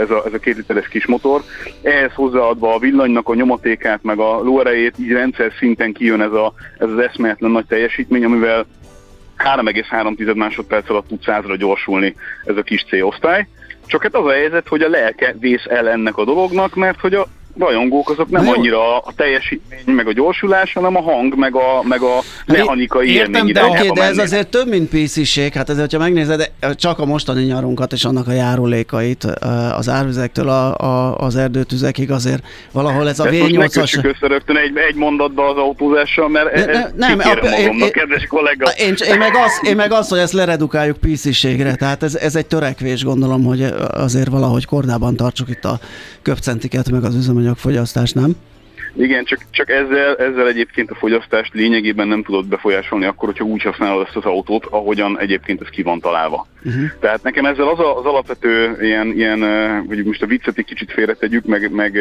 ez 0.00 0.10
a, 0.10 0.22
ez 0.26 0.32
a 0.32 0.38
két 0.38 0.56
literes 0.56 0.88
kis 0.88 1.06
motor. 1.06 1.42
Ehhez 1.82 2.12
hozzáadva 2.14 2.74
a 2.74 2.78
villanynak 2.78 3.28
a 3.28 3.34
nyomatékát, 3.34 4.02
meg 4.02 4.18
a 4.18 4.42
lóerejét, 4.42 4.98
így 4.98 5.12
rendszer 5.12 5.52
szinten 5.58 5.92
kijön 5.92 6.20
ez, 6.20 6.32
a, 6.32 6.54
ez 6.78 6.88
az 6.88 6.98
eszméletlen 6.98 7.50
nagy 7.50 7.66
teljesítmény, 7.66 8.24
amivel 8.24 8.66
3,3 9.38 10.34
másodperc 10.34 10.90
alatt 10.90 11.08
tud 11.08 11.22
százra 11.22 11.56
gyorsulni 11.56 12.14
ez 12.44 12.56
a 12.56 12.62
kis 12.62 12.84
C-osztály. 12.84 13.46
Csak 13.86 14.02
hát 14.02 14.14
az 14.14 14.26
a 14.26 14.32
helyzet, 14.32 14.68
hogy 14.68 14.82
a 14.82 14.88
lelke 14.88 15.34
vész 15.38 15.64
el 15.68 15.88
ennek 15.88 16.16
a 16.16 16.24
dolognak, 16.24 16.74
mert 16.74 17.00
hogy 17.00 17.14
a 17.14 17.26
rajongók 17.58 18.10
azok 18.10 18.30
nem 18.30 18.48
annyira 18.48 18.98
a 18.98 19.12
teljesítmény, 19.16 19.94
meg 19.94 20.06
a 20.06 20.12
gyorsulás, 20.12 20.72
hanem 20.72 20.96
a 20.96 21.00
hang, 21.00 21.34
meg 21.36 21.54
a, 21.54 21.82
meg 21.82 22.02
a 22.02 22.14
hát 22.14 22.24
mechanikai 22.46 23.08
élmény. 23.08 23.52
De 23.52 23.64
oké, 23.64 23.88
de 23.88 24.02
ez 24.02 24.18
azért 24.18 24.48
több, 24.48 24.68
mint 24.68 24.88
PC-ség. 24.88 25.52
Hát 25.52 25.70
ezért, 25.70 25.92
ha 25.92 25.98
megnézed 25.98 26.50
csak 26.74 26.98
a 26.98 27.04
mostani 27.04 27.42
nyarunkat 27.42 27.92
és 27.92 28.04
annak 28.04 28.28
a 28.28 28.32
járulékait 28.32 29.24
az 29.76 29.88
árvizektől 29.88 30.48
a, 30.48 30.78
a, 30.78 31.16
az 31.18 31.36
erdőtüzekig 31.36 32.10
azért 32.10 32.42
valahol 32.72 33.08
ez 33.08 33.20
a 33.20 33.24
V8-as... 33.24 34.04
össze 34.04 34.26
rögtön 34.26 34.56
egy, 34.56 34.76
egy 34.88 34.94
mondatba 34.94 35.48
az 35.48 35.56
autózással, 35.56 36.28
mert 36.28 36.54
ne, 36.54 36.64
ne, 36.64 36.88
nem, 36.96 37.18
a, 37.18 37.24
magamnak, 37.34 37.86
én, 37.86 37.90
kedves 37.92 38.26
kollega. 38.26 38.70
Én, 38.70 38.94
én, 39.08 39.18
meg 39.18 39.32
az, 39.44 39.68
én 39.68 39.76
meg 39.76 39.92
az, 39.92 40.08
hogy 40.08 40.18
ezt 40.18 40.32
leredukáljuk 40.32 40.96
PC-ségre, 40.96 41.74
tehát 41.74 42.02
ez, 42.02 42.14
ez 42.14 42.36
egy 42.36 42.46
törekvés, 42.46 43.04
gondolom, 43.04 43.44
hogy 43.44 43.62
azért 43.90 44.28
valahogy 44.28 44.64
kordában 44.64 45.16
tartsuk 45.16 45.48
itt 45.48 45.64
a 45.64 45.78
köpcentiket, 46.22 46.90
meg 46.90 47.04
az 47.04 47.14
üzemanyag 47.14 47.43
üzemanyagfogyasztás, 47.44 48.12
nem? 48.12 48.36
Igen, 48.96 49.24
csak, 49.24 49.40
csak 49.50 49.70
ezzel, 49.70 50.16
ezzel 50.16 50.48
egyébként 50.48 50.90
a 50.90 50.94
fogyasztást 50.94 51.54
lényegében 51.54 52.08
nem 52.08 52.22
tudod 52.22 52.46
befolyásolni 52.46 53.04
akkor, 53.04 53.28
hogyha 53.28 53.44
úgy 53.44 53.62
használod 53.62 54.06
ezt 54.06 54.16
az 54.16 54.24
autót, 54.24 54.64
ahogyan 54.64 55.18
egyébként 55.18 55.60
ez 55.60 55.68
ki 55.68 55.82
van 55.82 56.00
találva. 56.00 56.46
Uh-huh. 56.64 56.84
Tehát 57.00 57.22
nekem 57.22 57.44
ezzel 57.44 57.68
az, 57.68 57.78
a, 57.78 57.98
az 57.98 58.04
alapvető 58.04 58.76
ilyen, 58.80 59.06
ilyen, 59.06 59.40
hogy 59.86 60.04
most 60.04 60.22
a 60.22 60.26
viccet 60.26 60.58
egy 60.58 60.64
kicsit 60.64 60.92
félretegyük, 60.92 61.44
meg, 61.44 61.70
meg, 61.70 61.98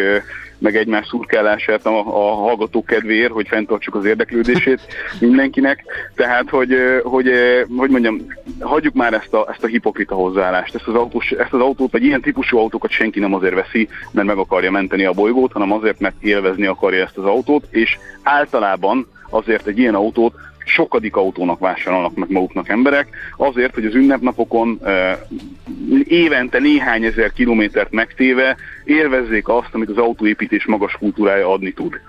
meg 0.57 0.75
egymás 0.75 1.07
szurkálását 1.07 1.85
a, 1.85 1.99
a 1.99 2.33
hallgatók 2.33 2.85
kedvéért, 2.85 3.31
hogy 3.31 3.47
fenntartsuk 3.47 3.95
az 3.95 4.05
érdeklődését 4.05 4.79
mindenkinek. 5.19 5.83
Tehát, 6.15 6.49
hogy, 6.49 6.75
hogy, 7.03 7.31
hogy 7.77 7.89
mondjam, 7.89 8.17
hagyjuk 8.59 8.93
már 8.93 9.13
ezt 9.13 9.33
a, 9.33 9.47
ezt 9.51 9.63
a 9.63 9.67
hipokrita 9.67 10.15
hozzáállást. 10.15 10.75
Ezt 10.75 10.87
az, 10.87 10.95
autós, 10.95 11.31
ezt 11.31 11.53
az 11.53 11.59
autót, 11.59 11.91
vagy 11.91 12.03
ilyen 12.03 12.21
típusú 12.21 12.57
autókat 12.57 12.91
senki 12.91 13.19
nem 13.19 13.33
azért 13.33 13.55
veszi, 13.55 13.89
mert 14.11 14.27
meg 14.27 14.37
akarja 14.37 14.71
menteni 14.71 15.05
a 15.05 15.13
bolygót, 15.13 15.51
hanem 15.51 15.71
azért, 15.71 15.99
mert 15.99 16.15
élvezni 16.23 16.65
akarja 16.83 17.03
ezt 17.03 17.17
az 17.17 17.25
autót, 17.25 17.67
és 17.69 17.97
általában 18.23 19.07
azért 19.29 19.67
egy 19.67 19.79
ilyen 19.79 19.95
autót 19.95 20.33
sokadik 20.65 21.15
autónak 21.15 21.59
vásárolnak 21.59 22.15
meg 22.15 22.31
maguknak 22.31 22.69
emberek, 22.69 23.07
azért, 23.37 23.73
hogy 23.73 23.85
az 23.85 23.95
ünnepnapokon 23.95 24.79
évente 26.03 26.59
néhány 26.59 27.03
ezer 27.03 27.31
kilométert 27.33 27.91
megtéve 27.91 28.57
élvezzék 28.83 29.47
azt, 29.47 29.73
amit 29.73 29.89
az 29.89 29.97
autóépítés 29.97 30.65
magas 30.65 30.93
kultúrája 30.93 31.51
adni 31.51 31.73
tud. 31.73 31.99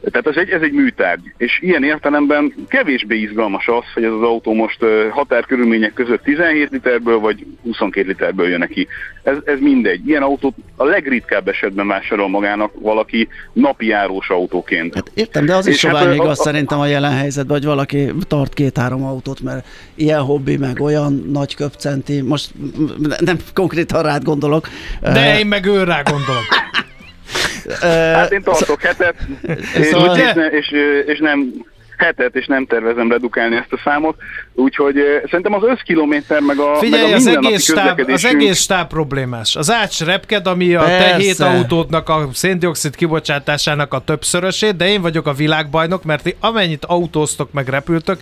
Tehát 0.00 0.26
ez 0.26 0.36
egy, 0.36 0.50
ez 0.50 0.62
egy 0.62 0.72
műtárgy, 0.72 1.32
és 1.36 1.58
ilyen 1.60 1.84
értelemben 1.84 2.54
kevésbé 2.68 3.20
izgalmas 3.20 3.68
az, 3.68 3.84
hogy 3.94 4.04
ez 4.04 4.12
az 4.12 4.22
autó 4.22 4.54
most 4.54 4.78
határkörülmények 5.10 5.92
között 5.92 6.22
17 6.22 6.70
literből 6.70 7.18
vagy 7.18 7.46
22 7.62 8.06
literből 8.06 8.48
jön 8.48 8.58
neki. 8.58 8.88
Ez, 9.22 9.36
ez 9.44 9.58
mindegy. 9.60 10.08
Ilyen 10.08 10.22
autót 10.22 10.54
a 10.76 10.84
legritkább 10.84 11.48
esetben 11.48 11.86
vásárol 11.86 12.28
magának 12.28 12.72
valaki 12.74 13.28
napi 13.52 13.86
járós 13.86 14.28
autóként. 14.28 14.94
Hát 14.94 15.10
értem, 15.14 15.46
de 15.46 15.54
az 15.54 15.66
is 15.66 15.78
sovány 15.78 16.04
hát, 16.04 16.14
igaz 16.14 16.40
a, 16.40 16.42
szerintem 16.42 16.78
a 16.78 16.86
jelen 16.86 17.16
helyzetben, 17.16 17.56
hogy 17.56 17.66
valaki 17.66 18.12
tart 18.28 18.54
két-három 18.54 19.04
autót, 19.04 19.40
mert 19.40 19.66
ilyen 19.94 20.20
hobbi, 20.20 20.56
meg 20.56 20.80
olyan 20.80 21.28
nagy 21.32 21.54
köpcenti, 21.54 22.20
most 22.20 22.50
nem 23.18 23.36
konkrétan 23.54 24.02
rád 24.02 24.22
gondolok. 24.22 24.68
De 25.00 25.38
én 25.38 25.46
meg 25.46 25.66
ő 25.66 25.84
rá 25.84 26.02
gondolok. 26.02 26.46
Hát 28.14 28.32
én 28.32 28.42
tartok 28.42 28.82
hetet, 28.82 29.14
és, 29.78 29.86
szóval... 29.86 30.18
és, 30.18 30.32
és, 30.50 30.72
és 31.06 31.18
nem 31.18 31.66
hetet, 31.98 32.36
és 32.36 32.46
nem 32.46 32.66
tervezem 32.66 33.10
redukálni 33.10 33.56
ezt 33.56 33.72
a 33.72 33.80
számot, 33.84 34.16
úgyhogy 34.54 34.96
szerintem 35.24 35.54
az 35.54 35.62
összkilométer 35.62 36.40
meg 36.40 36.58
a, 36.58 36.76
Figyelj, 36.76 37.02
meg 37.02 37.12
a 37.12 37.16
az, 37.16 37.26
egész 37.26 37.62
stáb, 37.62 38.00
az 38.10 38.24
egész 38.24 38.60
stáb 38.60 38.88
problémás. 38.88 39.56
Az 39.56 39.70
ács 39.70 40.04
repked, 40.04 40.46
ami 40.46 40.74
a 40.74 40.84
te 40.84 41.14
hét 41.14 41.40
autódnak 41.40 42.08
a 42.08 42.28
széndiokszid 42.32 42.96
kibocsátásának 42.96 43.94
a 43.94 43.98
többszörösét, 43.98 44.76
de 44.76 44.88
én 44.88 45.00
vagyok 45.00 45.26
a 45.26 45.32
világbajnok, 45.32 46.04
mert 46.04 46.34
amennyit 46.40 46.84
autóztok 46.84 47.52
meg 47.52 47.68
repültök, 47.68 48.18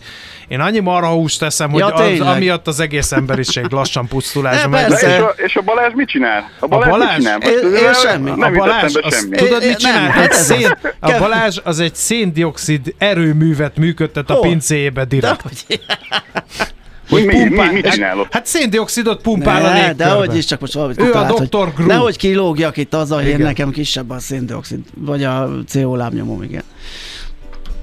én 0.49 0.61
annyi 0.61 0.81
marhahúst 0.81 1.39
teszem, 1.39 1.71
hogy 1.71 1.81
ja, 1.81 1.87
az, 1.87 2.21
amiatt 2.21 2.67
az 2.67 2.81
egész 2.81 3.13
emberiség 3.13 3.67
lassan 3.71 4.07
pusztulásra 4.09 4.69
megy. 4.69 4.91
És 4.91 5.03
a, 5.03 5.35
és 5.37 5.57
a 5.57 5.63
Balázs 5.63 5.93
mit 5.95 6.09
csinál? 6.09 6.51
A 6.59 6.67
Balázs, 6.67 6.87
a 6.87 6.91
Balázs 6.91 7.17
mit 7.17 7.25
csinál? 7.25 7.41
Én, 7.41 7.75
én 7.75 7.93
semmi. 7.93 8.31
Nem 8.31 8.55
a 8.55 8.59
Balázs, 8.59 8.95
az, 9.03 9.15
semmi. 9.15 9.37
tudod 9.37 9.65
mit 9.65 9.77
csinál? 9.77 10.01
Nem, 10.01 10.11
hát 10.11 10.33
szén, 10.33 10.79
a 11.01 11.19
Balázs 11.19 11.59
az 11.65 11.81
egy 11.81 11.95
széndiokszid 11.95 12.95
erőművet 13.67 13.77
működtet 13.77 14.31
a 14.31 14.39
pincéjébe 14.39 15.05
direkt. 15.05 15.43
Hogy 17.09 17.27
mi, 17.27 17.33
pumpál, 17.33 17.67
mi, 17.67 17.73
mit 17.73 17.91
csinálok? 17.91 18.27
Hát 18.31 18.47
széndiokszidot 18.47 19.23
pumpál 19.23 19.61
ne, 19.61 19.69
a 19.69 19.73
légkörbe. 19.73 20.05
De 20.05 20.11
hogy 20.11 20.37
is 20.37 20.45
csak 20.45 20.61
most 20.61 20.73
valamit 20.73 21.01
Ő 21.01 21.13
a 21.13 21.25
doktor 21.25 21.73
Gru. 21.75 21.87
Nehogy 21.87 22.17
kilógjak 22.17 22.77
itt 22.77 22.95
az 22.95 23.13
a 23.13 23.19
hír, 23.19 23.39
nekem 23.39 23.71
kisebb 23.71 24.11
a 24.11 24.19
széndiokszid, 24.19 24.79
vagy 24.95 25.25
a 25.25 25.49
CO 25.67 25.97
lábnyomom, 25.97 26.43
igen. 26.43 26.63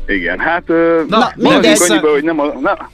Igen, 0.08 0.40
hát 0.40 0.68
Na, 1.08 1.32
na 1.36 1.50
mindegy. 1.50 1.78
Annyiba, 1.88 2.12
hogy 2.12 2.24
nem 2.24 2.40
a, 2.40 2.46
na, 2.46 2.90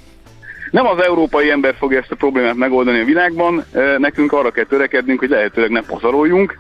nem 0.72 0.88
az 0.88 1.04
európai 1.04 1.52
ember 1.52 1.76
fogja 1.78 2.00
ezt 2.00 2.12
a 2.12 2.16
problémát 2.16 2.56
megoldani 2.56 3.00
a 3.00 3.06
világban, 3.06 3.66
nekünk 3.98 4.34
arra 4.34 4.52
kell 4.52 4.66
törekednünk, 4.66 5.20
hogy 5.20 5.30
lehetőleg 5.30 5.70
ne 5.70 5.82
pazaroljunk. 5.82 6.58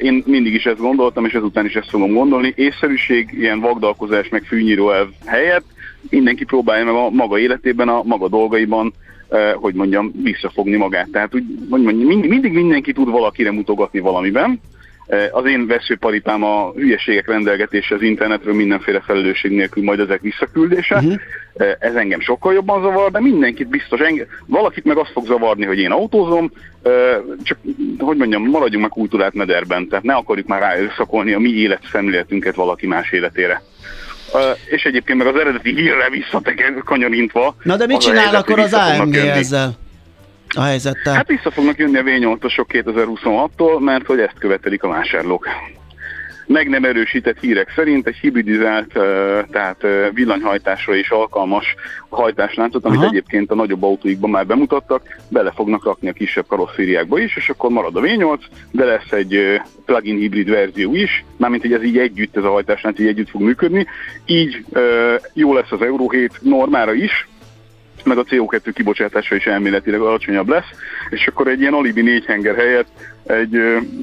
Én 0.00 0.22
mindig 0.26 0.54
is 0.54 0.66
ezt 0.66 0.78
gondoltam, 0.78 1.24
és 1.24 1.32
ezután 1.32 1.64
is 1.64 1.74
ezt 1.74 1.88
fogom 1.88 2.12
gondolni. 2.12 2.52
Észszerűség, 2.56 3.28
ilyen 3.32 3.60
vagdalkozás, 3.60 4.28
meg 4.28 4.42
fűnyíró 4.44 4.90
elv 4.90 5.08
helyett 5.26 5.64
mindenki 6.10 6.44
próbálja 6.44 6.84
meg 6.84 6.94
a 6.94 7.10
maga 7.10 7.38
életében, 7.38 7.88
a 7.88 8.02
maga 8.02 8.28
dolgaiban, 8.28 8.92
hogy 9.54 9.74
mondjam, 9.74 10.12
visszafogni 10.22 10.76
magát. 10.76 11.08
Tehát 11.12 11.34
úgy, 11.34 11.44
hogy 11.70 11.82
mondjam, 11.82 12.18
mindig 12.28 12.52
mindenki 12.52 12.92
tud 12.92 13.10
valakire 13.10 13.52
mutogatni 13.52 14.00
valamiben, 14.00 14.60
az 15.30 15.46
én 15.46 15.66
veszőparipám 15.66 16.42
a 16.42 16.72
hülyeségek 16.72 17.28
rendelgetése 17.28 17.94
az 17.94 18.02
internetről 18.02 18.54
mindenféle 18.54 19.00
felelősség 19.00 19.50
nélkül, 19.50 19.82
majd 19.84 20.00
ezek 20.00 20.20
visszaküldése. 20.20 20.94
Uh-huh. 20.94 21.14
Ez 21.78 21.94
engem 21.94 22.20
sokkal 22.20 22.52
jobban 22.52 22.82
zavar, 22.82 23.10
de 23.10 23.20
mindenkit 23.20 23.68
biztos, 23.68 24.00
engem, 24.00 24.26
valakit 24.46 24.84
meg 24.84 24.96
azt 24.96 25.10
fog 25.10 25.26
zavarni, 25.26 25.64
hogy 25.64 25.78
én 25.78 25.90
autózom, 25.90 26.52
csak, 27.42 27.58
hogy 27.98 28.16
mondjam, 28.16 28.42
maradjunk 28.42 28.82
meg 28.82 28.90
kultúrát 28.90 29.34
mederben, 29.34 29.88
tehát 29.88 30.04
ne 30.04 30.14
akarjuk 30.14 30.46
már 30.46 30.60
ráösszakolni 30.60 31.32
a 31.32 31.38
mi 31.38 31.50
életszemléletünket 31.50 32.54
valaki 32.54 32.86
más 32.86 33.12
életére. 33.12 33.62
Uh, 34.34 34.40
és 34.66 34.82
egyébként 34.82 35.18
meg 35.18 35.26
az 35.26 35.40
eredeti 35.40 35.74
hírre 35.74 36.10
visszatekanyarintva. 36.10 37.56
Na 37.62 37.76
de 37.76 37.86
mit 37.86 38.00
csinál 38.00 38.34
akkor 38.34 38.58
az 38.58 38.72
AMG 38.72 39.14
ezzel? 39.14 39.81
A 40.56 40.62
helyzettel? 40.62 41.14
Hát 41.14 41.26
vissza 41.28 41.50
fognak 41.50 41.78
jönni 41.78 41.98
a 41.98 42.02
V8-osok 42.02 42.66
2026-tól, 42.68 43.80
mert 43.80 44.06
hogy 44.06 44.20
ezt 44.20 44.38
követelik 44.38 44.82
a 44.82 44.88
vásárlók. 44.88 45.48
Meg 46.46 46.68
nem 46.68 46.84
erősített 46.84 47.40
hírek 47.40 47.72
szerint 47.74 48.06
egy 48.06 48.16
hibridizált, 48.16 48.88
tehát 49.50 49.86
villanyhajtásra 50.12 50.94
is 50.94 51.10
alkalmas 51.10 51.74
hajtásláncot, 52.08 52.84
amit 52.84 52.98
Aha. 52.98 53.06
egyébként 53.06 53.50
a 53.50 53.54
nagyobb 53.54 53.82
autóikban 53.82 54.30
már 54.30 54.46
bemutattak, 54.46 55.02
bele 55.28 55.52
fognak 55.54 55.84
rakni 55.84 56.08
a 56.08 56.12
kisebb 56.12 56.46
karosszériákba 56.46 57.18
is, 57.18 57.36
és 57.36 57.48
akkor 57.48 57.70
marad 57.70 57.96
a 57.96 58.00
V8, 58.00 58.38
de 58.70 58.84
lesz 58.84 59.10
egy 59.10 59.60
plug-in 59.84 60.16
hibrid 60.16 60.50
verzió 60.50 60.94
is, 60.94 61.24
mármint 61.36 61.62
hogy 61.62 61.72
ez 61.72 61.82
így 61.82 61.98
együtt, 61.98 62.36
ez 62.36 62.44
a 62.44 62.50
hajtáslánc 62.50 62.98
így 62.98 63.06
együtt 63.06 63.30
fog 63.30 63.42
működni, 63.42 63.86
így 64.26 64.64
jó 65.32 65.54
lesz 65.54 65.72
az 65.72 65.82
Euro 65.82 66.08
7 66.08 66.32
normára 66.40 66.92
is, 66.92 67.28
meg 68.04 68.18
a 68.18 68.24
CO2 68.24 68.70
kibocsátása 68.74 69.34
is 69.34 69.44
elméletileg 69.44 70.00
alacsonyabb 70.00 70.48
lesz, 70.48 70.70
és 71.10 71.26
akkor 71.26 71.48
egy 71.48 71.60
ilyen 71.60 71.72
alibi 71.72 72.02
négy 72.02 72.24
henger 72.24 72.56
helyett 72.56 72.88
egy 73.26 73.56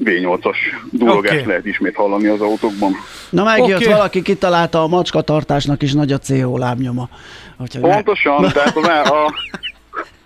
V8-as 0.04 0.56
dúlogást 0.90 1.34
okay. 1.34 1.46
lehet 1.46 1.66
ismét 1.66 1.96
hallani 1.96 2.26
az 2.26 2.40
autókban. 2.40 2.92
Na 3.30 3.44
megjött 3.44 3.80
okay. 3.80 3.92
valaki, 3.92 4.22
kitalálta 4.22 4.82
a 4.82 4.86
macskatartásnak 4.86 5.82
is 5.82 5.92
nagy 5.92 6.12
a 6.12 6.18
CO 6.18 6.56
lábnyoma. 6.56 7.08
Pontosan, 7.80 8.40
ne... 8.40 8.50
tehát 8.50 8.76
a, 8.76 9.24
a 9.24 9.32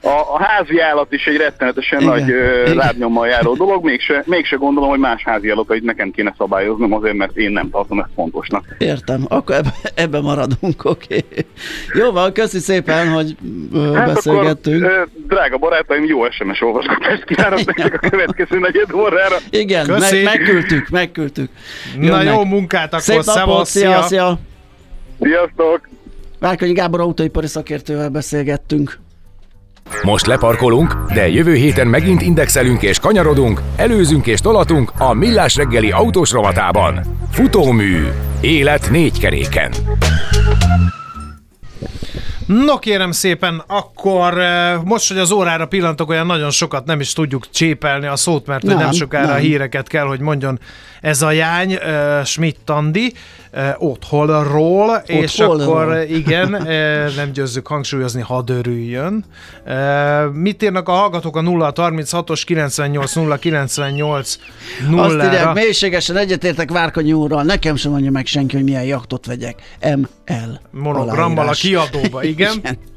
a, 0.05 0.35
a 0.35 0.43
házi 0.43 0.81
állat 0.81 1.13
is 1.13 1.27
egy 1.27 1.37
rettenetesen 1.37 2.01
Igen. 2.01 2.13
nagy 2.13 2.31
ö, 2.31 2.75
lábnyommal 2.75 3.27
járó 3.27 3.55
dolog, 3.55 3.85
mégse, 3.85 4.23
mégse 4.27 4.57
gondolom, 4.57 4.89
hogy 4.89 4.99
más 4.99 5.23
házi 5.25 5.51
állatait 5.51 5.83
nekem 5.83 6.11
kéne 6.11 6.35
szabályoznom 6.39 6.93
azért, 6.93 7.15
mert 7.15 7.37
én 7.37 7.51
nem 7.51 7.71
tartom 7.71 7.99
ezt 7.99 8.09
fontosnak. 8.15 8.65
Értem, 8.79 9.25
akkor 9.29 9.55
ebbe, 9.55 9.73
ebbe 9.95 10.21
maradunk, 10.21 10.85
oké. 10.95 11.17
Okay. 11.17 11.47
Jó 11.95 12.11
van, 12.11 12.33
köszi 12.33 12.59
szépen, 12.59 13.13
hogy 13.13 13.37
ö, 13.73 13.93
hát 13.93 14.15
beszélgettünk. 14.15 14.85
Akkor, 14.85 14.97
ö, 14.97 15.03
drága 15.27 15.57
barátaim, 15.57 16.05
jó 16.05 16.31
SMS 16.31 16.61
olvasgatást 16.61 17.25
kívánok 17.25 17.65
nektek 17.65 18.03
a 18.03 18.09
következő 18.09 18.59
negyed 18.59 18.93
órára. 18.95 19.37
Igen, 19.51 19.87
me- 19.87 20.23
megküldtük, 20.23 20.89
megküldtük. 20.89 21.51
Na 21.99 22.23
jó 22.23 22.45
munkát, 22.45 22.89
akkor 22.89 23.01
Szép 23.01 23.23
napot, 23.25 23.67
szia, 23.67 24.03
szia. 24.03 24.39
Sziasztok! 25.21 25.89
Várkonyi 26.39 26.73
Gábor 26.73 27.01
autóipari 27.01 27.47
szakértővel 27.47 28.09
beszélgettünk. 28.09 28.99
Most 30.03 30.27
leparkolunk, 30.27 31.13
de 31.15 31.29
jövő 31.29 31.55
héten 31.55 31.87
megint 31.87 32.23
indexelünk 32.23 32.83
és 32.83 32.99
kanyarodunk, 32.99 33.61
előzünk 33.77 34.27
és 34.27 34.41
tolatunk 34.41 34.93
a 34.99 35.13
Millás 35.13 35.57
reggeli 35.57 35.91
autós 35.91 36.31
rovatában. 36.31 37.01
Futómű. 37.31 38.07
Élet 38.41 38.91
négy 38.91 39.19
keréken. 39.19 39.73
No 42.47 42.79
kérem 42.79 43.11
szépen, 43.11 43.63
akkor 43.67 44.39
eh, 44.39 44.83
most, 44.83 45.09
hogy 45.09 45.19
az 45.19 45.31
órára 45.31 45.67
pillantok, 45.67 46.09
olyan 46.09 46.27
nagyon 46.27 46.51
sokat 46.51 46.85
nem 46.85 47.01
is 47.01 47.13
tudjuk 47.13 47.51
csépelni 47.51 48.07
a 48.07 48.17
szót, 48.17 48.47
mert 48.47 48.63
nem, 48.63 48.79
nem 48.79 48.93
sokára 48.93 49.27
nem. 49.27 49.35
a 49.35 49.39
híreket 49.39 49.89
kell, 49.89 50.05
hogy 50.05 50.21
mondjon 50.21 50.59
ez 51.05 51.23
a 51.23 51.31
jány, 51.31 51.75
uh, 51.75 52.25
Schmidt 52.25 52.71
Andi, 52.71 53.13
uh, 53.53 53.69
otthonról, 53.79 54.91
Ott 54.91 55.09
és 55.09 55.39
akkor 55.39 56.05
igen, 56.09 56.55
uh, 56.55 57.15
nem 57.17 57.31
győzzük 57.33 57.67
hangsúlyozni, 57.67 58.21
hadd 58.21 58.51
örüljön. 58.51 59.25
Mit 60.33 60.63
írnak 60.63 60.89
a 60.89 60.93
hallgatók 60.93 61.37
a 61.37 61.41
0 61.41 61.73
36-os 61.77 62.43
98 62.45 63.15
0 63.15 63.37
98 63.37 64.39
0 64.89 65.03
Azt 65.03 65.15
írják, 65.15 65.55
mélységesen 65.55 66.17
egyetértek 66.17 66.71
Várkonyi 66.71 67.13
úrral, 67.13 67.43
nekem 67.43 67.77
sem 67.77 67.91
mondja 67.91 68.11
meg 68.11 68.27
senki, 68.27 68.57
hogy 68.57 68.65
milyen 68.65 68.85
jachtot 68.85 69.27
vegyek. 69.27 69.63
ML. 69.81 70.61
Monogrammal 70.71 71.49
a 71.49 71.53
kiadóba, 71.53 72.23
igen. 72.23 72.34
igen. 72.41 72.94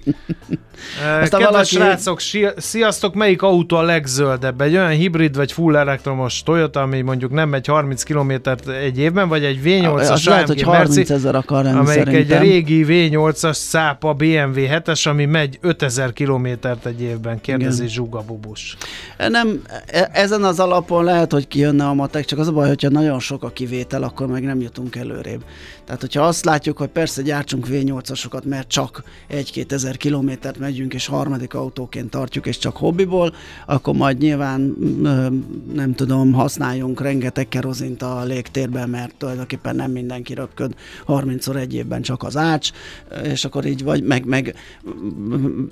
Aztán 1.22 1.42
Kedves 1.42 1.50
valaki... 1.50 1.76
srácok, 1.76 2.20
sziasztok, 2.58 3.14
melyik 3.14 3.42
autó 3.42 3.76
a 3.76 3.82
legzöldebb? 3.82 4.62
Egy 4.62 4.76
olyan 4.76 4.90
hibrid 4.90 5.36
vagy 5.36 5.52
full 5.52 5.76
elektromos 5.76 6.44
Toyota, 6.44 6.82
ami 6.82 7.02
mondjuk 7.02 7.32
nem 7.32 7.50
megy 7.50 7.66
30 7.66 8.04
km 8.04 8.32
egy 8.84 9.00
évben, 9.00 9.28
vagy 9.28 9.44
egy 9.44 9.60
V8-as 9.64 10.26
lehet, 10.26 10.48
hogy 10.48 10.62
30 10.62 11.10
ezer 11.10 11.36
akar 11.36 11.64
lenni 11.64 11.78
amelyik 11.78 12.04
szerintem. 12.04 12.42
egy 12.42 12.48
régi 12.48 12.86
V8-as 12.88 13.54
szápa 13.54 14.14
BMW 14.14 14.54
7-es, 14.56 15.08
ami 15.10 15.26
megy 15.26 15.58
5000 15.62 16.14
kilométert 16.14 16.86
egy 16.86 17.02
évben, 17.02 17.42
kérdezi 17.42 17.82
Igen. 17.82 17.94
Zsuga 17.94 18.22
Bubus. 18.22 18.78
Nem, 19.18 19.62
e- 19.86 20.10
ezen 20.14 20.44
az 20.44 20.60
alapon 20.60 21.04
lehet, 21.04 21.32
hogy 21.32 21.48
kijönne 21.48 21.86
a 21.86 21.94
matek, 21.94 22.26
csak 22.26 22.40
az 22.40 22.48
a 22.48 22.52
baj, 22.52 22.68
hogyha 22.68 22.90
nagyon 22.90 23.20
sok 23.20 23.44
a 23.44 23.50
kivétel, 23.50 24.04
akkor 24.04 24.28
meg 24.28 24.44
nem 24.44 24.62
jutunk 24.62 24.96
előrébb. 24.96 25.44
Tehát, 25.86 26.02
hogyha 26.02 26.22
azt 26.22 26.46
látjuk, 26.46 26.78
hogy 26.78 26.88
persze 26.88 27.22
gyártsunk 27.22 27.68
V8-asokat, 27.70 28.44
mert 28.44 28.68
csak 28.68 29.04
1-2 29.32 29.72
ezer 29.72 29.97
kilométert 29.98 30.60
megyünk, 30.60 30.94
és 30.94 31.06
harmadik 31.06 31.54
autóként 31.54 32.10
tartjuk, 32.10 32.46
és 32.46 32.58
csak 32.58 32.78
hobbiból, 32.78 33.34
akkor 33.66 33.96
majd 33.96 34.18
nyilván 34.18 34.76
nem 35.74 35.94
tudom, 35.96 36.34
használjunk 36.34 37.02
rengeteg 37.02 37.48
kerozint 37.48 38.02
a 38.02 38.24
légtérben, 38.24 38.90
mert 38.90 39.16
tulajdonképpen 39.16 39.76
nem 39.76 39.92
mindenki 39.92 40.34
röpköd 40.34 40.76
30-szor 41.08 41.56
egy 41.56 41.74
évben 41.74 42.02
csak 42.02 42.24
az 42.24 42.38
ács, 42.38 42.72
és 43.24 43.46
akkor 43.46 43.66
így 43.66 43.84
vagy, 43.84 44.04
meg, 44.04 44.26
meg 44.26 44.56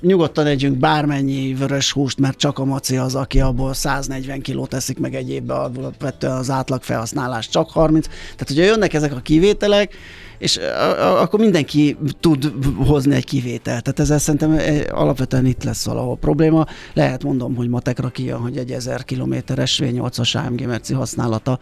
nyugodtan 0.02 0.46
együnk 0.46 0.78
bármennyi 0.78 1.54
vörös 1.54 1.92
húst, 1.92 2.20
mert 2.20 2.38
csak 2.38 2.60
a 2.60 2.66
maci 2.66 2.98
az, 2.98 3.16
aki 3.16 3.40
abból 3.40 3.74
140 3.74 4.42
kilót 4.42 4.70
teszik 4.70 5.00
meg 5.00 5.16
egy 5.16 5.30
évben, 5.30 5.58
alapvetően 5.58 6.38
az 6.38 6.50
átlag 6.50 6.84
felhasználás 6.84 7.50
csak 7.50 7.70
30. 7.70 8.08
Tehát, 8.08 8.48
hogyha 8.48 8.64
jönnek 8.64 8.94
ezek 8.94 9.16
a 9.16 9.20
kivételek, 9.20 9.96
és 10.38 10.60
akkor 10.98 11.40
mindenki 11.40 11.98
tud 12.20 12.52
hozni 12.78 13.16
egy 13.16 13.26
kivételt. 13.26 13.84
Tehát 13.84 14.00
ezzel 14.00 14.20
szerintem 14.20 14.86
alapvetően 14.92 15.46
itt 15.46 15.64
lesz 15.64 15.86
valahol 15.86 16.18
probléma. 16.18 16.66
Lehet 16.94 17.24
mondom, 17.24 17.56
hogy 17.56 17.68
matekra 17.68 18.10
kijön, 18.10 18.40
hogy 18.40 18.58
egy 18.58 18.72
1000 18.72 19.04
kilométeres 19.04 19.82
V8-as 19.84 20.46
AMG 20.46 20.66
Merci 20.66 20.94
használata 20.94 21.60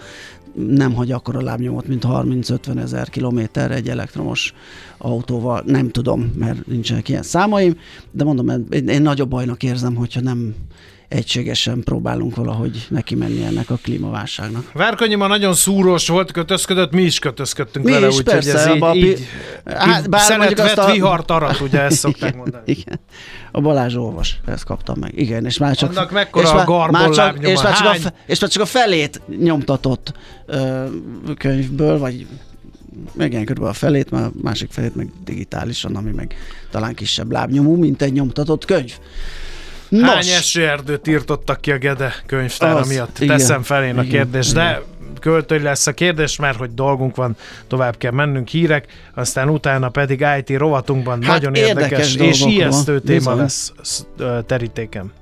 nem 0.53 0.93
hagy 0.93 1.11
akkor 1.11 1.35
a 1.35 1.41
lábnyomot, 1.41 1.87
mint 1.87 2.03
30-50 2.07 2.79
ezer 2.79 3.09
kilométer 3.09 3.71
egy 3.71 3.89
elektromos 3.89 4.53
autóval. 4.97 5.63
Nem 5.65 5.89
tudom, 5.89 6.33
mert 6.37 6.67
nincsenek 6.67 7.09
ilyen 7.09 7.23
számaim, 7.23 7.77
de 8.11 8.23
mondom, 8.23 8.67
én, 8.69 9.01
nagyobb 9.01 9.29
bajnak 9.29 9.63
érzem, 9.63 9.95
hogyha 9.95 10.21
nem 10.21 10.55
egységesen 11.13 11.83
próbálunk 11.83 12.35
valahogy 12.35 12.85
neki 12.89 13.15
menni 13.15 13.43
ennek 13.43 13.69
a 13.69 13.77
klímaválságnak. 13.81 14.71
Várkonyi 14.73 15.15
ma 15.15 15.27
nagyon 15.27 15.53
szúros 15.53 16.07
volt, 16.07 16.31
kötözködött, 16.31 16.91
mi 16.91 17.01
is 17.01 17.19
kötözködtünk 17.19 17.85
mi 17.85 17.91
vele, 17.91 18.07
úgyhogy 18.07 18.47
ez 18.47 18.67
így, 18.75 18.83
a, 18.83 18.93
így, 18.93 19.27
hát, 19.65 20.09
bár 20.09 20.21
szenet 20.21 20.57
vett, 20.57 20.77
a... 20.77 20.91
vihart 20.91 21.31
arat, 21.31 21.59
ugye 21.59 21.81
ezt 21.81 21.97
szokták 21.97 22.29
igen, 22.29 22.37
mondani. 22.37 22.63
Igen. 22.65 22.99
A 23.51 23.61
Balázs 23.61 23.95
olvas, 23.95 24.39
ezt 24.45 24.63
kaptam 24.63 24.99
meg. 24.99 25.11
Igen, 25.19 25.45
és 25.45 25.57
már 25.57 25.75
csak... 25.75 25.89
Annak 25.89 26.11
mekkora 26.11 26.47
és 26.47 26.53
a 26.53 26.63
garbol 26.63 26.99
már 26.99 27.09
csak, 27.09 27.47
és, 27.47 27.61
már 27.61 27.77
csak 27.77 27.87
a, 27.87 28.13
és 28.25 28.39
már 28.39 28.49
csak 28.49 28.61
a 28.61 28.65
felét 28.65 29.21
nyomtatott 29.39 30.13
ö, 30.45 30.85
könyvből, 31.37 31.97
vagy 31.97 32.27
igen, 33.17 33.45
körülbelül 33.45 33.69
a 33.69 33.73
felét, 33.73 34.11
már 34.11 34.23
a 34.23 34.31
másik 34.41 34.71
felét 34.71 34.95
meg 34.95 35.11
digitálisan, 35.23 35.95
ami 35.95 36.11
meg 36.11 36.35
talán 36.71 36.93
kisebb 36.93 37.31
lábnyomú, 37.31 37.75
mint 37.75 38.01
egy 38.01 38.13
nyomtatott 38.13 38.65
könyv. 38.65 38.97
Nos. 40.01 40.09
Hány 40.09 40.27
esőerdőt 40.27 41.07
írtottak 41.07 41.61
ki 41.61 41.71
a 41.71 41.77
Gede 41.77 42.13
könyvtára 42.25 42.75
Az, 42.79 42.87
miatt? 42.87 43.19
Igen, 43.19 43.37
Teszem 43.37 43.61
fel 43.61 43.83
én 43.83 43.97
a 43.97 44.01
kérdést, 44.03 44.53
de 44.53 44.81
költői 45.19 45.59
lesz 45.59 45.87
a 45.87 45.93
kérdés, 45.93 46.37
mert 46.37 46.57
hogy 46.57 46.73
dolgunk 46.73 47.15
van, 47.15 47.35
tovább 47.67 47.97
kell 47.97 48.11
mennünk 48.11 48.47
hírek, 48.47 48.85
aztán 49.13 49.49
utána 49.49 49.89
pedig 49.89 50.25
IT 50.37 50.57
rovatunkban 50.57 51.23
hát 51.23 51.33
nagyon 51.33 51.55
érdekes, 51.55 52.15
érdekes 52.15 52.15
és 52.15 52.45
ijesztő 52.45 52.99
téma 52.99 53.23
van. 53.23 53.37
lesz 53.37 53.73
terítéken. 54.45 55.13